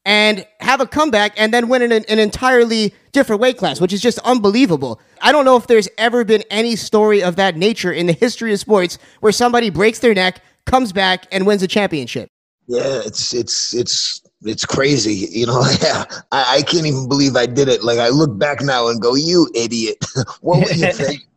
and 0.05 0.45
have 0.59 0.81
a 0.81 0.87
comeback 0.87 1.33
and 1.37 1.53
then 1.53 1.69
win 1.69 1.81
in 1.81 1.91
an, 1.91 2.03
an, 2.09 2.19
entirely 2.19 2.93
different 3.13 3.41
weight 3.41 3.57
class, 3.57 3.79
which 3.79 3.93
is 3.93 4.01
just 4.01 4.19
unbelievable. 4.19 4.99
I 5.21 5.31
don't 5.31 5.45
know 5.45 5.55
if 5.55 5.67
there's 5.67 5.87
ever 5.97 6.25
been 6.25 6.43
any 6.49 6.75
story 6.75 7.23
of 7.23 7.37
that 7.37 7.55
nature 7.55 7.91
in 7.91 8.07
the 8.07 8.13
history 8.13 8.51
of 8.51 8.59
sports 8.59 8.97
where 9.21 9.31
somebody 9.31 9.69
breaks 9.69 9.99
their 9.99 10.13
neck, 10.13 10.41
comes 10.65 10.91
back, 10.91 11.27
and 11.31 11.45
wins 11.45 11.63
a 11.63 11.67
championship. 11.67 12.29
Yeah, 12.67 13.01
it's 13.05 13.33
it's 13.33 13.73
it's 13.73 14.21
it's 14.43 14.65
crazy. 14.65 15.27
You 15.31 15.47
know, 15.47 15.61
yeah, 15.81 16.05
I, 16.31 16.57
I, 16.57 16.61
can't 16.61 16.85
even 16.85 17.07
believe 17.07 17.35
I 17.35 17.45
did 17.45 17.67
it. 17.67 17.83
Like 17.83 17.99
I 17.99 18.09
look 18.09 18.37
back 18.37 18.61
now 18.61 18.87
and 18.87 19.01
go, 19.01 19.15
"You 19.15 19.49
idiot! 19.55 19.97
what 20.41 20.59
were 20.59 20.73
you 20.73 20.91
thinking?" 20.93 21.27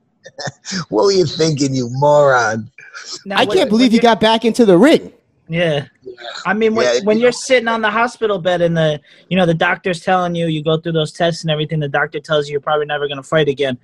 what 0.89 1.05
were 1.05 1.13
you 1.13 1.25
thinking, 1.25 1.75
you 1.75 1.89
moron? 1.93 2.71
Now, 3.25 3.37
I 3.39 3.45
when- 3.45 3.57
can't 3.57 3.71
believe 3.71 3.93
you 3.93 4.01
got 4.01 4.21
back 4.21 4.45
into 4.45 4.65
the 4.65 4.77
ring. 4.77 5.13
Yeah. 5.49 5.87
I 6.45 6.55
mean, 6.55 6.75
when, 6.75 6.87
Yeah, 6.87 7.01
when 7.05 7.19
you 7.19 7.23
you're 7.23 7.31
know. 7.31 7.37
sitting 7.37 7.69
on 7.69 7.81
the 7.81 7.91
hospital 7.91 8.39
bed 8.39 8.61
and 8.61 8.77
the, 8.77 9.01
you 9.29 9.37
know, 9.37 9.47
the 9.47 9.55
doctor's 9.55 10.01
telling 10.01 10.35
you, 10.35 10.47
you 10.47 10.63
go 10.65 10.79
through 10.79 10.93
those 10.93 11.13
tests 11.13 11.43
and 11.43 11.51
everything, 11.51 11.79
the 11.79 11.89
doctor 11.89 12.19
tells 12.19 12.49
you 12.49 12.53
you're 12.53 12.61
probably 12.61 12.87
never 12.87 13.07
going 13.07 13.19
to 13.19 13.23
fight 13.23 13.49
again. 13.49 13.79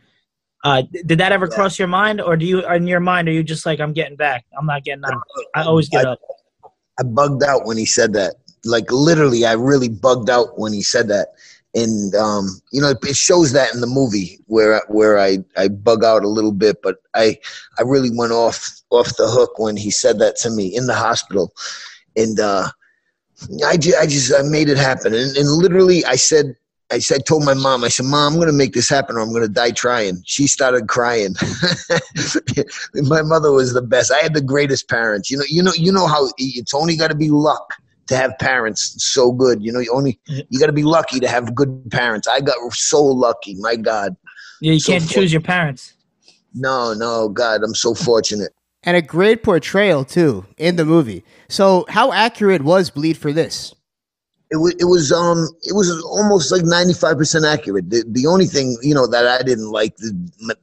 Uh, 0.65 0.83
did 1.07 1.19
that 1.19 1.33
ever 1.33 1.49
cross 1.49 1.79
your 1.79 1.89
mind? 1.89 2.21
Or 2.21 2.37
do 2.37 2.47
you, 2.47 2.67
in 2.71 2.87
your 2.87 3.01
mind, 3.01 3.29
are 3.29 3.33
you 3.33 3.43
just 3.43 3.67
like, 3.67 3.81
I'm 3.81 3.93
getting 3.93 4.17
back. 4.17 4.45
I'm 4.57 4.67
not 4.67 4.85
getting 4.85 5.05
out. 5.05 5.21
I 5.55 5.65
always 5.65 5.89
get 5.89 6.07
I- 6.07 6.11
up. 6.13 6.21
I 7.01 7.05
bugged 7.05 7.43
out 7.43 7.67
when 7.67 7.79
he 7.79 7.87
said 7.87 8.13
that. 8.13 8.35
Like 8.65 8.91
literally, 8.93 9.45
I 9.45 9.53
really 9.53 9.89
bugged 9.89 10.31
out 10.31 10.59
when 10.59 10.73
he 10.73 10.83
said 10.83 11.09
that. 11.09 11.29
And 11.75 12.15
um, 12.15 12.61
you 12.71 12.83
know, 12.83 12.91
it, 12.91 13.17
shows 13.17 13.53
that 13.53 13.75
in 13.75 13.81
the 13.81 13.87
movie 13.87 14.39
where 14.47 14.83
where 14.89 15.19
I, 15.19 15.39
I 15.57 15.69
bug 15.69 16.05
out 16.05 16.23
a 16.23 16.29
little 16.29 16.53
bit, 16.53 16.83
but 16.83 16.97
I 17.15 17.39
I 17.79 17.83
really 17.83 18.11
went 18.15 18.33
off 18.33 18.83
off 18.91 19.17
the 19.17 19.27
hook 19.27 19.59
when 19.59 19.77
he 19.77 19.91
said 19.91 20.19
that 20.19 20.37
to 20.37 20.51
me 20.51 20.67
in 20.77 20.87
the 20.87 20.95
hospital, 20.95 21.55
and 22.15 22.39
uh, 22.39 22.69
I 23.67 23.79
just 23.79 23.99
I 23.99 24.07
just 24.07 24.35
I 24.35 24.43
made 24.43 24.69
it 24.69 24.77
happen. 24.77 25.15
And, 25.15 25.35
and 25.35 25.51
literally, 25.51 26.05
I 26.05 26.17
said 26.17 26.55
I 26.93 26.99
said 26.99 27.27
told 27.27 27.45
my 27.45 27.55
mom 27.55 27.83
I 27.85 27.89
said, 27.89 28.07
Mom, 28.07 28.35
I'm 28.35 28.39
gonna 28.39 28.53
make 28.53 28.75
this 28.75 28.89
happen, 28.89 29.17
or 29.17 29.21
I'm 29.21 29.33
gonna 29.33 29.49
die 29.49 29.71
trying. 29.73 30.23
She 30.27 30.47
started 30.47 30.89
crying. 30.89 31.35
my 32.95 33.23
mother 33.23 33.51
was 33.53 33.73
the 33.73 33.83
best. 33.83 34.13
I 34.13 34.19
had 34.19 34.35
the 34.35 34.41
greatest 34.43 34.89
parents. 34.89 35.31
You 35.31 35.39
know, 35.39 35.45
you 35.49 35.63
know, 35.63 35.73
you 35.75 35.93
know 35.93 36.07
how 36.07 36.29
it's 36.39 36.75
only 36.75 36.97
got 36.97 37.09
to 37.09 37.15
be 37.17 37.31
luck 37.31 37.75
to 38.09 38.17
have 38.17 38.39
parents 38.39 38.95
so 38.99 39.33
good. 39.33 39.63
You 39.63 39.73
know, 39.73 39.81
you 39.81 39.93
only 39.93 40.21
you 40.27 40.59
got 40.61 40.67
to 40.67 40.73
be 40.73 40.83
lucky 40.83 41.21
to 41.21 41.29
have 41.29 41.55
good 41.55 41.91
parents. 41.91 42.29
I 42.29 42.41
got 42.41 42.57
so 42.73 43.03
lucky. 43.03 43.57
My 43.59 43.77
God, 43.77 44.17
Yeah, 44.61 44.73
you 44.75 44.81
so 44.81 44.93
can't 44.93 45.05
for- 45.05 45.15
choose 45.15 45.33
your 45.33 45.41
parents. 45.43 45.95
no, 46.55 46.93
no, 46.95 47.29
God, 47.29 47.63
I'm 47.63 47.75
so 47.75 47.95
fortunate. 47.95 48.53
And 48.85 48.97
a 48.97 49.03
great 49.03 49.45
portrayal, 49.45 50.05
too, 50.05 50.45
in 50.59 50.75
the 50.77 50.85
movie. 50.85 51.25
So, 51.49 51.87
how 51.89 52.11
accurate 52.13 52.63
was 52.63 52.91
Bleed 52.91 53.17
for 53.17 53.33
this? 53.33 53.75
It 54.53 54.57
was, 54.57 54.75
it 54.79 54.85
was 54.85 55.11
um 55.11 55.49
it 55.63 55.75
was 55.75 55.91
almost 56.05 56.53
like 56.53 56.61
95% 56.63 57.51
accurate. 57.51 57.89
The, 57.89 58.05
the 58.07 58.27
only 58.27 58.45
thing 58.47 58.77
you 58.83 58.95
know 58.95 59.07
that 59.07 59.27
i 59.27 59.43
didn't 59.43 59.71
like 59.71 59.97
the, 59.97 60.13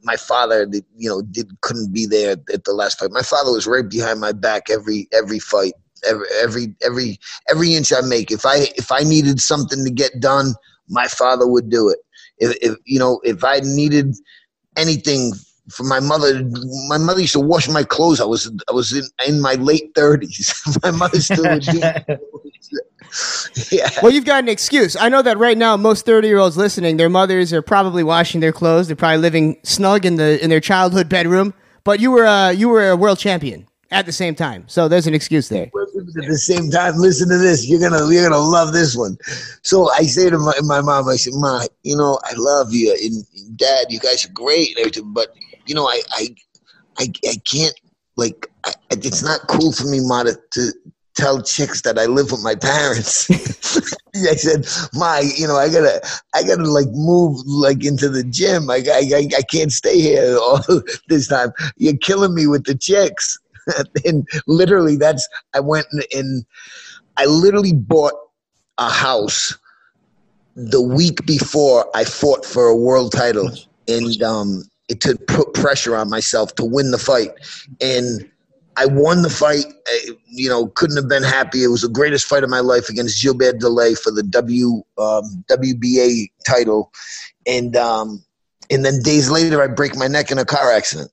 my, 0.04 0.16
father 0.16 0.64
the, 0.64 0.84
you 0.96 1.08
know 1.08 1.22
did 1.22 1.50
couldn't 1.62 1.92
be 1.92 2.06
there 2.06 2.36
at 2.54 2.64
the 2.64 2.72
last 2.72 3.00
fight. 3.00 3.10
My 3.10 3.22
father 3.22 3.50
was 3.50 3.66
right 3.66 3.88
behind 3.88 4.20
my 4.20 4.30
back 4.30 4.70
every 4.70 5.08
every 5.12 5.40
fight 5.40 5.72
every 6.08 6.26
every 6.40 6.74
every 6.82 7.18
every 7.50 7.74
inch 7.74 7.92
i 7.92 8.00
make. 8.00 8.30
If 8.30 8.46
i 8.46 8.68
if 8.76 8.92
i 8.92 9.00
needed 9.00 9.40
something 9.40 9.84
to 9.84 9.90
get 9.90 10.20
done 10.20 10.54
my 10.88 11.08
father 11.08 11.48
would 11.48 11.68
do 11.68 11.88
it. 11.88 11.98
If, 12.38 12.56
if 12.62 12.76
you 12.84 13.00
know 13.00 13.20
if 13.24 13.42
i 13.42 13.58
needed 13.58 14.14
anything 14.76 15.32
for 15.70 15.84
my 15.84 16.00
mother 16.00 16.42
my 16.88 16.98
mother 16.98 17.20
used 17.20 17.32
to 17.32 17.40
wash 17.40 17.68
my 17.68 17.82
clothes 17.82 18.20
i 18.20 18.24
was 18.24 18.50
i 18.68 18.72
was 18.72 18.92
in, 18.92 19.04
in 19.26 19.40
my 19.40 19.54
late 19.54 19.94
30s 19.94 20.82
my 20.82 20.90
mother 20.90 21.20
still 21.20 21.44
would 21.44 21.62
do 21.62 21.80
yeah 23.70 23.88
Well, 24.02 24.12
you've 24.12 24.24
got 24.24 24.44
an 24.44 24.48
excuse. 24.48 24.96
I 24.96 25.08
know 25.08 25.22
that 25.22 25.38
right 25.38 25.58
now, 25.58 25.76
most 25.76 26.06
30 26.06 26.28
year 26.28 26.38
olds 26.38 26.56
listening, 26.56 26.96
their 26.96 27.08
mothers 27.08 27.52
are 27.52 27.62
probably 27.62 28.02
washing 28.04 28.40
their 28.40 28.52
clothes. 28.52 28.86
They're 28.86 28.96
probably 28.96 29.18
living 29.18 29.56
snug 29.62 30.06
in, 30.06 30.16
the, 30.16 30.42
in 30.42 30.50
their 30.50 30.60
childhood 30.60 31.08
bedroom. 31.08 31.54
But 31.84 32.00
you 32.00 32.10
were, 32.10 32.26
uh, 32.26 32.50
you 32.50 32.68
were 32.68 32.90
a 32.90 32.96
world 32.96 33.18
champion 33.18 33.66
at 33.90 34.06
the 34.06 34.12
same 34.12 34.34
time. 34.34 34.64
So, 34.68 34.86
there's 34.86 35.06
an 35.06 35.14
excuse 35.14 35.48
there. 35.48 35.64
at 35.64 36.28
the 36.28 36.38
same 36.38 36.70
time, 36.70 36.96
listen 36.96 37.28
to 37.30 37.38
this. 37.38 37.68
You're 37.68 37.80
gonna 37.80 38.12
you're 38.12 38.28
gonna 38.28 38.38
love 38.40 38.72
this 38.72 38.94
one. 38.94 39.16
So 39.62 39.90
I 39.92 40.02
say 40.02 40.30
to 40.30 40.38
my, 40.38 40.52
my 40.62 40.80
mom, 40.80 41.08
I 41.08 41.16
said, 41.16 41.32
Ma, 41.36 41.64
you 41.82 41.96
know, 41.96 42.18
I 42.24 42.32
love 42.36 42.72
you, 42.72 42.92
and, 42.92 43.24
and 43.36 43.56
Dad, 43.56 43.86
you 43.88 43.98
guys 43.98 44.24
are 44.24 44.32
great, 44.32 44.68
and 44.70 44.78
everything, 44.78 45.12
but 45.12 45.34
you 45.66 45.74
know, 45.74 45.86
I 45.86 46.02
I 46.12 46.34
I, 46.98 47.12
I 47.28 47.36
can't 47.44 47.78
like 48.16 48.46
I, 48.64 48.74
it's 48.90 49.22
not 49.22 49.40
cool 49.48 49.72
for 49.72 49.86
me, 49.86 50.00
Ma, 50.00 50.24
to, 50.24 50.72
tell 51.14 51.42
chicks 51.42 51.82
that 51.82 51.98
I 51.98 52.06
live 52.06 52.30
with 52.30 52.42
my 52.42 52.54
parents. 52.54 53.28
I 54.14 54.34
said, 54.36 54.66
my, 54.94 55.20
you 55.36 55.46
know, 55.46 55.56
I 55.56 55.68
gotta 55.68 56.00
I 56.34 56.42
gotta 56.42 56.70
like 56.70 56.88
move 56.92 57.38
like 57.46 57.84
into 57.84 58.08
the 58.08 58.24
gym. 58.24 58.70
I 58.70 58.76
I, 58.76 59.28
I, 59.36 59.42
can't 59.42 59.72
stay 59.72 60.00
here 60.00 60.36
all 60.38 60.60
this 61.08 61.28
time. 61.28 61.52
You're 61.76 61.96
killing 61.96 62.34
me 62.34 62.46
with 62.46 62.64
the 62.64 62.74
chicks. 62.74 63.38
and 64.04 64.26
literally 64.46 64.96
that's 64.96 65.28
I 65.54 65.60
went 65.60 65.86
and, 65.92 66.04
and 66.12 66.44
I 67.16 67.26
literally 67.26 67.74
bought 67.74 68.14
a 68.78 68.88
house 68.88 69.56
the 70.56 70.80
week 70.80 71.26
before 71.26 71.86
I 71.94 72.04
fought 72.04 72.44
for 72.44 72.66
a 72.66 72.76
world 72.76 73.12
title 73.12 73.50
and 73.86 74.22
um 74.22 74.69
to 75.00 75.16
put 75.28 75.54
pressure 75.54 75.96
on 75.96 76.10
myself 76.10 76.54
to 76.56 76.64
win 76.64 76.90
the 76.90 76.98
fight 76.98 77.30
and 77.80 78.30
I 78.76 78.86
won 78.86 79.22
the 79.22 79.30
fight. 79.30 79.66
I, 79.86 80.10
you 80.26 80.48
know, 80.48 80.68
couldn't 80.68 80.96
have 80.96 81.08
been 81.08 81.22
happy. 81.22 81.62
It 81.62 81.68
was 81.68 81.82
the 81.82 81.88
greatest 81.88 82.26
fight 82.26 82.42
of 82.42 82.50
my 82.50 82.60
life 82.60 82.88
against 82.88 83.22
Gilbert 83.22 83.58
Dele 83.60 83.94
for 83.94 84.10
the 84.10 84.22
W 84.22 84.82
um, 84.96 85.44
WBA 85.50 86.30
title, 86.46 86.90
and 87.46 87.76
um, 87.76 88.24
and 88.70 88.84
then 88.84 89.00
days 89.02 89.28
later, 89.28 89.62
I 89.62 89.66
break 89.66 89.96
my 89.96 90.06
neck 90.06 90.30
in 90.30 90.38
a 90.38 90.44
car 90.44 90.72
accident. 90.72 91.10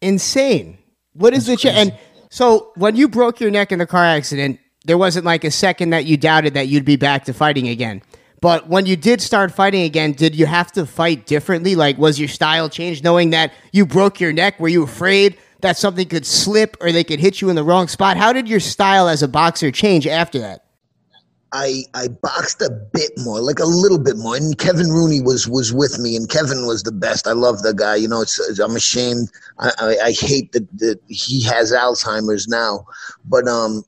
Insane. 0.00 0.78
What 1.12 1.32
is 1.34 1.46
the 1.46 1.56
ch- 1.56 1.66
and 1.66 1.96
so 2.30 2.72
when 2.76 2.96
you 2.96 3.08
broke 3.08 3.40
your 3.40 3.50
neck 3.50 3.70
in 3.70 3.78
the 3.78 3.86
car 3.86 4.04
accident, 4.04 4.58
there 4.84 4.98
wasn't 4.98 5.26
like 5.26 5.44
a 5.44 5.50
second 5.50 5.90
that 5.90 6.06
you 6.06 6.16
doubted 6.16 6.54
that 6.54 6.68
you'd 6.68 6.84
be 6.84 6.96
back 6.96 7.24
to 7.26 7.32
fighting 7.32 7.68
again. 7.68 8.02
But 8.40 8.68
when 8.68 8.86
you 8.86 8.96
did 8.96 9.20
start 9.20 9.52
fighting 9.52 9.82
again, 9.82 10.12
did 10.12 10.34
you 10.34 10.46
have 10.46 10.70
to 10.72 10.86
fight 10.86 11.26
differently? 11.26 11.74
Like, 11.74 11.98
was 11.98 12.18
your 12.18 12.28
style 12.28 12.68
changed 12.68 13.02
knowing 13.02 13.30
that 13.30 13.52
you 13.72 13.84
broke 13.84 14.20
your 14.20 14.32
neck? 14.32 14.60
Were 14.60 14.68
you 14.68 14.84
afraid 14.84 15.38
that 15.60 15.76
something 15.76 16.08
could 16.08 16.24
slip 16.24 16.76
or 16.80 16.92
they 16.92 17.02
could 17.02 17.18
hit 17.18 17.40
you 17.40 17.50
in 17.50 17.56
the 17.56 17.64
wrong 17.64 17.88
spot? 17.88 18.16
How 18.16 18.32
did 18.32 18.48
your 18.48 18.60
style 18.60 19.08
as 19.08 19.22
a 19.22 19.28
boxer 19.28 19.72
change 19.72 20.06
after 20.06 20.38
that? 20.38 20.67
I 21.52 21.84
I 21.94 22.08
boxed 22.08 22.60
a 22.60 22.70
bit 22.92 23.10
more, 23.18 23.40
like 23.40 23.58
a 23.58 23.64
little 23.64 23.98
bit 23.98 24.16
more. 24.18 24.36
And 24.36 24.56
Kevin 24.58 24.90
Rooney 24.90 25.20
was 25.22 25.48
was 25.48 25.72
with 25.72 25.98
me, 25.98 26.14
and 26.16 26.28
Kevin 26.28 26.66
was 26.66 26.82
the 26.82 26.92
best. 26.92 27.26
I 27.26 27.32
love 27.32 27.62
the 27.62 27.72
guy. 27.72 27.96
You 27.96 28.08
know, 28.08 28.20
it's, 28.20 28.38
I'm 28.58 28.76
ashamed. 28.76 29.28
I, 29.58 29.72
I, 29.78 29.96
I 30.06 30.12
hate 30.12 30.52
that, 30.52 30.68
that 30.78 31.00
he 31.08 31.42
has 31.44 31.72
Alzheimer's 31.72 32.48
now, 32.48 32.84
but 33.24 33.48
um, 33.48 33.82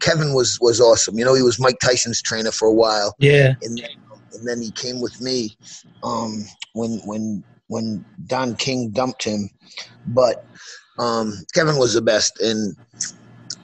Kevin 0.00 0.32
was 0.34 0.58
was 0.60 0.80
awesome. 0.80 1.18
You 1.18 1.24
know, 1.24 1.34
he 1.34 1.42
was 1.42 1.58
Mike 1.58 1.78
Tyson's 1.82 2.22
trainer 2.22 2.52
for 2.52 2.68
a 2.68 2.72
while, 2.72 3.14
Yeah. 3.18 3.54
and 3.62 3.78
then, 3.78 3.90
and 4.34 4.48
then 4.48 4.62
he 4.62 4.70
came 4.70 5.00
with 5.00 5.20
me 5.20 5.56
um, 6.04 6.44
when 6.74 7.00
when 7.04 7.42
when 7.66 8.04
Don 8.26 8.54
King 8.54 8.90
dumped 8.90 9.24
him. 9.24 9.50
But 10.06 10.44
um, 10.98 11.32
Kevin 11.54 11.78
was 11.78 11.94
the 11.94 12.02
best, 12.02 12.40
and 12.40 12.76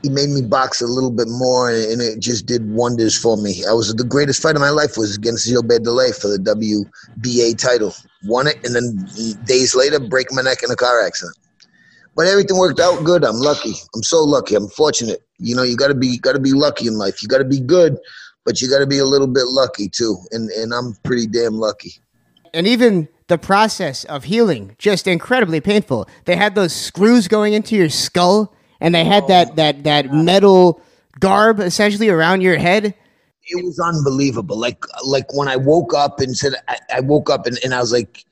he 0.02 0.08
made 0.08 0.28
me 0.28 0.42
box 0.42 0.80
a 0.80 0.86
little 0.86 1.10
bit 1.10 1.28
more, 1.28 1.70
and 1.70 2.00
it 2.00 2.20
just 2.20 2.46
did 2.46 2.70
wonders 2.70 3.16
for 3.16 3.36
me. 3.36 3.64
I 3.68 3.72
was 3.72 3.92
the 3.94 4.04
greatest 4.04 4.40
fight 4.40 4.54
of 4.54 4.60
my 4.60 4.70
life 4.70 4.96
was 4.96 5.16
against 5.16 5.48
Gilbert 5.48 5.82
Dele 5.82 6.12
for 6.12 6.28
the 6.28 6.38
WBA 6.38 7.58
title. 7.58 7.94
Won 8.24 8.46
it, 8.46 8.64
and 8.64 8.74
then 8.74 9.36
days 9.44 9.74
later, 9.74 9.98
break 9.98 10.28
my 10.30 10.42
neck 10.42 10.62
in 10.62 10.70
a 10.70 10.76
car 10.76 11.04
accident. 11.04 11.36
But 12.14 12.26
everything 12.26 12.58
worked 12.58 12.80
out 12.80 13.04
good. 13.04 13.24
I'm 13.24 13.36
lucky. 13.36 13.74
I'm 13.94 14.02
so 14.02 14.22
lucky. 14.22 14.54
I'm 14.54 14.68
fortunate. 14.68 15.22
You 15.38 15.54
know, 15.54 15.62
you 15.62 15.76
got 15.76 15.88
to 15.88 15.94
be 15.94 16.18
got 16.18 16.32
to 16.32 16.40
be 16.40 16.52
lucky 16.52 16.86
in 16.86 16.94
life. 16.94 17.22
You 17.22 17.28
got 17.28 17.38
to 17.38 17.44
be 17.44 17.60
good, 17.60 17.96
but 18.44 18.60
you 18.60 18.68
got 18.68 18.80
to 18.80 18.86
be 18.86 18.98
a 18.98 19.04
little 19.04 19.28
bit 19.28 19.46
lucky 19.46 19.88
too. 19.88 20.16
And 20.32 20.50
and 20.50 20.72
I'm 20.72 20.94
pretty 21.04 21.26
damn 21.26 21.54
lucky. 21.54 21.94
And 22.54 22.66
even 22.66 23.08
the 23.28 23.38
process 23.38 24.04
of 24.04 24.24
healing, 24.24 24.74
just 24.78 25.06
incredibly 25.06 25.60
painful. 25.60 26.08
They 26.24 26.36
had 26.36 26.54
those 26.54 26.74
screws 26.74 27.28
going 27.28 27.52
into 27.52 27.76
your 27.76 27.90
skull, 27.90 28.54
and 28.80 28.94
they 28.94 29.04
had 29.04 29.26
that 29.28 29.56
that 29.56 29.84
that 29.84 30.06
oh, 30.10 30.22
metal 30.22 30.82
garb 31.20 31.60
essentially 31.60 32.08
around 32.08 32.40
your 32.40 32.56
head. 32.56 32.94
it 33.50 33.64
was 33.64 33.78
unbelievable. 33.78 34.58
Like 34.58 34.84
like 35.04 35.32
when 35.34 35.48
I 35.48 35.56
woke 35.56 35.94
up 35.94 36.20
and 36.20 36.36
said 36.36 36.54
I, 36.68 36.78
I 36.96 37.00
woke 37.00 37.30
up 37.30 37.46
and, 37.46 37.58
and 37.64 37.74
I 37.74 37.80
was 37.80 37.92
like, 37.92 38.24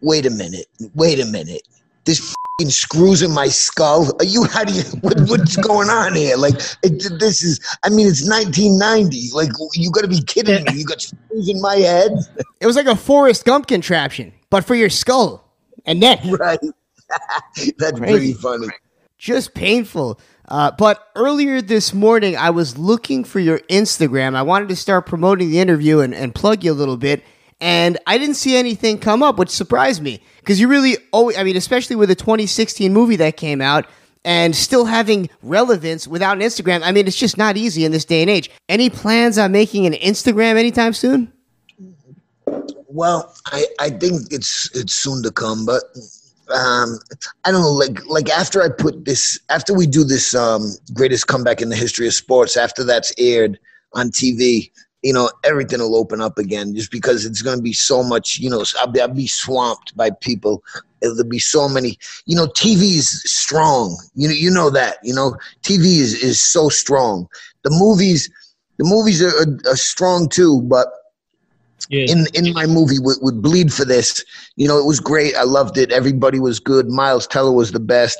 wait 0.00 0.26
a 0.26 0.30
minute, 0.30 0.66
wait 0.94 1.20
a 1.20 1.26
minute. 1.26 1.62
This 2.04 2.34
fing 2.58 2.70
screws 2.70 3.22
in 3.22 3.30
my 3.30 3.48
skull. 3.48 4.10
Are 4.20 4.24
you 4.24 4.44
how 4.44 4.64
do 4.64 4.72
you 4.72 4.82
what, 5.02 5.20
what's 5.28 5.56
going 5.56 5.90
on 5.90 6.14
here? 6.14 6.36
Like 6.36 6.54
it, 6.82 7.18
this 7.18 7.42
is 7.42 7.60
I 7.82 7.90
mean 7.90 8.06
it's 8.06 8.28
1990. 8.28 9.30
Like 9.32 9.50
you 9.74 9.90
got 9.90 10.02
to 10.02 10.08
be 10.08 10.22
kidding 10.22 10.64
me. 10.64 10.78
You 10.80 10.84
got 10.84 11.02
screws 11.02 11.48
in 11.48 11.60
my 11.60 11.76
head. 11.76 12.12
It 12.60 12.66
was 12.66 12.76
like 12.76 12.86
a 12.86 12.96
Forrest 12.96 13.44
Gump 13.44 13.66
contraption, 13.66 14.32
but 14.48 14.64
for 14.64 14.74
your 14.74 14.90
skull 14.90 15.46
and 15.84 16.00
neck. 16.00 16.20
Right. 16.30 16.58
That's 17.78 17.98
Crazy. 17.98 18.12
pretty 18.12 18.32
funny. 18.34 18.68
Just 19.20 19.54
painful. 19.54 20.18
Uh, 20.48 20.72
but 20.72 21.08
earlier 21.14 21.60
this 21.60 21.94
morning, 21.94 22.36
I 22.36 22.50
was 22.50 22.76
looking 22.76 23.22
for 23.22 23.38
your 23.38 23.60
Instagram. 23.70 24.34
I 24.34 24.42
wanted 24.42 24.70
to 24.70 24.76
start 24.76 25.06
promoting 25.06 25.50
the 25.50 25.60
interview 25.60 26.00
and, 26.00 26.14
and 26.14 26.34
plug 26.34 26.64
you 26.64 26.72
a 26.72 26.74
little 26.74 26.96
bit. 26.96 27.22
And 27.60 27.98
I 28.06 28.16
didn't 28.16 28.36
see 28.36 28.56
anything 28.56 28.98
come 28.98 29.22
up, 29.22 29.36
which 29.36 29.50
surprised 29.50 30.02
me 30.02 30.22
because 30.38 30.58
you 30.58 30.66
really, 30.66 30.96
always, 31.12 31.36
I 31.36 31.44
mean, 31.44 31.56
especially 31.56 31.94
with 31.94 32.08
the 32.08 32.14
2016 32.14 32.90
movie 32.92 33.16
that 33.16 33.36
came 33.36 33.60
out 33.60 33.86
and 34.24 34.56
still 34.56 34.86
having 34.86 35.28
relevance 35.42 36.08
without 36.08 36.38
an 36.38 36.42
Instagram. 36.42 36.80
I 36.82 36.90
mean, 36.90 37.06
it's 37.06 37.16
just 37.16 37.36
not 37.36 37.58
easy 37.58 37.84
in 37.84 37.92
this 37.92 38.06
day 38.06 38.22
and 38.22 38.30
age. 38.30 38.50
Any 38.70 38.88
plans 38.88 39.36
on 39.36 39.52
making 39.52 39.84
an 39.84 39.92
Instagram 39.92 40.56
anytime 40.56 40.94
soon? 40.94 41.30
Well, 42.88 43.34
I, 43.46 43.66
I 43.78 43.90
think 43.90 44.32
it's 44.32 44.68
it's 44.74 44.94
soon 44.94 45.22
to 45.22 45.30
come, 45.30 45.64
but 45.64 45.82
um, 46.52 46.98
I 47.44 47.50
don't 47.50 47.62
know, 47.62 47.72
like 47.72 48.04
like 48.06 48.28
after 48.30 48.62
I 48.62 48.68
put 48.68 49.04
this, 49.04 49.38
after 49.48 49.74
we 49.74 49.86
do 49.86 50.04
this 50.04 50.34
um, 50.34 50.72
greatest 50.92 51.26
comeback 51.26 51.60
in 51.60 51.68
the 51.68 51.76
history 51.76 52.06
of 52.06 52.14
sports, 52.14 52.56
after 52.56 52.84
that's 52.84 53.12
aired 53.18 53.58
on 53.94 54.10
TV, 54.10 54.70
you 55.02 55.12
know, 55.12 55.30
everything 55.44 55.80
will 55.80 55.96
open 55.96 56.20
up 56.20 56.38
again, 56.38 56.74
just 56.74 56.90
because 56.90 57.24
it's 57.24 57.42
going 57.42 57.56
to 57.56 57.62
be 57.62 57.72
so 57.72 58.02
much. 58.02 58.38
You 58.38 58.50
know, 58.50 58.64
I'll 58.78 58.86
be, 58.86 59.00
I'll 59.00 59.08
be 59.08 59.26
swamped 59.26 59.96
by 59.96 60.10
people. 60.10 60.62
There'll 61.00 61.24
be 61.24 61.38
so 61.38 61.68
many. 61.68 61.98
You 62.26 62.36
know, 62.36 62.46
TV 62.46 62.96
is 62.96 63.22
strong. 63.24 63.96
You 64.14 64.28
know, 64.28 64.34
you 64.34 64.50
know 64.50 64.70
that. 64.70 64.98
You 65.02 65.14
know, 65.14 65.36
TV 65.62 65.98
is 65.98 66.14
is 66.14 66.40
so 66.42 66.68
strong. 66.68 67.28
The 67.62 67.70
movies, 67.70 68.30
the 68.78 68.84
movies 68.84 69.22
are, 69.22 69.28
are, 69.28 69.72
are 69.72 69.76
strong 69.76 70.28
too, 70.28 70.62
but 70.62 70.88
Yeah. 71.90 72.06
in 72.08 72.26
in 72.34 72.52
my 72.54 72.66
movie 72.66 72.98
would, 72.98 73.18
would 73.20 73.42
bleed 73.42 73.72
for 73.72 73.84
this. 73.84 74.24
You 74.56 74.68
know, 74.68 74.78
it 74.78 74.86
was 74.86 75.00
great. 75.00 75.34
I 75.36 75.42
loved 75.42 75.76
it. 75.76 75.92
Everybody 75.92 76.38
was 76.38 76.60
good. 76.60 76.88
Miles 76.88 77.26
Teller 77.26 77.52
was 77.52 77.72
the 77.72 77.80
best. 77.80 78.18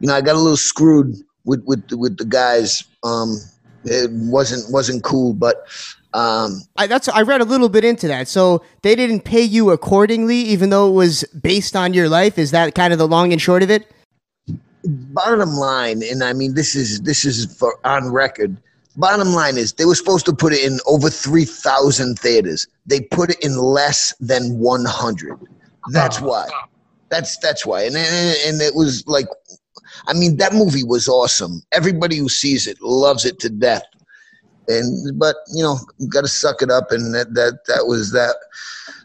You 0.00 0.08
know, 0.08 0.14
I 0.14 0.20
got 0.20 0.34
a 0.34 0.40
little 0.40 0.56
screwed 0.56 1.14
with 1.44 1.62
with 1.64 1.84
with 1.92 2.18
the 2.18 2.24
guys. 2.24 2.84
Um, 3.04 3.38
it 3.84 4.10
wasn't 4.10 4.70
wasn't 4.72 5.04
cool, 5.04 5.34
but 5.34 5.66
um, 6.14 6.62
I, 6.76 6.86
that's 6.86 7.08
I 7.08 7.22
read 7.22 7.40
a 7.40 7.44
little 7.44 7.68
bit 7.68 7.84
into 7.84 8.08
that. 8.08 8.28
So 8.28 8.64
they 8.82 8.94
didn't 8.94 9.20
pay 9.20 9.42
you 9.42 9.70
accordingly, 9.70 10.38
even 10.38 10.70
though 10.70 10.88
it 10.88 10.94
was 10.94 11.24
based 11.42 11.76
on 11.76 11.94
your 11.94 12.08
life. 12.08 12.38
Is 12.38 12.50
that 12.50 12.74
kind 12.74 12.92
of 12.92 12.98
the 12.98 13.08
long 13.08 13.32
and 13.32 13.40
short 13.40 13.62
of 13.62 13.70
it? 13.70 13.90
bottom 14.84 15.54
line, 15.54 16.02
and 16.02 16.22
I 16.22 16.32
mean 16.32 16.54
this 16.54 16.74
is 16.74 17.02
this 17.02 17.24
is 17.24 17.54
for 17.56 17.78
on 17.84 18.10
record. 18.10 18.56
Bottom 18.96 19.32
line 19.32 19.56
is 19.56 19.72
they 19.72 19.84
were 19.84 19.94
supposed 19.94 20.26
to 20.26 20.34
put 20.34 20.52
it 20.52 20.64
in 20.64 20.78
over 20.86 21.08
three 21.08 21.44
thousand 21.44 22.18
theaters. 22.18 22.66
They 22.86 23.00
put 23.00 23.30
it 23.30 23.42
in 23.42 23.56
less 23.56 24.14
than 24.20 24.58
one 24.58 24.84
hundred. 24.84 25.38
That's 25.90 26.20
ah. 26.20 26.26
why. 26.26 26.48
That's 27.08 27.38
that's 27.38 27.64
why. 27.64 27.82
And 27.82 27.96
and 27.96 28.36
and 28.46 28.60
it 28.60 28.74
was 28.74 29.06
like, 29.06 29.26
I 30.06 30.12
mean 30.12 30.36
that 30.36 30.52
movie 30.52 30.84
was 30.84 31.08
awesome. 31.08 31.62
Everybody 31.72 32.16
who 32.16 32.28
sees 32.28 32.66
it 32.66 32.80
loves 32.82 33.24
it 33.24 33.38
to 33.40 33.48
death. 33.48 33.84
And 34.68 35.18
but 35.18 35.36
you 35.52 35.62
know, 35.62 35.78
got 36.08 36.22
to 36.22 36.28
suck 36.28 36.62
it 36.62 36.70
up, 36.70 36.90
and 36.90 37.14
that 37.14 37.34
that 37.34 37.64
that 37.66 37.86
was 37.86 38.12
that. 38.12 38.36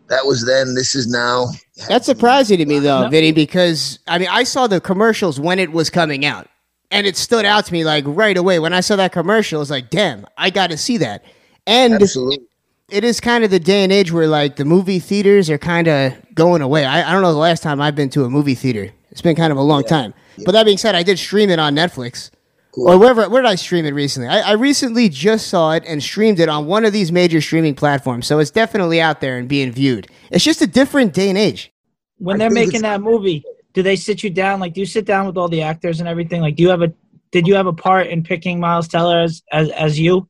That 0.10 0.26
was 0.26 0.46
then. 0.46 0.74
This 0.74 0.96
is 0.96 1.08
now. 1.08 1.48
That's 1.90 2.06
surprising 2.06 2.60
to 2.60 2.66
me 2.66 2.80
though, 2.80 3.10
Vinny, 3.10 3.34
because 3.34 4.00
I 4.08 4.20
mean 4.20 4.30
I 4.32 4.44
saw 4.44 4.68
the 4.68 4.80
commercials 4.80 5.40
when 5.40 5.60
it 5.60 5.72
was 5.72 5.90
coming 5.90 6.26
out. 6.26 6.48
And 6.90 7.06
it 7.06 7.18
stood 7.18 7.46
out 7.46 7.66
to 7.66 7.74
me 7.74 7.84
like 7.84 8.06
right 8.08 8.38
away. 8.38 8.60
When 8.60 8.74
I 8.74 8.80
saw 8.80 8.96
that 8.96 9.12
commercial, 9.12 9.60
I 9.60 9.62
was 9.62 9.70
like, 9.70 9.90
damn, 9.90 10.26
I 10.38 10.50
gotta 10.50 10.78
see 10.78 10.98
that. 10.98 11.26
And 11.66 11.96
Absolutely. 11.96 12.46
it 12.90 13.04
is 13.04 13.20
kind 13.20 13.44
of 13.44 13.52
the 13.52 13.60
day 13.60 13.84
and 13.84 13.92
age 13.92 14.12
where 14.12 14.28
like 14.28 14.56
the 14.56 14.66
movie 14.66 15.00
theaters 15.00 15.50
are 15.50 15.58
kind 15.58 15.88
of 15.88 16.14
going 16.34 16.62
away. 16.62 16.86
I, 16.86 17.10
I 17.10 17.12
don't 17.12 17.22
know 17.22 17.34
the 17.34 17.40
last 17.40 17.62
time 17.62 17.82
I've 17.82 17.96
been 17.96 18.10
to 18.12 18.24
a 18.24 18.30
movie 18.30 18.56
theater. 18.56 18.92
It's 19.12 19.22
been 19.22 19.36
kind 19.36 19.52
of 19.52 19.58
a 19.58 19.64
long 19.64 19.84
time. 19.84 20.14
But 20.46 20.52
that 20.52 20.66
being 20.66 20.78
said, 20.78 20.96
I 20.96 21.04
did 21.04 21.18
stream 21.20 21.50
it 21.50 21.60
on 21.60 21.76
Netflix. 21.76 22.30
Or 22.78 22.98
wherever 23.00 23.28
where 23.28 23.42
did 23.42 23.50
I 23.50 23.56
stream 23.56 23.86
it 23.86 23.94
recently? 23.94 24.30
I, 24.30 24.52
I 24.52 24.52
recently 24.52 25.10
just 25.10 25.48
saw 25.48 25.72
it 25.72 25.84
and 25.88 26.02
streamed 26.02 26.40
it 26.40 26.48
on 26.48 26.68
one 26.68 26.86
of 26.86 26.94
these 26.94 27.12
major 27.12 27.42
streaming 27.42 27.74
platforms. 27.74 28.28
So 28.28 28.38
it's 28.38 28.52
definitely 28.52 29.02
out 29.02 29.20
there 29.20 29.40
and 29.40 29.50
being 29.50 29.72
viewed. 29.72 30.08
It's 30.30 30.46
just 30.46 30.62
a 30.62 30.68
different 30.68 31.14
day 31.14 31.30
and 31.30 31.38
age. 31.38 31.72
when 32.20 32.38
they're 32.38 32.52
making 32.52 32.84
that 32.84 33.02
movie, 33.02 33.44
do 33.78 33.84
they 33.84 33.96
sit 33.96 34.24
you 34.24 34.32
down? 34.32 34.60
Like, 34.60 34.74
do 34.74 34.80
you 34.80 34.88
sit 34.88 35.06
down 35.06 35.28
with 35.28 35.38
all 35.38 35.50
the 35.50 35.62
actors 35.62 36.00
and 36.00 36.10
everything? 36.10 36.42
Like, 36.42 36.56
do 36.56 36.64
you 36.64 36.70
have 36.70 36.82
a 36.82 36.92
did 37.30 37.46
you 37.46 37.54
have 37.54 37.68
a 37.68 37.74
part 37.74 38.08
in 38.08 38.24
picking 38.24 38.60
Miles 38.60 38.88
Teller 38.88 39.20
as 39.20 39.44
as, 39.52 39.70
as 39.70 40.00
you? 40.00 40.28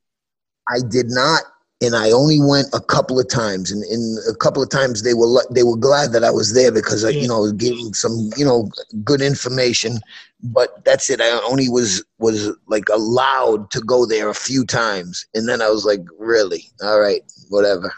I 0.70 0.80
did 0.89 1.06
not, 1.08 1.43
and 1.82 1.95
I 1.95 2.12
only 2.12 2.41
went 2.41 2.68
a 2.74 2.82
couple 2.82 3.18
of 3.22 3.30
times, 3.30 3.72
and, 3.72 3.84
and 3.84 4.18
a 4.30 4.36
couple 4.36 4.62
of 4.62 4.70
times 4.70 5.04
they 5.04 5.14
were 5.14 5.41
they 5.50 5.64
were 5.64 5.78
glad 5.78 6.12
that 6.12 6.26
I 6.26 6.30
was 6.30 6.54
there 6.56 6.74
because 6.74 7.06
I, 7.06 7.12
you 7.12 7.26
know, 7.26 7.50
them 7.50 7.93
some 7.93 8.32
you 8.36 8.43
know 8.43 8.70
good 9.06 9.22
information. 9.22 10.02
But 10.43 10.84
that's 10.84 11.10
it. 11.10 11.22
I 11.22 11.30
only 11.45 11.70
was 11.70 12.04
was 12.20 12.52
like 12.68 12.89
allowed 12.89 13.72
to 13.72 13.80
go 13.80 14.06
there 14.06 14.28
a 14.28 14.36
few 14.36 14.66
times, 14.66 15.26
and 15.34 15.48
then 15.48 15.62
I 15.62 15.70
was 15.70 15.86
like, 15.86 16.02
really, 16.20 16.66
all 16.84 17.00
right, 17.00 17.22
whatever. 17.48 17.93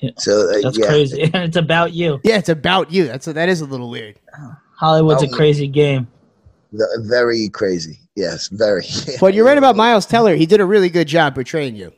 Yeah. 0.00 0.10
So 0.18 0.48
uh, 0.50 0.60
That's 0.62 0.78
yeah, 0.78 0.86
crazy. 0.86 1.22
It's 1.34 1.56
about 1.56 1.92
you. 1.92 2.20
Yeah, 2.24 2.38
it's 2.38 2.48
about 2.48 2.92
you. 2.92 3.06
That's 3.06 3.26
that 3.26 3.48
is 3.48 3.60
a 3.60 3.66
little 3.66 3.90
weird. 3.90 4.18
Hollywood's 4.76 5.22
a 5.22 5.28
crazy 5.28 5.68
game. 5.68 6.08
ve- 6.72 6.84
very 7.00 7.48
crazy. 7.48 7.98
Yes, 8.16 8.48
very. 8.48 8.84
But 9.20 9.34
you're 9.34 9.44
right 9.44 9.58
about 9.58 9.76
Miles 9.76 10.06
Teller. 10.06 10.34
He 10.34 10.44
did 10.46 10.60
a 10.60 10.66
really 10.66 10.90
good 10.90 11.08
job 11.08 11.34
portraying 11.34 11.76
you. 11.76 11.92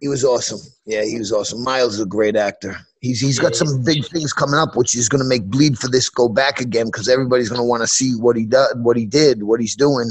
He 0.00 0.08
was 0.08 0.24
awesome. 0.24 0.60
Yeah, 0.84 1.04
he 1.04 1.18
was 1.18 1.32
awesome. 1.32 1.62
Miles 1.62 1.94
is 1.94 2.00
a 2.00 2.06
great 2.06 2.36
actor. 2.36 2.76
He's 3.00 3.20
he's 3.20 3.38
got 3.38 3.54
some 3.54 3.82
big 3.84 4.04
things 4.06 4.32
coming 4.32 4.58
up, 4.58 4.76
which 4.76 4.96
is 4.96 5.08
going 5.08 5.22
to 5.22 5.28
make 5.28 5.44
Bleed 5.44 5.78
for 5.78 5.88
this 5.88 6.08
go 6.08 6.28
back 6.28 6.60
again 6.60 6.86
because 6.86 7.08
everybody's 7.08 7.48
going 7.48 7.60
to 7.60 7.64
want 7.66 7.82
to 7.82 7.86
see 7.86 8.12
what 8.16 8.36
he 8.36 8.44
does, 8.44 8.74
what 8.76 8.96
he 8.96 9.06
did, 9.06 9.44
what 9.44 9.60
he's 9.60 9.76
doing. 9.76 10.10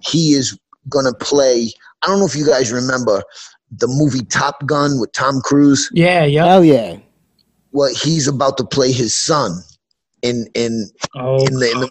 He 0.00 0.32
is 0.32 0.58
going 0.88 1.06
to 1.06 1.14
play. 1.14 1.70
I 2.02 2.06
don't 2.06 2.18
know 2.18 2.26
if 2.26 2.36
you 2.36 2.46
guys 2.46 2.70
remember 2.72 3.22
the 3.70 3.88
movie 3.88 4.24
Top 4.26 4.64
Gun 4.66 5.00
with 5.00 5.12
Tom 5.12 5.40
Cruise. 5.42 5.88
Yeah, 5.92 6.24
yeah. 6.24 6.46
Hell 6.46 6.64
yeah. 6.64 6.96
Well, 7.72 7.92
he's 7.94 8.26
about 8.28 8.56
to 8.58 8.64
play 8.64 8.92
his 8.92 9.14
son 9.14 9.60
in 10.22 10.46
in 10.54 10.88
Oh, 11.14 11.44
in 11.46 11.54
the, 11.58 11.70
in 11.72 11.80
the 11.80 11.90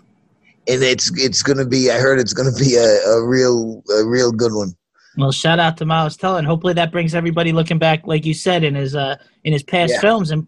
and 0.68 0.82
it's 0.84 1.12
it's 1.20 1.44
going 1.44 1.58
to 1.60 1.66
be. 1.66 1.92
I 1.92 2.00
heard 2.00 2.20
it's 2.20 2.34
going 2.34 2.52
to 2.52 2.60
be 2.64 2.76
a, 2.76 3.02
a 3.12 3.24
real 3.28 3.84
a 4.00 4.06
real 4.06 4.32
good 4.32 4.54
one. 4.54 4.74
well, 5.18 5.32
shout 5.32 5.60
out 5.60 5.78
to 5.78 5.86
Miles 5.86 6.18
Teller, 6.18 6.40
and 6.40 6.48
hopefully 6.48 6.74
that 6.74 6.92
brings 6.92 7.14
everybody 7.14 7.52
looking 7.52 7.78
back, 7.78 8.08
like 8.08 8.26
you 8.26 8.34
said, 8.34 8.64
in 8.64 8.74
his 8.76 8.96
uh 8.96 9.16
in 9.44 9.54
his 9.54 9.64
past 9.64 9.94
Yeah. 9.94 10.02
films, 10.02 10.32
and 10.32 10.48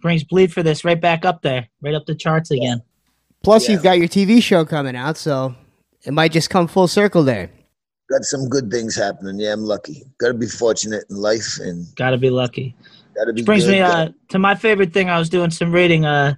brings 0.00 0.22
Bleed 0.24 0.52
for 0.52 0.62
this 0.62 0.84
right 0.84 1.00
back 1.00 1.24
up 1.24 1.42
there, 1.42 1.68
right 1.82 1.94
up 1.94 2.06
the 2.06 2.14
charts 2.14 2.50
again. 2.50 2.80
Plus, 3.42 3.66
Yeah. 3.68 3.74
you've 3.74 3.82
got 3.82 3.98
your 3.98 4.08
TV 4.08 4.40
show 4.42 4.64
coming 4.64 4.96
out, 4.96 5.16
so 5.18 5.54
it 6.04 6.12
might 6.12 6.32
just 6.32 6.48
come 6.50 6.66
full 6.66 6.88
circle 6.88 7.22
there. 7.24 7.50
Got 8.10 8.24
some 8.24 8.48
good 8.48 8.70
things 8.70 8.96
happening. 8.96 9.38
Yeah, 9.38 9.52
I'm 9.52 9.64
lucky. 9.64 10.04
Got 10.18 10.28
to 10.28 10.34
be 10.34 10.46
fortunate 10.46 11.04
in 11.10 11.16
life 11.16 11.58
and 11.60 11.94
Got 11.94 12.10
to 12.10 12.18
be 12.18 12.30
lucky. 12.30 12.74
got 13.14 13.26
to 13.26 13.32
be. 13.32 13.42
Which 13.42 13.46
brings 13.46 13.64
good. 13.64 13.72
me 13.72 13.80
uh, 13.80 14.08
to 14.30 14.38
my 14.38 14.54
favorite 14.54 14.92
thing. 14.92 15.10
I 15.10 15.18
was 15.18 15.28
doing 15.28 15.50
some 15.50 15.72
reading. 15.72 16.04
Uh, 16.04 16.34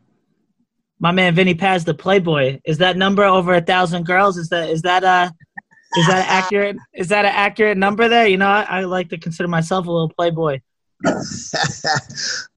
my 0.98 1.12
man 1.12 1.34
Vinny 1.34 1.54
Paz, 1.54 1.84
the 1.84 1.94
Playboy. 1.94 2.60
Is 2.64 2.78
that 2.78 2.96
number 2.96 3.24
over 3.24 3.54
a 3.54 3.60
thousand 3.60 4.04
girls? 4.04 4.36
Is 4.36 4.48
that 4.50 4.68
is 4.68 4.82
that 4.82 5.02
uh 5.04 5.30
is 5.96 6.06
that 6.06 6.26
accurate? 6.28 6.76
Is 6.94 7.08
that 7.08 7.24
an 7.24 7.32
accurate 7.34 7.78
number 7.78 8.08
there? 8.08 8.26
You 8.26 8.36
know, 8.36 8.48
I, 8.48 8.62
I 8.68 8.80
like 8.84 9.08
to 9.10 9.18
consider 9.18 9.48
myself 9.48 9.86
a 9.86 9.90
little 9.90 10.10
Playboy. 10.10 10.60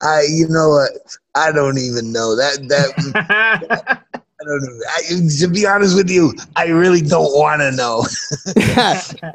I, 0.02 0.26
you 0.28 0.48
know 0.50 0.70
what? 0.70 0.92
I 1.34 1.52
don't 1.52 1.78
even 1.78 2.12
know 2.12 2.36
that. 2.36 2.68
That 2.68 4.04
I 4.44 4.46
don't 4.46 4.62
know. 4.64 4.86
I, 4.90 5.30
to 5.40 5.48
be 5.48 5.66
honest 5.66 5.96
with 5.96 6.10
you, 6.10 6.34
I 6.56 6.68
really 6.68 7.02
don't 7.02 7.32
want 7.34 7.62
to 7.62 7.72
know. 7.72 8.06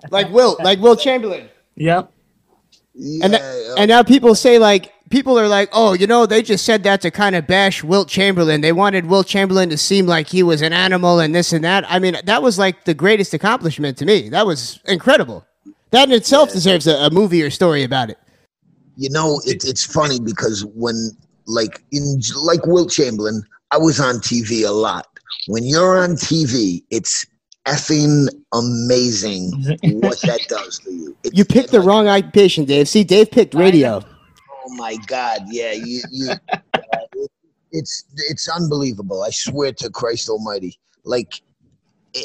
like 0.11 0.29
Will, 0.31 0.57
like 0.63 0.79
Wilt 0.81 1.01
Chamberlain. 1.01 1.49
yep. 1.77 2.13
Yeah, 2.95 3.25
And, 3.25 3.33
th- 3.35 3.45
and 3.79 3.89
now 3.89 4.03
people 4.03 4.35
say 4.35 4.59
like 4.59 4.93
people 5.11 5.39
are 5.39 5.47
like, 5.49 5.69
oh, 5.73 5.93
you 5.95 6.07
know, 6.07 6.27
they 6.27 6.43
just 6.43 6.65
said 6.65 6.83
that 6.83 7.01
to 7.03 7.11
kind 7.13 7.37
of 7.37 7.47
bash 7.47 7.85
Wilt 7.85 8.09
Chamberlain. 8.09 8.61
They 8.61 8.73
wanted 8.73 9.07
Wilt 9.07 9.27
Chamberlain 9.29 9.71
to 9.71 9.79
seem 9.79 10.07
like 10.07 10.27
he 10.29 10.43
was 10.43 10.63
an 10.63 10.73
animal 10.73 11.21
and 11.21 11.33
this 11.35 11.53
and 11.53 11.63
that. 11.65 11.85
I 11.89 11.99
mean, 12.01 12.17
that 12.25 12.43
was 12.43 12.59
like 12.59 12.85
the 12.85 12.95
greatest 12.95 13.33
accomplishment 13.35 13.97
to 13.99 14.05
me. 14.05 14.29
That 14.31 14.47
was 14.47 14.81
incredible. 14.87 15.47
That 15.93 16.09
in 16.09 16.15
itself 16.15 16.53
deserves 16.53 16.87
a, 16.89 16.97
a 17.07 17.11
movie 17.11 17.43
or 17.43 17.51
story 17.51 17.85
about 17.85 18.11
it. 18.11 18.19
you 18.97 19.09
know, 19.11 19.41
it, 19.47 19.65
it's 19.65 19.87
funny 19.87 20.19
because 20.21 20.65
when, 20.75 21.11
like, 21.47 21.83
in 21.93 22.21
like 22.43 22.67
Wilt 22.67 22.91
Chamberlain, 22.91 23.43
I 23.71 23.79
was 23.79 24.01
on 24.01 24.17
TV 24.17 24.67
a 24.67 24.71
lot. 24.71 25.07
When 25.47 25.65
you're 25.65 25.99
on 26.03 26.11
TV, 26.11 26.83
it's 26.91 27.27
effing 27.67 28.29
amazing 28.53 29.51
what 30.01 30.21
that 30.23 30.41
does 30.49 30.79
for 30.81 30.91
you. 30.91 31.17
It's 31.25 31.37
You 31.37 31.45
picked 31.45 31.71
the 31.71 31.81
wrong 31.81 32.09
occupation, 32.09 32.65
Dave. 32.65 32.89
See, 32.89 33.05
Dave 33.05 33.31
picked 33.31 33.55
radio. 33.55 34.03
Oh 34.67 34.75
my 34.75 34.97
God! 35.07 35.43
Yeah, 35.49 35.73
you, 35.73 36.03
you. 36.11 36.31
uh, 36.53 36.59
it- 37.13 37.31
it's 37.71 38.05
it's 38.31 38.49
unbelievable. 38.49 39.23
I 39.23 39.31
swear 39.31 39.73
to 39.75 39.91
Christ 39.91 40.29
Almighty. 40.31 40.79
Like 41.05 41.43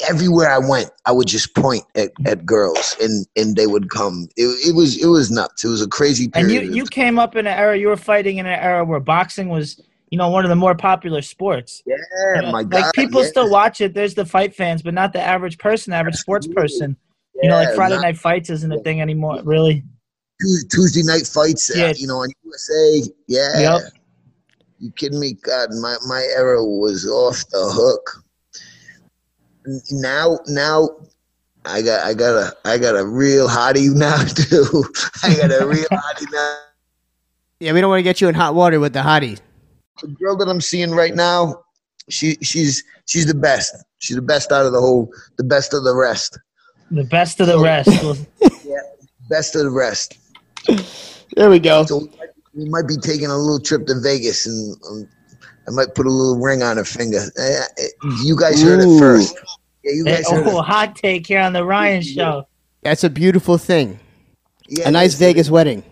everywhere 0.08 0.50
I 0.50 0.56
went, 0.58 0.90
I 1.04 1.12
would 1.12 1.28
just 1.28 1.54
point 1.54 1.84
at, 1.94 2.12
at 2.26 2.46
girls, 2.46 2.96
and 3.00 3.26
and 3.36 3.54
they 3.54 3.66
would 3.66 3.90
come. 3.90 4.28
It, 4.36 4.46
it 4.68 4.74
was 4.74 4.96
it 5.02 5.06
was 5.06 5.30
nuts. 5.30 5.62
It 5.64 5.68
was 5.68 5.82
a 5.82 5.88
crazy 5.88 6.30
And 6.34 6.50
you 6.50 6.60
you 6.62 6.86
came 6.86 7.18
up 7.18 7.36
in 7.36 7.46
an 7.46 7.58
era. 7.58 7.76
You 7.76 7.88
were 7.88 7.96
fighting 7.98 8.38
in 8.38 8.46
an 8.46 8.58
era 8.58 8.84
where 8.84 9.00
boxing 9.00 9.50
was, 9.50 9.80
you 10.14 10.18
know, 10.18 10.28
one 10.28 10.44
of 10.44 10.48
the 10.48 10.54
more 10.54 10.76
popular 10.76 11.20
sports. 11.22 11.82
Yeah, 11.84 11.96
You 12.36 12.42
know, 12.42 12.52
my 12.52 12.62
God. 12.62 12.82
like 12.82 12.92
people 12.94 13.20
yeah. 13.24 13.28
still 13.30 13.50
watch 13.50 13.80
it. 13.80 13.94
There's 13.94 14.14
the 14.14 14.24
fight 14.24 14.54
fans, 14.54 14.80
but 14.80 14.94
not 14.94 15.12
the 15.12 15.20
average 15.20 15.58
person, 15.58 15.92
average 15.92 16.14
sports 16.14 16.46
person. 16.46 16.96
Yeah, 17.34 17.42
You 17.42 17.48
know, 17.48 17.56
like 17.56 17.74
Friday 17.74 17.96
not- 17.96 18.02
Night 18.02 18.16
Fights 18.16 18.48
isn't 18.48 18.70
a 18.72 18.78
thing 18.78 19.00
anymore, 19.00 19.40
really. 19.42 19.82
Tuesday 20.70 21.02
night 21.02 21.26
fights, 21.26 21.68
uh, 21.68 21.78
Yeah. 21.80 21.92
you 21.96 22.06
know, 22.06 22.18
on 22.18 22.28
USA. 22.44 23.10
Yeah. 23.26 23.58
Yep. 23.58 23.80
You 24.78 24.92
kidding 24.92 25.18
me? 25.18 25.32
God, 25.32 25.70
my, 25.80 25.96
my 26.06 26.22
era 26.36 26.64
was 26.64 27.08
off 27.08 27.44
the 27.50 27.64
hook. 27.74 28.22
Now, 29.90 30.38
now, 30.46 30.90
I 31.64 31.82
got, 31.82 32.06
I 32.06 32.14
got 32.14 32.36
a, 32.36 32.56
I 32.64 32.78
got 32.78 32.94
a 32.94 33.04
real 33.04 33.48
hottie 33.48 33.92
now 33.92 34.22
too. 34.24 34.84
I 35.24 35.34
got 35.34 35.60
a 35.60 35.66
real 35.66 35.84
hottie 35.92 36.32
now. 36.32 36.58
Yeah, 37.58 37.72
we 37.72 37.80
don't 37.80 37.90
want 37.90 37.98
to 37.98 38.04
get 38.04 38.20
you 38.20 38.28
in 38.28 38.36
hot 38.36 38.54
water 38.54 38.78
with 38.78 38.92
the 38.92 39.00
hottie. 39.00 39.40
The 40.00 40.08
girl 40.08 40.36
that 40.36 40.48
I'm 40.48 40.60
seeing 40.60 40.90
right 40.90 41.14
now, 41.14 41.62
she 42.08 42.36
she's 42.42 42.82
she's 43.06 43.26
the 43.26 43.34
best. 43.34 43.74
She's 43.98 44.16
the 44.16 44.22
best 44.22 44.52
out 44.52 44.66
of 44.66 44.72
the 44.72 44.80
whole, 44.80 45.12
the 45.36 45.44
best 45.44 45.72
of 45.72 45.84
the 45.84 45.94
rest. 45.94 46.38
The 46.90 47.04
best 47.04 47.40
of 47.40 47.46
the 47.46 47.58
rest. 47.58 47.88
yeah, 48.64 48.76
best 49.28 49.54
of 49.56 49.62
the 49.62 49.70
rest. 49.70 50.18
There 51.36 51.48
we 51.48 51.58
go. 51.58 51.84
So 51.84 52.08
we 52.54 52.68
might 52.68 52.86
be 52.86 52.96
taking 52.96 53.26
a 53.26 53.36
little 53.36 53.60
trip 53.60 53.86
to 53.86 54.00
Vegas, 54.00 54.46
and 54.46 54.76
um, 54.88 55.08
I 55.66 55.70
might 55.70 55.94
put 55.94 56.06
a 56.06 56.10
little 56.10 56.40
ring 56.40 56.62
on 56.62 56.76
her 56.76 56.84
finger. 56.84 57.20
Uh, 57.38 57.82
you 58.22 58.36
guys 58.36 58.62
heard 58.62 58.80
Ooh. 58.80 58.96
it 58.96 58.98
first. 58.98 59.36
Yeah, 59.82 59.92
you 59.92 60.04
guys 60.04 60.28
heard 60.28 60.46
oh, 60.46 60.62
hot 60.62 60.96
take 60.96 61.26
here 61.26 61.40
on 61.40 61.52
the 61.52 61.64
Ryan 61.64 62.02
Show. 62.02 62.46
That's 62.82 63.04
a 63.04 63.10
beautiful 63.10 63.58
thing. 63.58 63.98
Yeah, 64.68 64.88
a 64.88 64.90
nice 64.90 65.14
it's- 65.14 65.18
Vegas 65.18 65.50
wedding. 65.50 65.82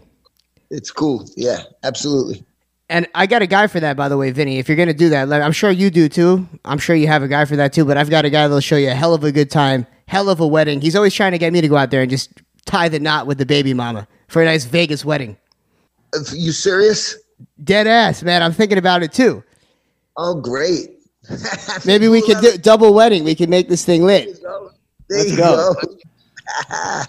It's 0.70 0.90
cool. 0.90 1.28
Yeah, 1.36 1.64
absolutely. 1.82 2.44
And 2.92 3.08
I 3.14 3.26
got 3.26 3.40
a 3.40 3.46
guy 3.46 3.66
for 3.68 3.80
that, 3.80 3.96
by 3.96 4.08
the 4.10 4.18
way, 4.18 4.30
Vinny. 4.32 4.58
If 4.58 4.68
you're 4.68 4.76
gonna 4.76 4.92
do 4.92 5.08
that, 5.08 5.26
like, 5.28 5.40
I'm 5.42 5.52
sure 5.52 5.70
you 5.70 5.88
do 5.90 6.08
too. 6.10 6.46
I'm 6.64 6.78
sure 6.78 6.94
you 6.94 7.06
have 7.06 7.22
a 7.22 7.28
guy 7.28 7.46
for 7.46 7.56
that 7.56 7.72
too. 7.72 7.86
But 7.86 7.96
I've 7.96 8.10
got 8.10 8.26
a 8.26 8.30
guy 8.30 8.42
that'll 8.42 8.60
show 8.60 8.76
you 8.76 8.90
a 8.90 8.94
hell 8.94 9.14
of 9.14 9.24
a 9.24 9.32
good 9.32 9.50
time, 9.50 9.86
hell 10.06 10.28
of 10.28 10.40
a 10.40 10.46
wedding. 10.46 10.80
He's 10.82 10.94
always 10.94 11.14
trying 11.14 11.32
to 11.32 11.38
get 11.38 11.52
me 11.54 11.62
to 11.62 11.68
go 11.68 11.76
out 11.76 11.90
there 11.90 12.02
and 12.02 12.10
just 12.10 12.30
tie 12.66 12.90
the 12.90 13.00
knot 13.00 13.26
with 13.26 13.38
the 13.38 13.46
baby 13.46 13.72
mama 13.72 14.06
for 14.28 14.42
a 14.42 14.44
nice 14.44 14.66
Vegas 14.66 15.04
wedding. 15.06 15.38
Uh, 16.14 16.18
You 16.34 16.52
serious? 16.52 17.16
Dead 17.64 17.86
ass, 17.86 18.22
man. 18.22 18.42
I'm 18.42 18.52
thinking 18.52 18.76
about 18.78 19.02
it 19.02 19.12
too. 19.12 19.42
Oh, 20.18 20.34
great. 20.40 20.90
Maybe 21.86 22.08
we 22.08 22.20
could 22.20 22.38
do 22.42 22.58
double 22.62 22.92
wedding. 22.92 23.24
We 23.24 23.34
could 23.34 23.48
make 23.48 23.68
this 23.70 23.84
thing 23.86 24.04
lit. 24.04 24.38
There 24.42 24.60
Let's 25.18 25.30
you 25.30 25.36
go. 25.38 25.74
go. 25.74 27.02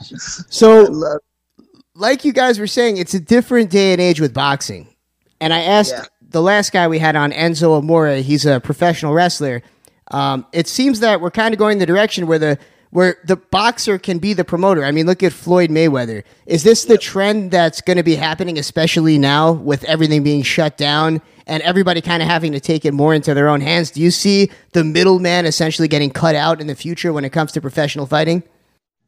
So, 0.50 1.20
like 1.96 2.24
you 2.24 2.32
guys 2.32 2.58
were 2.58 2.68
saying, 2.68 2.98
it's 2.98 3.14
a 3.14 3.20
different 3.20 3.70
day 3.70 3.92
and 3.92 4.00
age 4.02 4.22
with 4.22 4.34
boxing. 4.34 4.88
And 5.44 5.54
I 5.54 5.60
asked 5.62 5.92
Yeah. 5.92 6.06
the 6.30 6.42
last 6.42 6.72
guy 6.72 6.88
we 6.88 7.00
had 7.00 7.18
on, 7.18 7.34
Enzo 7.34 7.78
Amore. 7.78 8.16
He's 8.24 8.46
a 8.46 8.62
professional 8.62 9.14
wrestler. 9.14 9.62
Um, 10.12 10.46
it 10.54 10.70
seems 10.70 11.02
that 11.02 11.20
we're 11.20 11.32
kind 11.32 11.54
of 11.54 11.58
going 11.60 11.80
the 11.80 11.86
direction 11.86 12.28
where 12.28 12.40
the 12.40 12.58
where 12.92 13.18
the 13.26 13.36
boxer 13.36 13.98
can 13.98 14.20
be 14.20 14.34
the 14.34 14.44
promoter. 14.46 14.86
I 14.86 14.92
mean, 14.92 15.08
look 15.08 15.24
at 15.24 15.34
Floyd 15.34 15.72
Mayweather. 15.72 16.24
Is 16.46 16.62
this 16.62 16.86
the 16.86 16.98
trend 16.98 17.50
that's 17.50 17.82
going 17.82 17.98
to 17.98 18.04
be 18.04 18.14
happening, 18.16 18.60
especially 18.60 19.18
now 19.18 19.52
with 19.52 19.84
everything 19.86 20.22
being 20.24 20.44
shut 20.44 20.78
down 20.78 21.20
and 21.48 21.64
everybody 21.64 22.02
kind 22.02 22.22
of 22.22 22.30
having 22.30 22.52
to 22.52 22.60
take 22.60 22.86
it 22.86 22.94
more 22.94 23.16
into 23.16 23.34
their 23.34 23.50
own 23.50 23.62
hands? 23.62 23.90
Do 23.90 24.00
you 24.00 24.12
see 24.12 24.50
the 24.74 24.84
middleman 24.84 25.48
essentially 25.48 25.88
getting 25.88 26.12
cut 26.12 26.36
out 26.36 26.62
in 26.62 26.68
the 26.68 26.76
future 26.76 27.12
when 27.12 27.26
it 27.26 27.32
comes 27.32 27.52
to 27.54 27.62
professional 27.62 28.06
fighting? 28.06 28.44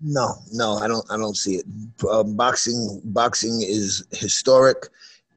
No, 0.01 0.33
no, 0.51 0.77
I 0.79 0.87
don't. 0.87 1.05
I 1.11 1.15
don't 1.17 1.37
see 1.37 1.55
it. 1.57 1.65
Uh, 2.09 2.23
boxing, 2.23 3.01
boxing 3.05 3.61
is 3.61 4.03
historic. 4.11 4.87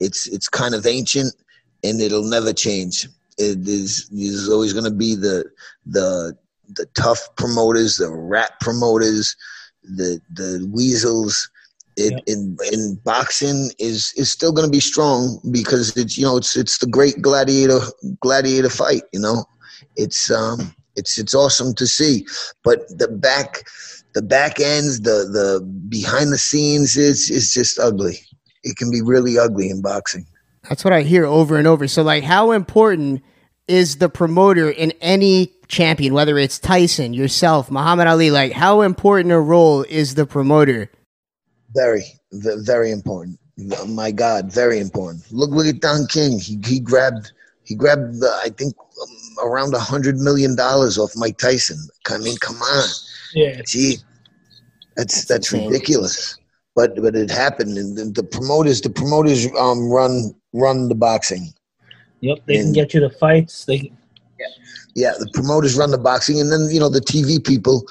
It's 0.00 0.26
it's 0.28 0.48
kind 0.48 0.74
of 0.74 0.86
ancient, 0.86 1.34
and 1.84 2.00
it'll 2.00 2.24
never 2.28 2.52
change. 2.52 3.08
It 3.38 3.66
is 3.68 4.08
is 4.12 4.48
always 4.48 4.72
going 4.72 4.84
to 4.84 4.96
be 4.96 5.14
the 5.14 5.44
the 5.86 6.36
the 6.74 6.86
tough 6.94 7.20
promoters, 7.36 7.96
the 7.96 8.10
rat 8.10 8.52
promoters, 8.60 9.36
the 9.82 10.20
the 10.32 10.68
weasels. 10.72 11.50
It, 12.00 12.22
in 12.28 12.56
in 12.72 12.94
boxing 13.04 13.72
is 13.80 14.12
is 14.16 14.30
still 14.30 14.52
going 14.52 14.68
to 14.68 14.70
be 14.70 14.78
strong 14.78 15.40
because 15.50 15.96
it's 15.96 16.16
you 16.16 16.24
know 16.24 16.36
it's 16.36 16.56
it's 16.56 16.78
the 16.78 16.86
great 16.86 17.20
gladiator 17.20 17.80
gladiator 18.20 18.70
fight. 18.70 19.02
You 19.12 19.18
know, 19.18 19.44
it's 19.96 20.30
um 20.30 20.72
it's 20.94 21.18
it's 21.18 21.34
awesome 21.34 21.74
to 21.74 21.88
see, 21.88 22.24
but 22.62 22.88
the 22.96 23.08
back 23.08 23.64
the 24.14 24.22
back 24.22 24.60
ends, 24.60 25.00
the 25.00 25.28
the 25.32 25.60
behind 25.88 26.32
the 26.32 26.38
scenes, 26.38 26.96
is 26.96 27.30
it's 27.30 27.52
just 27.52 27.78
ugly. 27.78 28.18
It 28.64 28.76
can 28.76 28.90
be 28.90 29.00
really 29.02 29.38
ugly 29.38 29.70
in 29.70 29.80
boxing. 29.82 30.26
That's 30.68 30.84
what 30.84 30.92
I 30.92 31.02
hear 31.02 31.24
over 31.24 31.56
and 31.56 31.66
over. 31.66 31.88
So, 31.88 32.02
like, 32.02 32.24
how 32.24 32.50
important 32.52 33.22
is 33.68 33.98
the 33.98 34.08
promoter 34.08 34.70
in 34.70 34.92
any 35.00 35.52
champion, 35.68 36.14
whether 36.14 36.38
it's 36.38 36.58
Tyson, 36.58 37.14
yourself, 37.14 37.70
Muhammad 37.70 38.06
Ali? 38.06 38.30
Like, 38.30 38.52
how 38.52 38.80
important 38.82 39.32
a 39.32 39.40
role 39.40 39.82
is 39.84 40.14
the 40.14 40.26
promoter? 40.26 40.90
Very, 41.74 42.04
very 42.32 42.90
important. 42.90 43.38
My 43.88 44.10
God, 44.10 44.52
very 44.52 44.78
important. 44.78 45.24
Look, 45.32 45.50
look 45.50 45.66
at 45.66 45.80
Don 45.80 46.06
King. 46.06 46.38
He 46.38 46.58
he 46.64 46.78
grabbed 46.80 47.32
he 47.64 47.74
grabbed 47.74 48.20
the, 48.20 48.30
I 48.42 48.50
think 48.50 48.72
um, 48.78 49.46
around 49.46 49.74
a 49.74 49.80
hundred 49.80 50.16
million 50.18 50.54
dollars 50.56 50.96
off 50.96 51.12
Mike 51.16 51.38
Tyson. 51.38 51.76
I 52.08 52.18
mean, 52.18 52.36
come 52.38 52.56
on, 52.56 52.88
Yeah. 53.34 53.60
gee, 53.66 53.98
that's 54.96 55.24
that's 55.24 55.52
ridiculous. 55.52 56.37
But 56.78 56.94
but 57.02 57.16
it 57.16 57.28
happened, 57.28 57.76
and 57.76 57.96
the, 57.96 58.04
the 58.04 58.22
promoters 58.22 58.80
the 58.80 58.90
promoters 58.90 59.48
um 59.58 59.90
run 59.90 60.32
run 60.52 60.88
the 60.88 60.94
boxing. 60.94 61.52
Yep. 62.20 62.38
They 62.46 62.58
can 62.58 62.72
get 62.72 62.94
you 62.94 63.00
the 63.00 63.10
fights. 63.10 63.64
They 63.64 63.90
Yeah, 64.94 65.14
the 65.18 65.28
promoters 65.34 65.76
run 65.76 65.90
the 65.90 65.98
boxing, 65.98 66.40
and 66.40 66.52
then 66.52 66.68
you 66.70 66.78
know 66.78 66.88
the 66.88 67.00
TV 67.00 67.44
people 67.44 67.84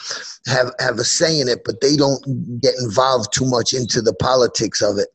have 0.46 0.72
have 0.80 1.00
a 1.00 1.04
say 1.04 1.38
in 1.38 1.50
it, 1.50 1.66
but 1.66 1.82
they 1.82 1.98
don't 1.98 2.24
get 2.62 2.76
involved 2.82 3.34
too 3.34 3.46
much 3.46 3.74
into 3.74 4.02
the 4.02 4.14
politics 4.14 4.82
of 4.82 4.98
it. 4.98 5.10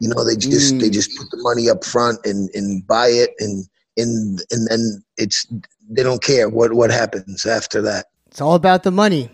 You 0.00 0.10
know, 0.10 0.22
they 0.22 0.36
just 0.36 0.78
they 0.78 0.90
just 0.90 1.16
put 1.16 1.30
the 1.30 1.42
money 1.42 1.70
up 1.70 1.82
front 1.86 2.18
and 2.26 2.50
and 2.52 2.86
buy 2.86 3.06
it, 3.06 3.30
and 3.38 3.64
and 3.96 4.42
and 4.50 4.68
then 4.68 5.02
it's 5.16 5.46
they 5.88 6.02
don't 6.02 6.22
care 6.22 6.50
what 6.50 6.74
what 6.74 6.90
happens 6.90 7.46
after 7.46 7.80
that. 7.80 8.08
It's 8.26 8.42
all 8.42 8.56
about 8.56 8.82
the 8.82 8.90
money. 8.90 9.30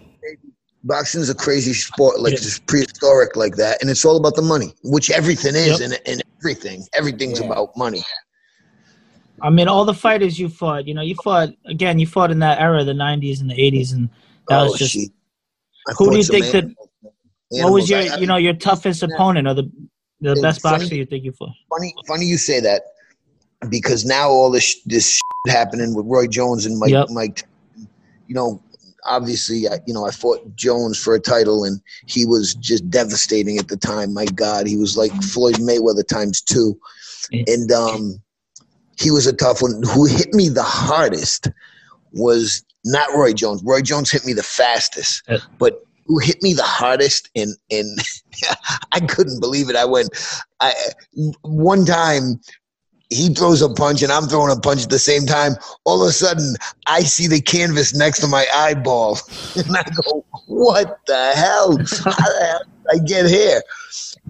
Boxing 0.87 1.21
is 1.21 1.31
a 1.31 1.35
crazy 1.35 1.73
sport, 1.73 2.21
like 2.21 2.35
it's 2.35 2.61
prehistoric 2.61 3.35
like 3.35 3.57
that, 3.57 3.81
and 3.81 3.91
it's 3.91 4.05
all 4.05 4.17
about 4.17 4.37
the 4.37 4.43
money, 4.43 4.73
which 4.85 5.11
everything 5.11 5.55
is, 5.57 5.81
Yep. 5.81 5.81
and 5.81 6.01
and 6.07 6.23
everything, 6.41 6.87
everything's 6.95 7.41
about 7.41 7.77
money. 7.77 8.03
I 9.43 9.51
mean, 9.51 9.67
all 9.69 9.85
the 9.85 9.93
fighters 9.95 10.39
you 10.39 10.49
fought, 10.49 10.87
you 10.87 10.95
know, 10.95 11.03
you 11.03 11.17
fought 11.25 11.51
again. 11.67 11.99
You 11.99 12.07
fought 12.07 12.31
in 12.31 12.39
that 12.39 12.61
era, 12.61 12.85
the 12.85 12.93
'90s 12.93 13.41
and 13.41 13.51
the 13.51 13.55
'80s, 13.55 13.93
and 13.95 14.09
that 14.49 14.61
Oh, 14.61 14.71
was 14.71 14.79
just. 14.79 14.95
Who 15.99 16.11
do 16.11 16.17
you 16.19 16.25
think 16.25 16.47
that? 16.53 16.71
What 17.51 17.73
was 17.73 17.91
your, 17.91 18.01
you 18.03 18.27
know, 18.27 18.37
your 18.37 18.55
toughest 18.55 19.03
opponent 19.03 19.47
or 19.49 19.55
the 19.55 19.71
the 20.21 20.33
It's 20.33 20.41
best 20.43 20.61
funny- 20.63 20.79
boxer 20.85 20.95
you 20.95 21.05
think 21.07 21.25
you 21.25 21.33
fought? 21.33 21.51
funny 21.69 21.93
funny 22.07 22.25
you 22.27 22.39
say 22.39 22.61
that 22.61 22.83
because 23.69 24.05
now 24.05 24.29
all 24.31 24.51
this 24.51 24.81
this 24.85 25.21
happening 25.49 25.95
with 25.95 26.07
Roy 26.07 26.27
Jones 26.27 26.65
and 26.65 26.79
Mike 26.79 26.91
Yep. 26.91 27.11
Mike 27.11 27.45
you 28.29 28.35
know 28.35 28.61
obviously 29.07 29.69
I, 29.69 29.79
you 29.87 29.95
know 29.95 30.07
I 30.07 30.11
fought 30.11 30.57
Jones 30.57 31.03
for 31.03 31.15
a 31.15 31.21
title 31.21 31.65
and 31.65 31.81
he 32.07 32.27
was 32.27 32.55
just 32.55 32.89
devastating 32.91 33.59
at 33.59 33.69
the 33.69 33.77
time. 33.77 34.13
My 34.13 34.27
god 34.27 34.67
he 34.67 34.77
was 34.77 34.97
like 34.97 35.13
Floyd 35.23 35.57
Mayweather 35.57 36.07
times 36.07 36.41
2 36.43 36.79
and 37.47 37.73
um 37.73 38.21
he 38.99 39.11
was 39.11 39.27
a 39.27 39.33
tough 39.33 39.61
one. 39.61 39.83
Who 39.95 40.07
hit 40.07 40.33
me 40.33 40.49
the 40.49 40.63
hardest 40.63 41.49
was 42.13 42.65
not 42.85 43.09
Roy 43.15 43.33
Jones. 43.33 43.63
Roy 43.65 43.83
Jones 43.83 44.11
hit 44.11 44.25
me 44.25 44.33
the 44.33 44.43
fastest 44.43 45.23
but 45.59 45.83
who 46.07 46.19
hit 46.19 46.41
me 46.43 46.55
the 46.55 46.63
hardest 46.63 47.31
and 47.35 47.55
and 47.71 47.99
I 48.93 49.01
couldn't 49.01 49.41
believe 49.41 49.71
it. 49.71 49.77
I 49.77 49.85
went 49.85 50.11
I 50.61 50.73
one 51.43 51.85
time 51.85 52.41
he 53.11 53.33
throws 53.33 53.63
a 53.63 53.69
punch 53.69 54.03
and 54.03 54.11
I'm 54.13 54.25
throwing 54.27 54.57
a 54.57 54.61
punch 54.61 54.83
at 54.85 54.91
the 54.91 54.99
same 54.99 55.27
time. 55.27 55.53
All 55.85 56.03
of 56.03 56.09
a 56.09 56.13
sudden 56.13 56.55
I 56.87 57.01
see 57.01 57.27
the 57.27 57.41
canvas 57.41 57.95
next 57.95 58.21
to 58.21 58.27
my 58.27 58.47
eyeball. 58.55 59.19
And 59.57 59.75
I 59.75 59.83
go, 60.05 60.23
What 60.49 60.99
the 61.07 61.33
hell? 61.35 61.79
How 62.05 62.29
the 62.29 62.47
hell 62.47 62.61
did 62.93 63.01
I 63.01 63.05
get 63.07 63.25
here? 63.27 63.63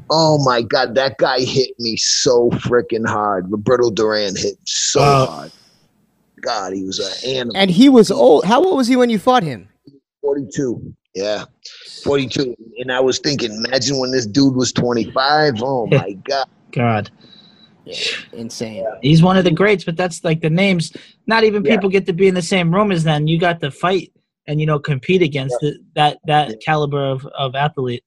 Oh 0.08 0.38
my 0.44 0.62
god, 0.62 0.94
that 0.94 1.18
guy 1.18 1.40
hit 1.40 1.70
me 1.80 1.96
so 1.96 2.50
freaking 2.50 3.04
hard. 3.08 3.50
Roberto 3.50 3.90
Duran 3.90 4.36
hit 4.36 4.54
so 4.64 5.00
Wow. 5.00 5.26
hard. 5.26 5.52
God, 6.42 6.74
he 6.74 6.84
was 6.84 7.00
an 7.00 7.12
animal. 7.28 7.56
And 7.56 7.70
he 7.72 7.88
was 7.88 8.10
old. 8.12 8.44
How 8.44 8.62
old 8.64 8.76
was 8.76 8.86
he 8.86 8.94
when 8.94 9.10
you 9.10 9.18
fought 9.18 9.42
him? 9.42 9.68
42. 10.20 10.94
Yeah. 11.16 11.46
42. 12.04 12.54
And 12.78 12.92
I 12.92 13.00
was 13.00 13.18
thinking, 13.18 13.52
imagine 13.52 13.98
when 13.98 14.12
this 14.12 14.26
dude 14.26 14.54
was 14.54 14.70
25. 14.72 15.54
Oh 15.60 15.86
my 15.86 16.12
God. 16.28 16.46
God, 16.70 17.10
insane. 18.32 18.84
he's 19.02 19.22
one 19.22 19.36
of 19.36 19.44
the 19.44 19.50
greats. 19.50 19.84
But 19.84 19.96
that's 19.96 20.24
like 20.24 20.40
the 20.40 20.50
names. 20.50 20.92
Not 21.26 21.44
even 21.44 21.62
people 21.62 21.88
get 21.90 22.06
to 22.06 22.12
be 22.12 22.28
in 22.28 22.34
the 22.34 22.42
same 22.42 22.74
room 22.74 22.92
as 22.92 23.04
them. 23.04 23.26
You 23.26 23.38
got 23.38 23.60
to 23.60 23.70
fight 23.70 24.12
and 24.46 24.60
you 24.60 24.66
know 24.66 24.78
compete 24.78 25.22
against 25.22 25.58
the, 25.60 25.78
that 25.94 26.18
that 26.26 26.60
caliber 26.60 27.04
of 27.04 27.26
of 27.26 27.54
athlete. 27.54 28.02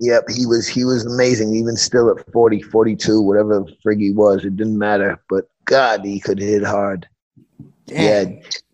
Yep, 0.00 0.24
he 0.34 0.46
was 0.46 0.66
he 0.66 0.84
was 0.84 1.04
amazing. 1.04 1.54
Even 1.54 1.76
still 1.76 2.10
at 2.10 2.32
40, 2.32 2.62
42, 2.62 3.20
whatever 3.20 3.62
frig 3.84 4.00
he 4.00 4.10
was, 4.12 4.44
it 4.44 4.56
didn't 4.56 4.78
matter. 4.78 5.22
But 5.28 5.44
God, 5.66 6.04
he 6.04 6.18
could 6.20 6.38
hit 6.38 6.64
hard. 6.64 7.06
Yeah. 7.86 8.24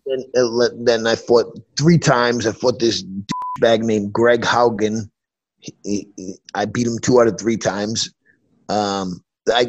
Then, 0.05 0.23
uh, 0.35 0.67
then 0.77 1.07
I 1.07 1.15
fought 1.15 1.59
three 1.77 1.97
times. 1.97 2.45
I 2.47 2.51
fought 2.51 2.79
this 2.79 3.03
bag 3.59 3.83
named 3.83 4.11
Greg 4.11 4.41
Haugen. 4.41 5.09
He- 5.59 6.09
he- 6.17 6.35
I 6.53 6.65
beat 6.65 6.87
him 6.87 6.99
two 6.99 7.19
out 7.21 7.27
of 7.27 7.39
three 7.39 7.57
times. 7.57 8.13
Um, 8.69 9.23
I, 9.51 9.65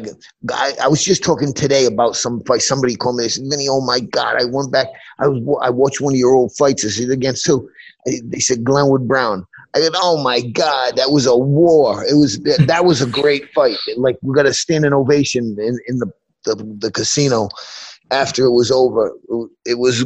I 0.51 0.73
I 0.83 0.87
was 0.87 1.03
just 1.03 1.23
talking 1.23 1.53
today 1.53 1.85
about 1.85 2.15
some 2.15 2.41
fight. 2.43 2.61
Somebody 2.61 2.95
called 2.95 3.17
me. 3.17 3.23
They 3.23 3.29
said, 3.29 3.45
"Vinny, 3.49 3.67
oh 3.69 3.81
my 3.81 3.99
God!" 3.99 4.41
I 4.41 4.45
went 4.45 4.71
back. 4.71 4.87
I 5.19 5.27
was 5.27 5.59
I 5.61 5.69
watched 5.69 6.01
one 6.01 6.13
of 6.13 6.19
your 6.19 6.33
old 6.33 6.55
fights. 6.55 6.85
I 6.85 6.89
said, 6.89 7.09
"Against 7.09 7.45
who?" 7.45 7.69
They 8.05 8.39
said 8.39 8.63
Glenwood 8.63 9.07
Brown. 9.07 9.45
I 9.75 9.81
said, 9.81 9.93
"Oh 9.95 10.21
my 10.23 10.41
God, 10.41 10.95
that 10.95 11.11
was 11.11 11.25
a 11.25 11.35
war. 11.35 12.03
It 12.05 12.15
was 12.15 12.39
that 12.39 12.85
was 12.85 13.01
a 13.01 13.07
great 13.07 13.51
fight. 13.53 13.77
Like 13.97 14.17
we 14.21 14.33
got 14.33 14.45
a 14.45 14.53
standing 14.53 14.93
ovation 14.93 15.57
in 15.59 15.77
in 15.87 15.99
the 15.99 16.11
the, 16.45 16.55
the 16.79 16.91
casino." 16.91 17.49
after 18.11 18.45
it 18.45 18.51
was 18.51 18.71
over, 18.71 19.11
it 19.65 19.79
was 19.79 20.05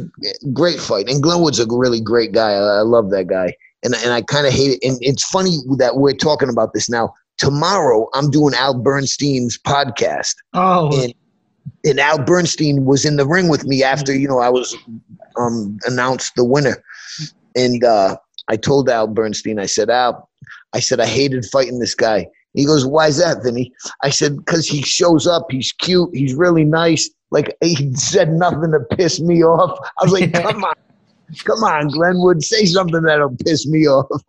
great 0.52 0.80
fight. 0.80 1.08
And 1.08 1.22
Glenwood's 1.22 1.60
a 1.60 1.66
really 1.68 2.00
great 2.00 2.32
guy. 2.32 2.52
I, 2.52 2.78
I 2.78 2.80
love 2.80 3.10
that 3.10 3.26
guy. 3.26 3.54
And, 3.82 3.94
and 3.94 4.12
I 4.12 4.22
kind 4.22 4.46
of 4.46 4.52
hate 4.52 4.78
it. 4.80 4.86
And 4.86 4.98
it's 5.00 5.24
funny 5.24 5.58
that 5.78 5.96
we're 5.96 6.14
talking 6.14 6.48
about 6.48 6.72
this 6.72 6.88
now. 6.88 7.14
Tomorrow, 7.40 8.06
I'm 8.12 8.30
doing 8.30 8.52
Al 8.54 8.74
Bernstein's 8.74 9.56
podcast. 9.56 10.34
Oh. 10.52 10.90
And, 11.02 11.14
and 11.86 11.98
Al 11.98 12.18
Bernstein 12.22 12.84
was 12.84 13.06
in 13.06 13.16
the 13.16 13.26
ring 13.26 13.48
with 13.48 13.64
me 13.64 13.82
after, 13.82 14.14
you 14.14 14.28
know, 14.28 14.40
I 14.40 14.50
was 14.50 14.76
um, 15.38 15.78
announced 15.86 16.34
the 16.36 16.44
winner. 16.44 16.84
And 17.56 17.82
uh, 17.82 18.18
I 18.48 18.56
told 18.56 18.90
Al 18.90 19.06
Bernstein, 19.06 19.58
I 19.58 19.64
said, 19.64 19.88
Al, 19.88 20.28
I 20.74 20.80
said, 20.80 21.00
I 21.00 21.06
hated 21.06 21.46
fighting 21.46 21.78
this 21.78 21.94
guy. 21.94 22.26
He 22.52 22.66
goes, 22.66 22.84
Why 22.84 23.06
is 23.06 23.16
that, 23.16 23.42
Vinny? 23.42 23.72
I 24.02 24.10
said, 24.10 24.36
Because 24.36 24.68
he 24.68 24.82
shows 24.82 25.26
up. 25.26 25.46
He's 25.50 25.72
cute. 25.72 26.10
He's 26.12 26.34
really 26.34 26.64
nice. 26.64 27.08
Like, 27.30 27.56
he 27.62 27.94
said 27.94 28.32
nothing 28.32 28.72
to 28.72 28.80
piss 28.96 29.18
me 29.18 29.42
off. 29.42 29.78
I 29.98 30.04
was 30.04 30.12
like, 30.12 30.30
Come 30.42 30.62
on. 30.62 30.74
Come 31.44 31.64
on, 31.64 31.88
Glenwood. 31.88 32.42
Say 32.42 32.66
something 32.66 33.00
that'll 33.00 33.34
piss 33.46 33.66
me 33.66 33.88
off. 33.88 34.22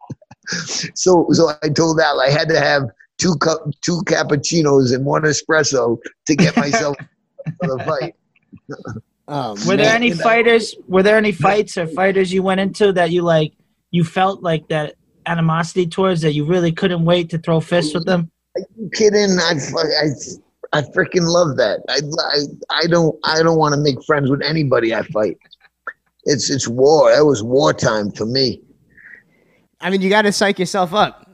so, 0.94 1.28
so 1.32 1.52
I 1.62 1.70
told 1.70 2.00
Al 2.00 2.22
I 2.22 2.30
had 2.30 2.48
to 2.50 2.60
have 2.60 2.84
two 3.22 3.36
cup, 3.36 3.60
two 3.82 4.02
cappuccinos 4.06 4.94
and 4.94 5.06
one 5.06 5.22
espresso 5.22 5.98
to 6.26 6.36
get 6.36 6.58
myself 6.58 6.98
for 7.60 7.78
the 7.78 7.84
fight. 7.86 8.16
Oh, 9.34 9.56
Were 9.66 9.78
there 9.78 9.96
any 9.96 10.12
fighters? 10.12 10.76
Were 10.90 11.04
there 11.04 11.16
any 11.16 11.32
fights 11.32 11.78
or 11.78 11.88
fighters 11.88 12.34
you 12.34 12.44
went 12.44 12.60
into 12.60 12.92
that 12.92 13.12
you 13.12 13.22
like? 13.22 13.54
You 13.92 14.04
felt 14.04 14.44
like 14.44 14.68
that 14.68 14.96
animosity 15.26 15.88
towards 15.88 16.20
that 16.22 16.34
you 16.34 16.44
really 16.44 16.74
couldn't 16.74 17.06
wait 17.06 17.30
to 17.30 17.38
throw 17.38 17.62
fists 17.62 17.94
with 17.94 18.06
them. 18.06 18.30
Are 18.58 18.62
you 18.76 18.90
kidding? 18.94 19.38
I, 19.40 19.54
I, 19.54 20.80
I 20.80 20.82
freaking 20.82 21.30
love 21.30 21.56
that. 21.56 21.80
I, 21.88 22.02
I, 22.20 22.84
I 22.84 22.88
don't, 22.88 23.18
I 23.24 23.42
don't 23.42 23.58
want 23.58 23.74
to 23.74 23.80
make 23.80 24.04
friends 24.04 24.30
with 24.30 24.42
anybody 24.42 24.94
I 24.94 25.04
fight. 25.04 25.38
It's, 26.26 26.50
it's 26.50 26.68
war. 26.68 27.16
That 27.16 27.24
was 27.24 27.42
wartime 27.42 28.12
for 28.12 28.26
me. 28.26 28.62
I 29.80 29.92
mean, 29.92 30.02
you 30.02 30.10
got 30.10 30.24
to 30.24 30.34
psych 30.34 30.60
yourself 30.60 30.94
up. 30.94 31.31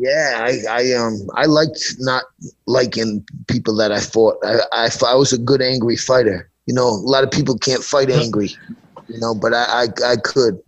Yeah, 0.00 0.38
I, 0.40 0.60
I, 0.70 0.92
um, 0.94 1.28
I 1.34 1.44
liked 1.44 1.96
not 1.98 2.24
liking 2.64 3.22
people 3.48 3.76
that 3.76 3.92
I 3.92 4.00
fought. 4.00 4.38
I, 4.42 4.60
I, 4.72 4.88
I 5.06 5.14
was 5.14 5.34
a 5.34 5.38
good 5.38 5.60
angry 5.60 5.96
fighter. 5.96 6.50
You 6.64 6.72
know, 6.72 6.88
a 6.88 7.04
lot 7.04 7.22
of 7.22 7.30
people 7.30 7.58
can't 7.58 7.84
fight 7.84 8.08
angry. 8.10 8.48
You 9.08 9.20
know, 9.20 9.34
but 9.34 9.52
I, 9.52 9.64
I, 9.64 10.12
I 10.12 10.16
could. 10.16 10.58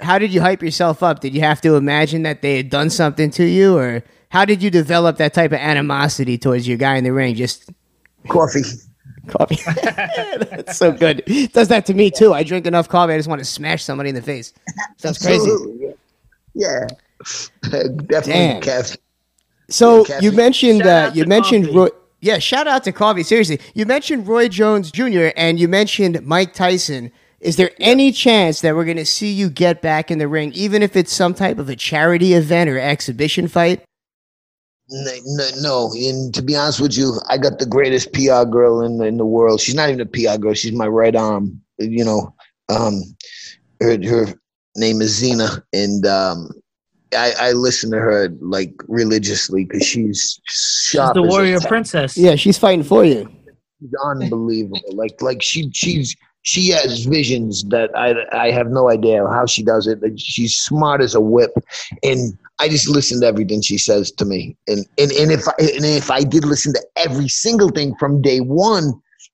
How 0.00 0.18
did 0.18 0.34
you 0.34 0.40
hype 0.40 0.62
yourself 0.62 1.04
up? 1.04 1.20
Did 1.20 1.32
you 1.32 1.42
have 1.42 1.60
to 1.60 1.76
imagine 1.76 2.24
that 2.24 2.42
they 2.42 2.56
had 2.56 2.68
done 2.68 2.90
something 2.90 3.30
to 3.32 3.44
you, 3.44 3.78
or 3.78 4.02
how 4.30 4.44
did 4.44 4.64
you 4.64 4.70
develop 4.70 5.16
that 5.18 5.32
type 5.32 5.52
of 5.52 5.60
animosity 5.60 6.36
towards 6.36 6.66
your 6.66 6.76
guy 6.76 6.96
in 6.96 7.04
the 7.04 7.12
ring? 7.12 7.36
Just 7.36 7.70
coffee. 8.28 8.64
Coffee. 9.28 9.58
That's 9.82 10.76
so 10.76 10.90
good. 10.90 11.22
It 11.28 11.52
does 11.52 11.68
that 11.68 11.86
to 11.86 11.94
me 11.94 12.10
too. 12.10 12.34
I 12.34 12.42
drink 12.42 12.66
enough 12.66 12.88
coffee, 12.88 13.12
I 13.12 13.16
just 13.16 13.28
want 13.28 13.38
to 13.38 13.44
smash 13.44 13.84
somebody 13.84 14.08
in 14.08 14.16
the 14.16 14.22
face. 14.22 14.52
Sounds 14.96 15.18
crazy. 15.18 15.50
Absolutely, 15.50 15.94
Yeah. 16.54 16.88
Definitely 17.62 18.32
Damn. 18.32 18.60
caffeine. 18.60 18.98
So 19.68 20.06
Yeah, 20.06 20.20
you 20.20 20.32
mentioned 20.32 20.82
Shout 20.82 21.10
uh, 21.10 21.12
you 21.14 21.26
mentioned. 21.26 21.74
Roy, 21.74 21.88
yeah. 22.20 22.38
Shout 22.38 22.66
out 22.66 22.84
to 22.84 22.92
coffee. 22.92 23.22
Seriously, 23.22 23.60
you 23.74 23.86
mentioned 23.86 24.28
Roy 24.28 24.48
Jones 24.48 24.90
Jr. 24.90 25.28
and 25.36 25.58
you 25.58 25.68
mentioned 25.68 26.24
Mike 26.24 26.54
Tyson. 26.54 27.10
Is 27.40 27.56
there 27.56 27.70
any 27.78 28.12
chance 28.12 28.60
that 28.62 28.74
we're 28.74 28.84
going 28.84 28.96
to 28.96 29.04
see 29.04 29.30
you 29.30 29.50
get 29.50 29.82
back 29.82 30.10
in 30.10 30.18
the 30.18 30.26
ring, 30.26 30.52
even 30.54 30.82
if 30.82 30.96
it's 30.96 31.12
some 31.12 31.34
type 31.34 31.58
of 31.58 31.68
a 31.68 31.76
charity 31.76 32.32
event 32.32 32.70
or 32.70 32.78
exhibition 32.78 33.46
fight? 33.46 33.84
No, 34.88 35.12
no, 35.24 35.48
no, 35.60 35.92
and 35.94 36.32
to 36.34 36.42
be 36.42 36.54
honest 36.54 36.80
with 36.80 36.96
you, 36.96 37.20
I 37.28 37.38
got 37.38 37.58
the 37.58 37.66
greatest 37.66 38.12
PR 38.12 38.44
girl 38.44 38.82
in 38.82 38.98
the, 38.98 39.06
in 39.06 39.16
the 39.16 39.26
world. 39.26 39.60
She's 39.60 39.74
not 39.74 39.90
even 39.90 40.00
a 40.00 40.06
PR 40.06 40.38
girl; 40.38 40.54
she's 40.54 40.72
my 40.72 40.86
right 40.86 41.14
arm. 41.14 41.60
You 41.78 42.04
know, 42.04 42.34
um, 42.68 43.02
her 43.80 44.00
her 44.04 44.26
name 44.76 45.00
is 45.00 45.10
Zena, 45.10 45.64
and 45.72 46.06
um, 46.06 46.50
I, 47.14 47.32
I 47.38 47.52
listen 47.52 47.90
to 47.92 47.98
her 47.98 48.28
like 48.40 48.72
religiously 48.88 49.64
because 49.64 49.86
she's 49.86 50.40
She's 50.46 50.90
sharp. 50.90 51.14
the 51.14 51.22
warrior 51.22 51.60
princess. 51.60 52.16
Yeah, 52.16 52.36
she's 52.36 52.58
fighting 52.58 52.82
for 52.82 53.04
you. 53.04 53.28
She's 53.80 53.94
unbelievable. 54.04 54.80
like 54.92 55.20
like 55.20 55.42
she 55.42 55.70
she's 55.72 56.16
she 56.42 56.68
has 56.70 57.04
visions 57.04 57.64
that 57.70 57.90
I 57.96 58.14
I 58.32 58.50
have 58.50 58.68
no 58.68 58.88
idea 58.90 59.26
how 59.26 59.46
she 59.46 59.62
does 59.62 59.86
it. 59.86 60.02
Like, 60.02 60.12
She's 60.16 60.56
smart 60.56 61.00
as 61.00 61.14
a 61.14 61.20
whip, 61.20 61.52
and 62.02 62.36
I 62.58 62.68
just 62.68 62.88
listen 62.88 63.20
to 63.20 63.26
everything 63.26 63.62
she 63.62 63.78
says 63.78 64.10
to 64.12 64.24
me. 64.24 64.56
And 64.66 64.86
and, 64.98 65.12
and 65.12 65.32
if 65.32 65.46
I 65.46 65.52
and 65.58 65.84
if 65.84 66.10
I 66.10 66.22
did 66.22 66.44
listen 66.44 66.72
to 66.74 66.82
every 66.96 67.28
single 67.28 67.68
thing 67.68 67.94
from 67.96 68.22
day 68.22 68.40
one, 68.40 68.92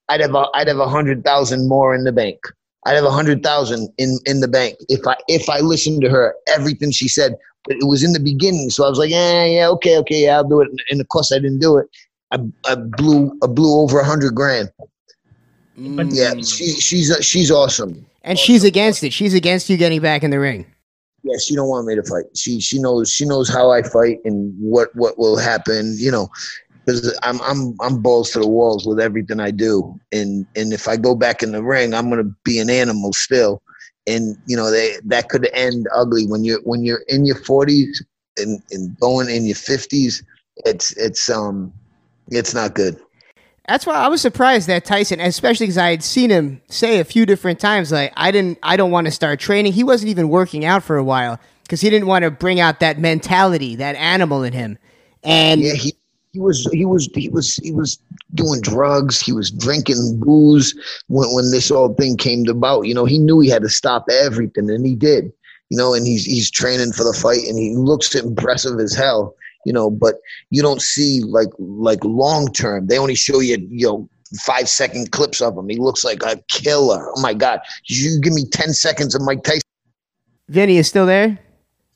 I'd 0.09 0.20
have 0.20 0.35
a 0.35 0.47
I'd 0.55 0.68
have 0.68 0.79
a 0.79 0.89
hundred 0.89 1.25
thousand 1.25 1.68
more 1.68 1.95
in 1.95 2.05
the 2.05 2.12
bank. 2.12 2.39
I'd 2.85 2.95
have 2.95 3.05
a 3.05 3.11
hundred 3.11 3.43
thousand 3.43 3.93
in 3.99 4.18
in 4.27 4.41
the 4.41 4.49
bank 4.49 4.77
if 4.89 5.07
I 5.07 5.16
if 5.29 5.49
I 5.49 5.61
listened 5.61 6.03
to 6.03 6.11
her 6.11 6.35
everything 6.49 6.91
she 6.91 7.09
said. 7.09 7.37
But 7.65 7.77
it 7.77 7.87
was 7.87 8.03
in 8.03 8.13
the 8.13 8.21
beginning, 8.21 8.71
so 8.71 8.85
I 8.85 8.89
was 8.89 8.99
like, 8.99 9.11
yeah, 9.11 9.45
yeah, 9.45 9.69
okay, 9.69 9.97
okay, 9.99 10.25
yeah, 10.25 10.37
I'll 10.37 10.49
do 10.49 10.61
it. 10.61 10.69
And 10.91 11.01
of 11.01 11.09
course, 11.09 11.31
I 11.31 11.37
didn't 11.37 11.61
do 11.61 11.79
it. 11.79 11.87
I, 12.33 12.39
I 12.67 12.75
blew 12.75 13.39
I 13.43 13.47
blew 13.47 13.81
over 13.81 14.01
a 14.01 14.05
hundred 14.05 14.35
grand. 14.35 14.71
But 15.77 16.13
Yeah, 16.13 16.35
she, 16.41 16.73
she's 16.75 17.15
she's 17.21 17.51
awesome. 17.51 18.07
And 18.23 18.39
she's 18.39 18.65
against 18.65 19.05
it. 19.05 19.13
She's 19.13 19.35
against 19.35 19.69
you 19.69 19.77
getting 19.77 20.01
back 20.01 20.23
in 20.23 20.31
the 20.31 20.39
ring. 20.39 20.67
Yeah, 21.25 21.37
she 21.39 21.55
don't 21.55 21.69
want 21.69 21.87
me 21.87 21.95
to 21.95 22.03
fight. 22.03 22.25
She 22.35 22.61
she 22.61 22.81
knows 22.81 23.11
she 23.11 23.25
knows 23.25 23.49
how 23.49 23.71
I 23.71 23.83
fight 23.83 24.19
and 24.25 24.55
what 24.59 24.95
what 24.95 25.19
will 25.19 25.37
happen. 25.37 25.95
You 25.99 26.11
know, 26.11 26.29
because 26.85 27.17
I'm 27.23 27.41
I'm 27.43 27.77
I'm 27.81 28.03
balls 28.03 28.31
to 28.31 28.41
the 28.41 28.49
walls 28.49 28.87
with 28.87 28.99
everything 28.99 29.41
I 29.41 29.51
do. 29.51 29.99
And 30.13 30.47
and 30.57 30.73
if 30.73 30.89
I 30.89 30.97
go 30.97 31.15
back 31.15 31.43
in 31.43 31.53
the 31.53 31.63
ring, 31.63 31.95
I'm 31.95 32.11
gonna 32.11 32.31
be 32.45 32.59
an 32.59 32.71
animal 32.71 33.13
still. 33.13 33.62
And 34.07 34.36
you 34.46 34.57
know 34.57 34.70
they 34.70 34.96
that 35.05 35.28
could 35.28 35.48
end 35.53 35.86
ugly 35.94 36.26
when 36.26 36.44
you're 36.44 36.61
when 36.62 36.82
you're 36.82 37.03
in 37.09 37.24
your 37.24 37.36
40s 37.36 37.98
and 38.36 38.62
and 38.70 38.98
going 38.98 39.28
in 39.28 39.44
your 39.44 39.57
50s. 39.57 40.22
It's 40.64 40.96
it's 40.96 41.30
um 41.30 41.72
it's 42.28 42.55
not 42.55 42.74
good. 42.74 43.00
That's 43.68 43.86
why 43.86 43.94
I 43.94 44.09
was 44.09 44.20
surprised 44.20 44.66
that 44.68 44.84
Tyson, 44.84 45.20
especially 45.20 45.66
because 45.66 45.78
I 45.78 45.90
had 45.90 46.03
seen 46.03 46.30
him 46.30 46.61
say 46.68 46.98
a 46.98 47.05
few 47.05 47.24
different 47.24 47.61
times, 47.61 47.92
like 47.92 48.12
I 48.16 48.32
didn't, 48.32 48.59
I 48.62 48.76
don't 48.76 48.90
want 48.90 49.07
to 49.07 49.12
start 49.12 49.38
training. 49.38 49.72
He 49.72 49.84
wasn't 49.84 50.11
even 50.11 50.28
working 50.28 50.64
out 50.64 50.82
for 50.82 50.96
a 50.96 51.05
while 51.05 51.38
because 51.62 51.80
he 51.80 51.88
didn't 51.88 52.09
want 52.09 52.24
to 52.24 52.30
bring 52.30 52.59
out 52.59 52.80
that 52.80 52.98
mentality, 52.98 53.76
that 53.76 53.94
animal 53.94 54.42
in 54.42 54.53
him. 54.53 54.78
And 55.22 55.61
Yeah, 55.61 55.74
he 55.74 55.94
he 56.33 56.41
was 56.41 56.66
he 56.72 56.85
was 56.85 57.09
he 57.14 57.28
was 57.28 57.57
he 57.57 57.72
was 57.72 57.99
doing 58.35 58.61
drugs. 58.62 59.20
He 59.20 59.33
was 59.33 59.51
drinking 59.51 60.18
booze 60.18 60.74
when 61.09 61.28
when 61.35 61.51
this 61.51 61.68
whole 61.68 61.95
thing 61.95 62.16
came 62.16 62.47
about. 62.49 62.83
You 62.83 62.95
know, 62.95 63.05
he 63.05 63.18
knew 63.18 63.41
he 63.41 63.51
had 63.51 63.62
to 63.62 63.68
stop 63.68 64.07
everything, 64.11 64.70
and 64.70 64.87
he 64.87 64.95
did. 64.95 65.33
You 65.68 65.78
know, 65.78 65.95
and 65.95 66.07
he's 66.07 66.24
he's 66.24 66.51
training 66.51 66.93
for 66.93 67.05
the 67.05 67.12
fight, 67.12 67.47
and 67.47 67.59
he 67.59 67.74
looks 67.76 68.14
impressive 68.14 68.80
as 68.80 68.95
hell. 68.95 69.35
You 69.66 69.72
know, 69.72 69.91
but 69.91 70.16
you 70.51 70.62
don't 70.62 70.80
see 70.80 71.20
like 71.20 71.51
like 71.59 72.03
long 72.03 72.51
term. 72.53 72.87
They 72.87 72.99
only 72.99 73.14
show 73.14 73.41
you 73.41 73.59
you 73.70 73.87
know 73.87 74.09
five 74.41 74.68
second 74.70 75.12
clips 75.12 75.43
of 75.43 75.57
him. 75.57 75.68
He 75.68 75.76
looks 75.76 76.03
like 76.03 76.22
a 76.22 76.43
killer. 76.49 77.11
Oh 77.14 77.20
my 77.20 77.35
god! 77.35 77.61
You 77.85 78.18
give 78.20 78.33
me 78.33 78.47
ten 78.47 78.72
seconds 78.72 79.14
of 79.14 79.20
Mike 79.20 79.45
Tyson. 79.45 79.61
Vinny 80.49 80.78
is 80.78 80.89
still 80.89 81.07
there. 81.07 81.39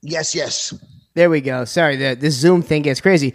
Yes, 0.03 0.35
yes. 0.35 0.75
There 1.15 1.31
we 1.31 1.41
go. 1.41 1.65
Sorry, 1.65 1.97
the 1.97 2.15
this 2.15 2.35
Zoom 2.35 2.61
thing 2.61 2.83
gets 2.83 3.01
crazy. 3.01 3.35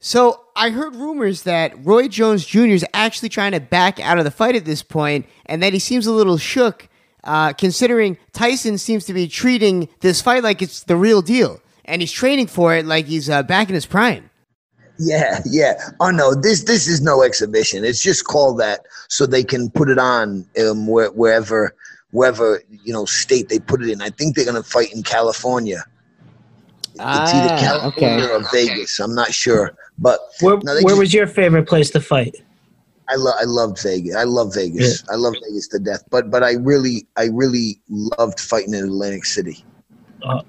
So 0.00 0.44
I 0.54 0.70
heard 0.70 0.94
rumors 0.94 1.42
that 1.42 1.74
Roy 1.84 2.08
Jones 2.08 2.46
Jr. 2.46 2.68
is 2.68 2.86
actually 2.94 3.28
trying 3.28 3.52
to 3.52 3.60
back 3.60 3.98
out 3.98 4.18
of 4.18 4.24
the 4.24 4.30
fight 4.30 4.54
at 4.54 4.64
this 4.64 4.82
point, 4.82 5.26
and 5.46 5.62
that 5.62 5.72
he 5.72 5.78
seems 5.78 6.06
a 6.06 6.12
little 6.12 6.38
shook, 6.38 6.88
uh, 7.24 7.52
considering 7.52 8.16
Tyson 8.32 8.78
seems 8.78 9.04
to 9.06 9.12
be 9.12 9.26
treating 9.26 9.88
this 10.00 10.22
fight 10.22 10.42
like 10.42 10.62
it's 10.62 10.84
the 10.84 10.96
real 10.96 11.20
deal, 11.20 11.60
and 11.84 12.00
he's 12.00 12.12
training 12.12 12.46
for 12.46 12.74
it 12.74 12.86
like 12.86 13.06
he's 13.06 13.28
uh, 13.28 13.42
back 13.42 13.68
in 13.68 13.74
his 13.74 13.86
prime. 13.86 14.30
Yeah, 15.00 15.40
yeah. 15.44 15.74
Oh 16.00 16.10
no, 16.10 16.34
this 16.34 16.64
this 16.64 16.88
is 16.88 17.00
no 17.00 17.22
exhibition. 17.22 17.84
It's 17.84 18.02
just 18.02 18.24
called 18.24 18.58
that 18.58 18.80
so 19.08 19.26
they 19.26 19.44
can 19.44 19.70
put 19.70 19.88
it 19.88 19.98
on 19.98 20.44
um, 20.60 20.86
where, 20.86 21.10
wherever 21.12 21.74
wherever 22.10 22.62
you 22.84 22.92
know 22.92 23.04
state 23.04 23.48
they 23.48 23.58
put 23.58 23.82
it 23.82 23.90
in. 23.90 24.02
I 24.02 24.10
think 24.10 24.34
they're 24.34 24.44
gonna 24.44 24.62
fight 24.62 24.92
in 24.92 25.02
California. 25.02 25.84
It's 27.00 27.34
either 27.34 27.54
Ah, 27.54 27.58
California 27.60 28.24
okay. 28.24 28.34
or 28.34 28.42
Vegas. 28.52 28.98
I'm 28.98 29.14
not 29.14 29.32
sure, 29.32 29.74
but 29.98 30.18
Where, 30.40 30.56
No, 30.62 30.72
where 30.74 30.82
just- 30.82 30.98
was 30.98 31.14
your 31.14 31.26
favorite 31.26 31.66
place 31.68 31.90
to 31.90 32.00
fight? 32.00 32.34
I 33.10 33.14
love 33.16 33.34
I 33.40 33.44
loved 33.44 33.80
Vegas. 33.82 34.14
I 34.16 34.24
love 34.24 34.54
Vegas. 34.54 35.02
I 35.10 35.14
love 35.14 35.32
Vegas 35.42 35.68
to 35.68 35.78
death. 35.78 36.04
But 36.10 36.30
but 36.30 36.42
I 36.42 36.52
really 36.54 37.06
I 37.16 37.28
really 37.32 37.80
loved 37.88 38.38
fighting 38.38 38.74
in 38.74 38.84
Atlantic 38.84 39.24
City. 39.24 39.64
I 40.26 40.42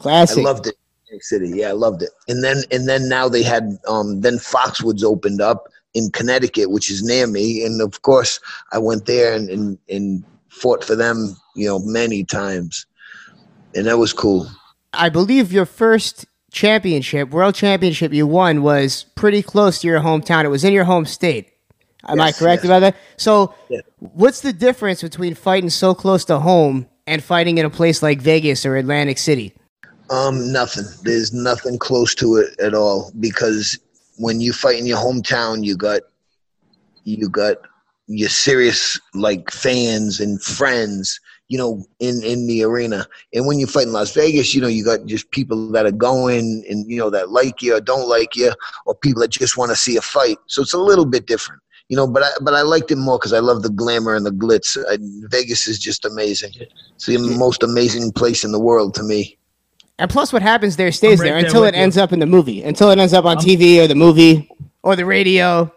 Classic. 0.00 0.42
loved 0.42 0.66
it. 0.66 0.74
Atlantic 1.06 1.22
City. 1.24 1.50
Yeah, 1.54 1.68
I 1.68 1.72
loved 1.72 2.02
it. 2.02 2.10
And 2.26 2.42
then 2.42 2.64
and 2.72 2.88
then 2.88 3.08
now 3.08 3.28
they 3.28 3.42
had 3.44 3.78
um 3.86 4.20
then 4.20 4.38
Foxwoods 4.38 5.04
opened 5.04 5.40
up 5.40 5.68
in 5.94 6.10
Connecticut, 6.10 6.70
which 6.72 6.90
is 6.90 7.04
near 7.04 7.28
me. 7.28 7.64
And 7.64 7.80
of 7.80 8.02
course 8.02 8.40
I 8.72 8.78
went 8.78 9.06
there 9.06 9.34
and 9.34 9.48
and, 9.48 9.78
and 9.88 10.24
fought 10.48 10.82
for 10.82 10.96
them, 10.96 11.36
you 11.54 11.68
know, 11.68 11.78
many 11.78 12.24
times. 12.24 12.84
And 13.76 13.86
that 13.86 13.98
was 13.98 14.12
cool. 14.12 14.50
I 14.92 15.08
believe 15.08 15.52
your 15.52 15.66
first 15.66 16.26
championship, 16.50 17.30
world 17.30 17.54
championship 17.54 18.12
you 18.12 18.26
won, 18.26 18.62
was 18.62 19.04
pretty 19.14 19.42
close 19.42 19.80
to 19.80 19.86
your 19.86 20.00
hometown. 20.00 20.44
It 20.44 20.48
was 20.48 20.64
in 20.64 20.72
your 20.72 20.84
home 20.84 21.06
state. 21.06 21.48
Am 22.08 22.20
I 22.20 22.32
correct 22.32 22.62
yes. 22.62 22.64
about 22.64 22.80
that? 22.80 22.96
So, 23.16 23.54
Yeah. 23.68 23.80
what's 23.98 24.40
the 24.40 24.52
difference 24.52 25.02
between 25.02 25.34
fighting 25.34 25.70
so 25.70 25.94
close 25.94 26.24
to 26.26 26.40
home 26.40 26.88
and 27.06 27.22
fighting 27.22 27.58
in 27.58 27.64
a 27.64 27.70
place 27.70 28.02
like 28.02 28.20
Vegas 28.20 28.66
or 28.66 28.76
Atlantic 28.76 29.18
City? 29.18 29.54
Um, 30.10 30.52
nothing. 30.52 30.84
There's 31.04 31.32
nothing 31.32 31.78
close 31.78 32.14
to 32.16 32.36
it 32.36 32.58
at 32.60 32.74
all 32.74 33.12
because 33.18 33.78
when 34.18 34.40
you 34.40 34.52
fight 34.52 34.78
in 34.78 34.86
your 34.86 34.98
hometown, 34.98 35.64
you 35.64 35.76
got 35.76 36.02
you 37.04 37.28
got 37.28 37.56
your 38.08 38.28
serious 38.28 39.00
like 39.14 39.50
fans 39.50 40.20
and 40.20 40.42
friends, 40.42 41.18
you 41.52 41.58
know, 41.58 41.84
in 42.00 42.22
in 42.22 42.46
the 42.46 42.64
arena. 42.64 43.06
And 43.34 43.46
when 43.46 43.58
you 43.58 43.66
fight 43.66 43.86
in 43.86 43.92
Las 43.92 44.14
Vegas, 44.14 44.54
you 44.54 44.62
know, 44.62 44.68
you 44.68 44.82
got 44.82 45.04
just 45.04 45.30
people 45.32 45.70
that 45.72 45.84
are 45.84 45.92
going 45.92 46.64
and 46.66 46.90
you 46.90 46.96
know 46.96 47.10
that 47.10 47.28
like 47.28 47.60
you 47.60 47.76
or 47.76 47.80
don't 47.82 48.08
like 48.08 48.34
you, 48.34 48.54
or 48.86 48.94
people 48.94 49.20
that 49.20 49.32
just 49.32 49.58
want 49.58 49.70
to 49.70 49.76
see 49.76 49.98
a 49.98 50.00
fight. 50.00 50.38
So 50.46 50.62
it's 50.62 50.72
a 50.72 50.78
little 50.78 51.04
bit 51.04 51.26
different. 51.26 51.60
You 51.88 51.98
know, 51.98 52.06
but 52.06 52.22
I 52.22 52.30
but 52.40 52.54
I 52.54 52.62
liked 52.62 52.90
it 52.90 52.96
more 52.96 53.18
because 53.18 53.34
I 53.34 53.40
love 53.40 53.62
the 53.62 53.68
glamour 53.68 54.14
and 54.14 54.24
the 54.24 54.30
glitz. 54.30 54.82
I, 54.88 54.96
Vegas 55.28 55.68
is 55.68 55.78
just 55.78 56.06
amazing. 56.06 56.52
It's 56.94 57.04
the 57.04 57.18
most 57.18 57.62
amazing 57.62 58.12
place 58.12 58.44
in 58.44 58.52
the 58.52 58.60
world 58.60 58.94
to 58.94 59.02
me. 59.02 59.36
And 59.98 60.10
plus, 60.10 60.32
what 60.32 60.40
happens 60.40 60.76
there 60.76 60.90
stays 60.90 61.20
right 61.20 61.26
there 61.26 61.34
there 61.34 61.44
until 61.44 61.64
it 61.64 61.74
you. 61.74 61.82
ends 61.82 61.98
up 61.98 62.14
in 62.14 62.18
the 62.18 62.24
movie, 62.24 62.62
until 62.62 62.90
it 62.90 62.98
ends 62.98 63.12
up 63.12 63.26
on 63.26 63.36
TV 63.36 63.78
or 63.78 63.86
the 63.86 63.94
movie 63.94 64.48
or 64.82 64.96
the 64.96 65.04
radio. 65.04 65.70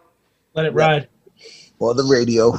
Let 0.54 0.68
it 0.68 0.74
ride. 0.74 1.10
Or 1.80 1.94
the 1.94 2.06
radio. 2.06 2.58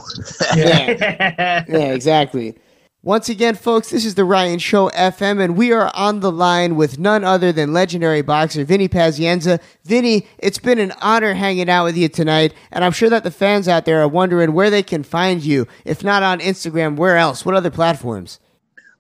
Yeah. 0.55 1.65
yeah, 1.67 1.93
exactly. 1.95 2.59
Once 3.07 3.29
again, 3.29 3.55
folks, 3.55 3.91
this 3.91 4.05
is 4.05 4.17
the 4.17 4.25
Ryan 4.25 4.59
Show 4.59 4.91
FM, 4.91 5.41
and 5.41 5.57
we 5.57 5.71
are 5.71 5.93
on 5.95 6.19
the 6.19 6.33
line 6.33 6.75
with 6.75 6.99
none 6.99 7.23
other 7.23 7.53
than 7.53 7.73
legendary 7.73 8.21
boxer 8.21 8.65
Vinny 8.65 8.89
Pazienza. 8.89 9.61
Vinny, 9.85 10.27
it's 10.39 10.59
been 10.59 10.81
an 10.81 10.93
honor 11.01 11.35
hanging 11.35 11.71
out 11.71 11.85
with 11.85 11.97
you 11.97 12.09
tonight, 12.09 12.53
and 12.73 12.85
I'm 12.85 12.91
sure 12.91 13.09
that 13.09 13.23
the 13.23 13.31
fans 13.31 13.69
out 13.69 13.85
there 13.85 14.03
are 14.03 14.09
wondering 14.09 14.55
where 14.55 14.71
they 14.71 14.83
can 14.83 15.05
find 15.05 15.45
you. 15.45 15.69
If 15.85 16.03
not 16.03 16.25
on 16.25 16.41
Instagram, 16.41 16.97
where 16.97 17.17
else? 17.17 17.47
What 17.47 17.55
other 17.55 17.71
platforms? 17.71 18.41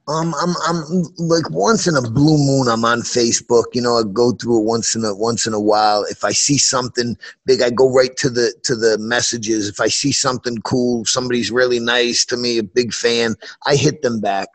Um, 0.09 0.34
I'm 0.40 0.54
I'm 0.68 1.02
like 1.18 1.50
once 1.50 1.88
in 1.88 1.96
a 1.96 2.02
blue 2.02 2.38
moon. 2.38 2.68
I'm 2.68 2.84
on 2.84 3.00
Facebook. 3.00 3.64
You 3.72 3.82
know, 3.82 3.96
I 3.96 4.02
go 4.04 4.30
through 4.32 4.61
it 4.61 4.64
once 4.64 4.94
in 4.94 5.04
a 5.04 5.12
once 5.12 5.46
in 5.46 5.52
a 5.52 5.61
while. 5.61 6.04
If 6.04 6.24
I 6.24 6.30
see 6.30 6.59
something 6.59 7.16
big, 7.44 7.61
I 7.61 7.70
go 7.70 7.92
right 7.92 8.16
to 8.18 8.30
the 8.30 8.54
to 8.62 8.76
the 8.76 8.98
messages. 8.98 9.68
If 9.68 9.80
I 9.80 9.88
see 9.88 10.12
something 10.12 10.59
cool, 10.59 11.04
somebody's 11.07 11.50
really 11.50 11.80
nice 11.80 12.24
to 12.26 12.36
me, 12.36 12.59
a 12.59 12.62
big 12.62 12.94
fan, 12.94 13.34
I 13.66 13.74
hit 13.74 14.02
them 14.02 14.20
back. 14.20 14.48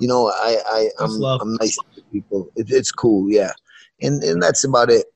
You 0.00 0.08
know, 0.08 0.30
I, 0.30 0.58
I 0.66 0.88
I'm. 0.98 1.22
I'm 1.22 1.54
nice 1.54 1.76
to 1.76 2.02
people. 2.10 2.50
It, 2.56 2.70
it's 2.70 2.90
cool, 2.90 3.30
yeah, 3.30 3.52
and 4.02 4.22
and 4.24 4.42
that's 4.42 4.64
about 4.64 4.90
it. 4.90 5.06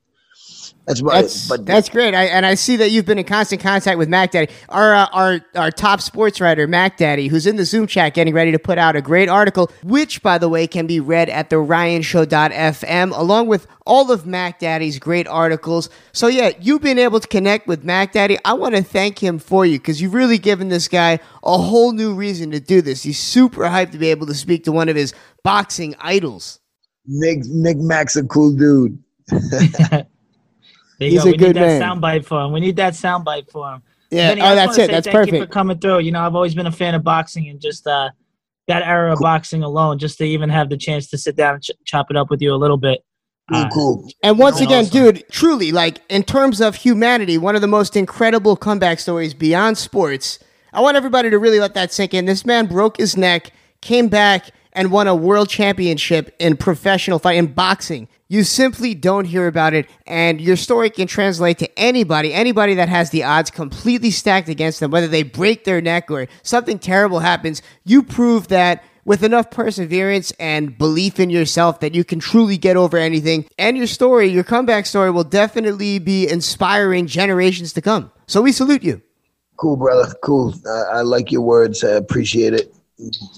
That's 0.87 1.01
That's 1.01 1.45
it. 1.45 1.49
But 1.49 1.67
that's 1.67 1.89
great. 1.89 2.13
I, 2.13 2.25
and 2.25 2.45
I 2.45 2.55
see 2.55 2.77
that 2.77 2.91
you've 2.91 3.07
been 3.07 3.19
in 3.19 3.25
constant 3.25 3.63
contact 3.63 3.99
with 3.99 4.09
Mac 4.09 4.33
Daddy, 4.33 4.53
our 4.69 4.95
uh, 4.95 5.07
our 5.13 5.41
our 5.55 5.71
top 5.71 6.01
sports 6.01 6.41
writer, 6.41 6.67
Mac 6.67 6.97
Daddy, 6.97 7.29
who's 7.29 7.47
in 7.47 7.55
the 7.55 7.65
Zoom 7.65 7.87
chat 7.87 8.15
getting 8.15 8.35
ready 8.35 8.51
to 8.51 8.59
put 8.59 8.79
out 8.79 8.97
a 8.97 9.03
great 9.03 9.29
article, 9.29 9.71
which 9.85 10.23
by 10.23 10.39
the 10.39 10.49
way 10.49 10.67
can 10.67 10.89
be 10.89 10.99
read 10.99 11.29
at 11.29 11.51
the 11.51 11.57
RyanShow.fm, 11.57 13.17
along 13.17 13.47
with 13.47 13.69
all 13.87 14.11
of 14.11 14.27
Mac 14.27 14.59
Daddy's 14.59 14.99
great 14.99 15.29
articles. 15.29 15.89
So 16.13 16.27
yeah, 16.27 16.51
you've 16.61 16.83
been 16.83 16.99
able 16.99 17.21
to 17.21 17.29
connect 17.29 17.69
with 17.69 17.85
Mac 17.85 18.13
Daddy. 18.13 18.37
I 18.45 18.55
want 18.55 18.75
to 18.75 18.83
thank 18.83 19.23
him 19.23 19.39
for 19.39 19.65
you 19.65 19.79
because 19.79 20.01
you've 20.01 20.15
really 20.15 20.39
given 20.39 20.69
this 20.69 20.89
guy 20.89 21.21
a 21.45 21.59
whole 21.59 21.93
new 21.93 22.13
reason 22.13 22.51
to 22.51 22.61
do 22.61 22.83
this. 22.83 23.05
He's 23.05 23.21
super 23.21 23.63
hyped 23.63 23.93
to 23.93 23.99
be 23.99 24.11
able 24.11 24.27
to 24.27 24.35
speak 24.35 24.65
to 24.65 24.73
one 24.73 24.89
of 24.89 24.97
his 24.97 25.15
boxing 25.45 25.95
idols. 26.01 26.59
Nick 27.07 27.45
Nick 27.47 27.79
Mac's 27.79 28.17
a 28.17 28.25
cool 28.25 28.51
dude. 28.51 28.99
There 31.03 31.09
you 31.11 31.15
He's 31.15 31.25
go. 31.25 31.31
a 31.31 31.33
we 31.33 31.37
good 31.39 31.55
need 31.57 31.61
man. 31.61 31.81
that 31.81 31.97
soundbite 31.97 32.25
for 32.25 32.41
him. 32.41 32.53
We 32.53 32.61
need 32.61 32.77
that 32.77 32.93
soundbite 32.95 33.51
for 33.51 33.73
him. 33.75 33.83
Yeah, 34.11 34.29
Vinny, 34.31 34.43
oh, 34.43 34.55
that's 34.55 34.79
it. 34.79 34.91
That's 34.91 35.07
thank 35.07 35.27
You 35.27 35.33
perfect. 35.33 35.43
for 35.51 35.53
coming 35.53 35.79
through. 35.79 36.01
You 36.01 36.13
know, 36.13 36.21
I've 36.21 36.35
always 36.35 36.55
been 36.55 36.67
a 36.67 36.73
fan 36.73 36.95
of 36.95 37.03
boxing 37.03 37.49
and 37.49 37.61
just 37.61 37.87
uh, 37.87 38.11
that 38.69 38.83
era 38.83 39.13
of 39.13 39.19
boxing 39.21 39.63
alone, 39.63 39.99
just 39.99 40.19
to 40.19 40.25
even 40.25 40.49
have 40.51 40.69
the 40.69 40.77
chance 40.77 41.09
to 41.11 41.19
sit 41.19 41.35
down 41.35 41.55
and 41.55 41.63
ch- 41.63 41.71
chop 41.85 42.11
it 42.11 42.17
up 42.17 42.31
with 42.31 42.41
you 42.41 42.55
a 42.55 42.57
little 42.57 42.77
bit. 42.77 43.03
Cool, 43.51 43.59
Uh, 43.59 43.69
cool. 43.73 44.09
And 44.23 44.39
once 44.39 44.61
again, 44.61 44.85
awesome. 44.85 44.93
dude, 45.15 45.25
truly, 45.31 45.73
like 45.73 46.01
in 46.09 46.23
terms 46.23 46.61
of 46.61 46.77
humanity, 46.77 47.39
one 47.39 47.55
of 47.57 47.61
the 47.63 47.67
most 47.67 47.97
incredible 47.97 48.55
comeback 48.55 49.01
stories 49.01 49.35
beyond 49.35 49.79
sports. 49.79 50.39
I 50.75 50.81
want 50.81 50.97
everybody 50.97 51.29
to 51.31 51.39
really 51.39 51.59
let 51.59 51.75
that 51.75 51.93
sink 51.93 52.15
in. 52.15 52.25
This 52.27 52.47
man 52.47 52.67
broke 52.67 52.99
his 52.99 53.17
neck, 53.17 53.51
came 53.81 54.09
back, 54.09 54.51
and 54.73 54.91
won 54.91 55.07
a 55.07 55.15
world 55.15 55.49
championship 55.49 56.35
in 56.39 56.57
professional 56.57 57.19
fight 57.19 57.37
in 57.37 57.47
boxing. 57.53 58.09
You 58.29 58.45
simply 58.45 58.95
don't 58.95 59.27
hear 59.27 59.47
about 59.47 59.75
it, 59.75 59.89
and 60.07 60.41
your 60.41 60.57
story 60.57 60.89
can 60.89 61.07
translate 61.07 61.59
to 61.59 61.79
anybody, 61.79 62.33
anybody 62.33 62.75
that 62.75 62.89
has 62.89 63.11
the 63.11 63.25
odds 63.25 63.51
completely 63.51 64.11
stacked 64.11 64.49
against 64.49 64.81
them, 64.81 64.91
whether 64.91 65.09
they 65.09 65.23
break 65.23 65.65
their 65.65 65.83
neck 65.83 66.11
or 66.11 66.29
something 66.43 66.79
terrible 66.79 67.19
happens. 67.19 67.61
You 67.85 68.03
prove 68.03 68.49
that 68.49 68.83
with 69.05 69.23
enough 69.23 69.51
perseverance 69.51 70.33
and 70.39 70.79
belief 70.79 71.19
in 71.19 71.29
yourself 71.29 71.81
that 71.81 71.95
you 71.95 72.05
can 72.05 72.21
truly 72.21 72.57
get 72.57 72.77
over 72.77 72.97
anything. 72.97 73.47
And 73.59 73.77
your 73.77 73.87
story, 73.87 74.29
your 74.29 74.45
comeback 74.45 74.87
story, 74.87 75.11
will 75.11 75.25
definitely 75.25 75.99
be 75.99 76.29
inspiring 76.29 77.07
generations 77.07 77.73
to 77.75 77.83
come. 77.83 78.13
So 78.27 78.41
we 78.43 78.53
salute 78.53 78.83
you. 78.83 79.03
Cool, 79.57 79.77
brother. 79.77 80.15
Cool. 80.23 80.55
I, 80.67 80.99
I 80.99 81.01
like 81.03 81.31
your 81.31 81.43
words. 81.43 81.85
I 81.85 81.91
appreciate 81.91 82.55
it. 82.55 82.75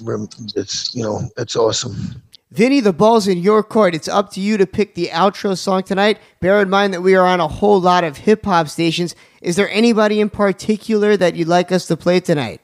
Rem- 0.02 0.28
It's 0.56 0.94
you 0.94 1.02
know, 1.02 1.28
it's 1.36 1.56
awesome. 1.56 2.22
Vinny, 2.50 2.78
the 2.80 2.92
ball's 2.92 3.26
in 3.26 3.38
your 3.38 3.64
court. 3.64 3.94
It's 3.96 4.06
up 4.06 4.30
to 4.32 4.40
you 4.40 4.56
to 4.58 4.66
pick 4.66 4.94
the 4.94 5.08
outro 5.08 5.58
song 5.58 5.82
tonight. 5.82 6.18
Bear 6.40 6.60
in 6.62 6.70
mind 6.70 6.94
that 6.94 7.00
we 7.00 7.16
are 7.16 7.26
on 7.26 7.40
a 7.40 7.48
whole 7.48 7.80
lot 7.80 8.04
of 8.04 8.16
hip 8.16 8.44
hop 8.44 8.68
stations. 8.68 9.16
Is 9.42 9.56
there 9.56 9.68
anybody 9.70 10.20
in 10.20 10.30
particular 10.30 11.16
that 11.16 11.34
you'd 11.34 11.48
like 11.48 11.72
us 11.72 11.86
to 11.86 11.96
play 11.96 12.20
tonight? 12.20 12.60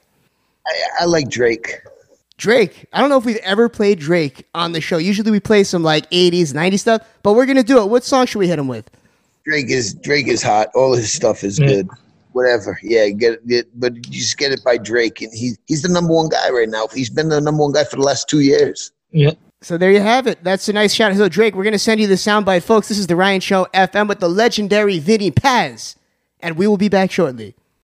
I, 0.65 0.81
I 1.01 1.05
like 1.05 1.27
Drake. 1.29 1.73
Drake. 2.37 2.85
I 2.93 3.01
don't 3.01 3.09
know 3.09 3.17
if 3.17 3.25
we've 3.25 3.35
ever 3.37 3.67
played 3.67 3.99
Drake 3.99 4.47
on 4.55 4.71
the 4.71 4.79
show. 4.81 4.97
Usually 4.97 5.29
we 5.29 5.39
play 5.41 5.63
some 5.65 5.83
like 5.83 6.09
80s, 6.09 6.53
90s 6.53 6.79
stuff, 6.79 7.01
but 7.21 7.33
we're 7.33 7.45
going 7.45 7.57
to 7.57 7.63
do 7.63 7.79
it. 7.81 7.85
What 7.89 8.03
song 8.05 8.25
should 8.25 8.39
we 8.39 8.47
hit 8.47 8.57
him 8.57 8.67
with? 8.69 8.89
Drake 9.45 9.69
is 9.69 9.93
Drake 9.95 10.27
is 10.27 10.41
hot. 10.41 10.69
All 10.73 10.95
his 10.95 11.11
stuff 11.11 11.43
is 11.43 11.59
Yeah. 11.59 11.67
good. 11.67 11.89
Whatever. 12.33 12.79
Yeah, 12.81 13.09
get 13.09 13.39
it, 13.47 13.67
but 13.79 13.95
you 13.95 14.01
just 14.19 14.37
get 14.37 14.51
it 14.51 14.63
by 14.63 14.77
Drake, 14.77 15.21
and 15.21 15.31
he 15.33 15.53
he's 15.67 15.81
the 15.81 15.89
number 15.89 16.13
one 16.13 16.29
guy 16.29 16.49
right 16.49 16.69
now. 16.69 16.87
He's 16.93 17.09
been 17.09 17.29
the 17.29 17.41
number 17.41 17.61
one 17.61 17.71
guy 17.73 17.83
for 17.83 17.97
the 17.97 18.03
last 18.03 18.29
two 18.29 18.41
years. 18.41 18.91
yeah. 19.11 19.31
So 19.63 19.77
there 19.77 19.91
you 19.91 19.99
have 19.99 20.25
it. 20.25 20.43
That's 20.43 20.67
a 20.69 20.73
nice 20.73 20.91
shout. 20.91 21.15
So 21.15 21.29
Drake, 21.29 21.53
we're 21.53 21.63
going 21.63 21.73
to 21.73 21.79
send 21.79 22.01
you 22.01 22.07
the 22.07 22.15
soundbite, 22.15 22.63
folks. 22.63 22.87
This 22.87 22.97
is 22.97 23.05
the 23.05 23.15
Ryan 23.15 23.41
Show 23.41 23.67
FM 23.75 24.07
with 24.07 24.19
the 24.19 24.27
legendary 24.27 24.97
Vinny 24.97 25.29
Paz, 25.29 25.95
and 26.39 26.57
we 26.57 26.65
will 26.65 26.77
be 26.77 26.89
back 26.89 27.11
shortly. 27.11 27.53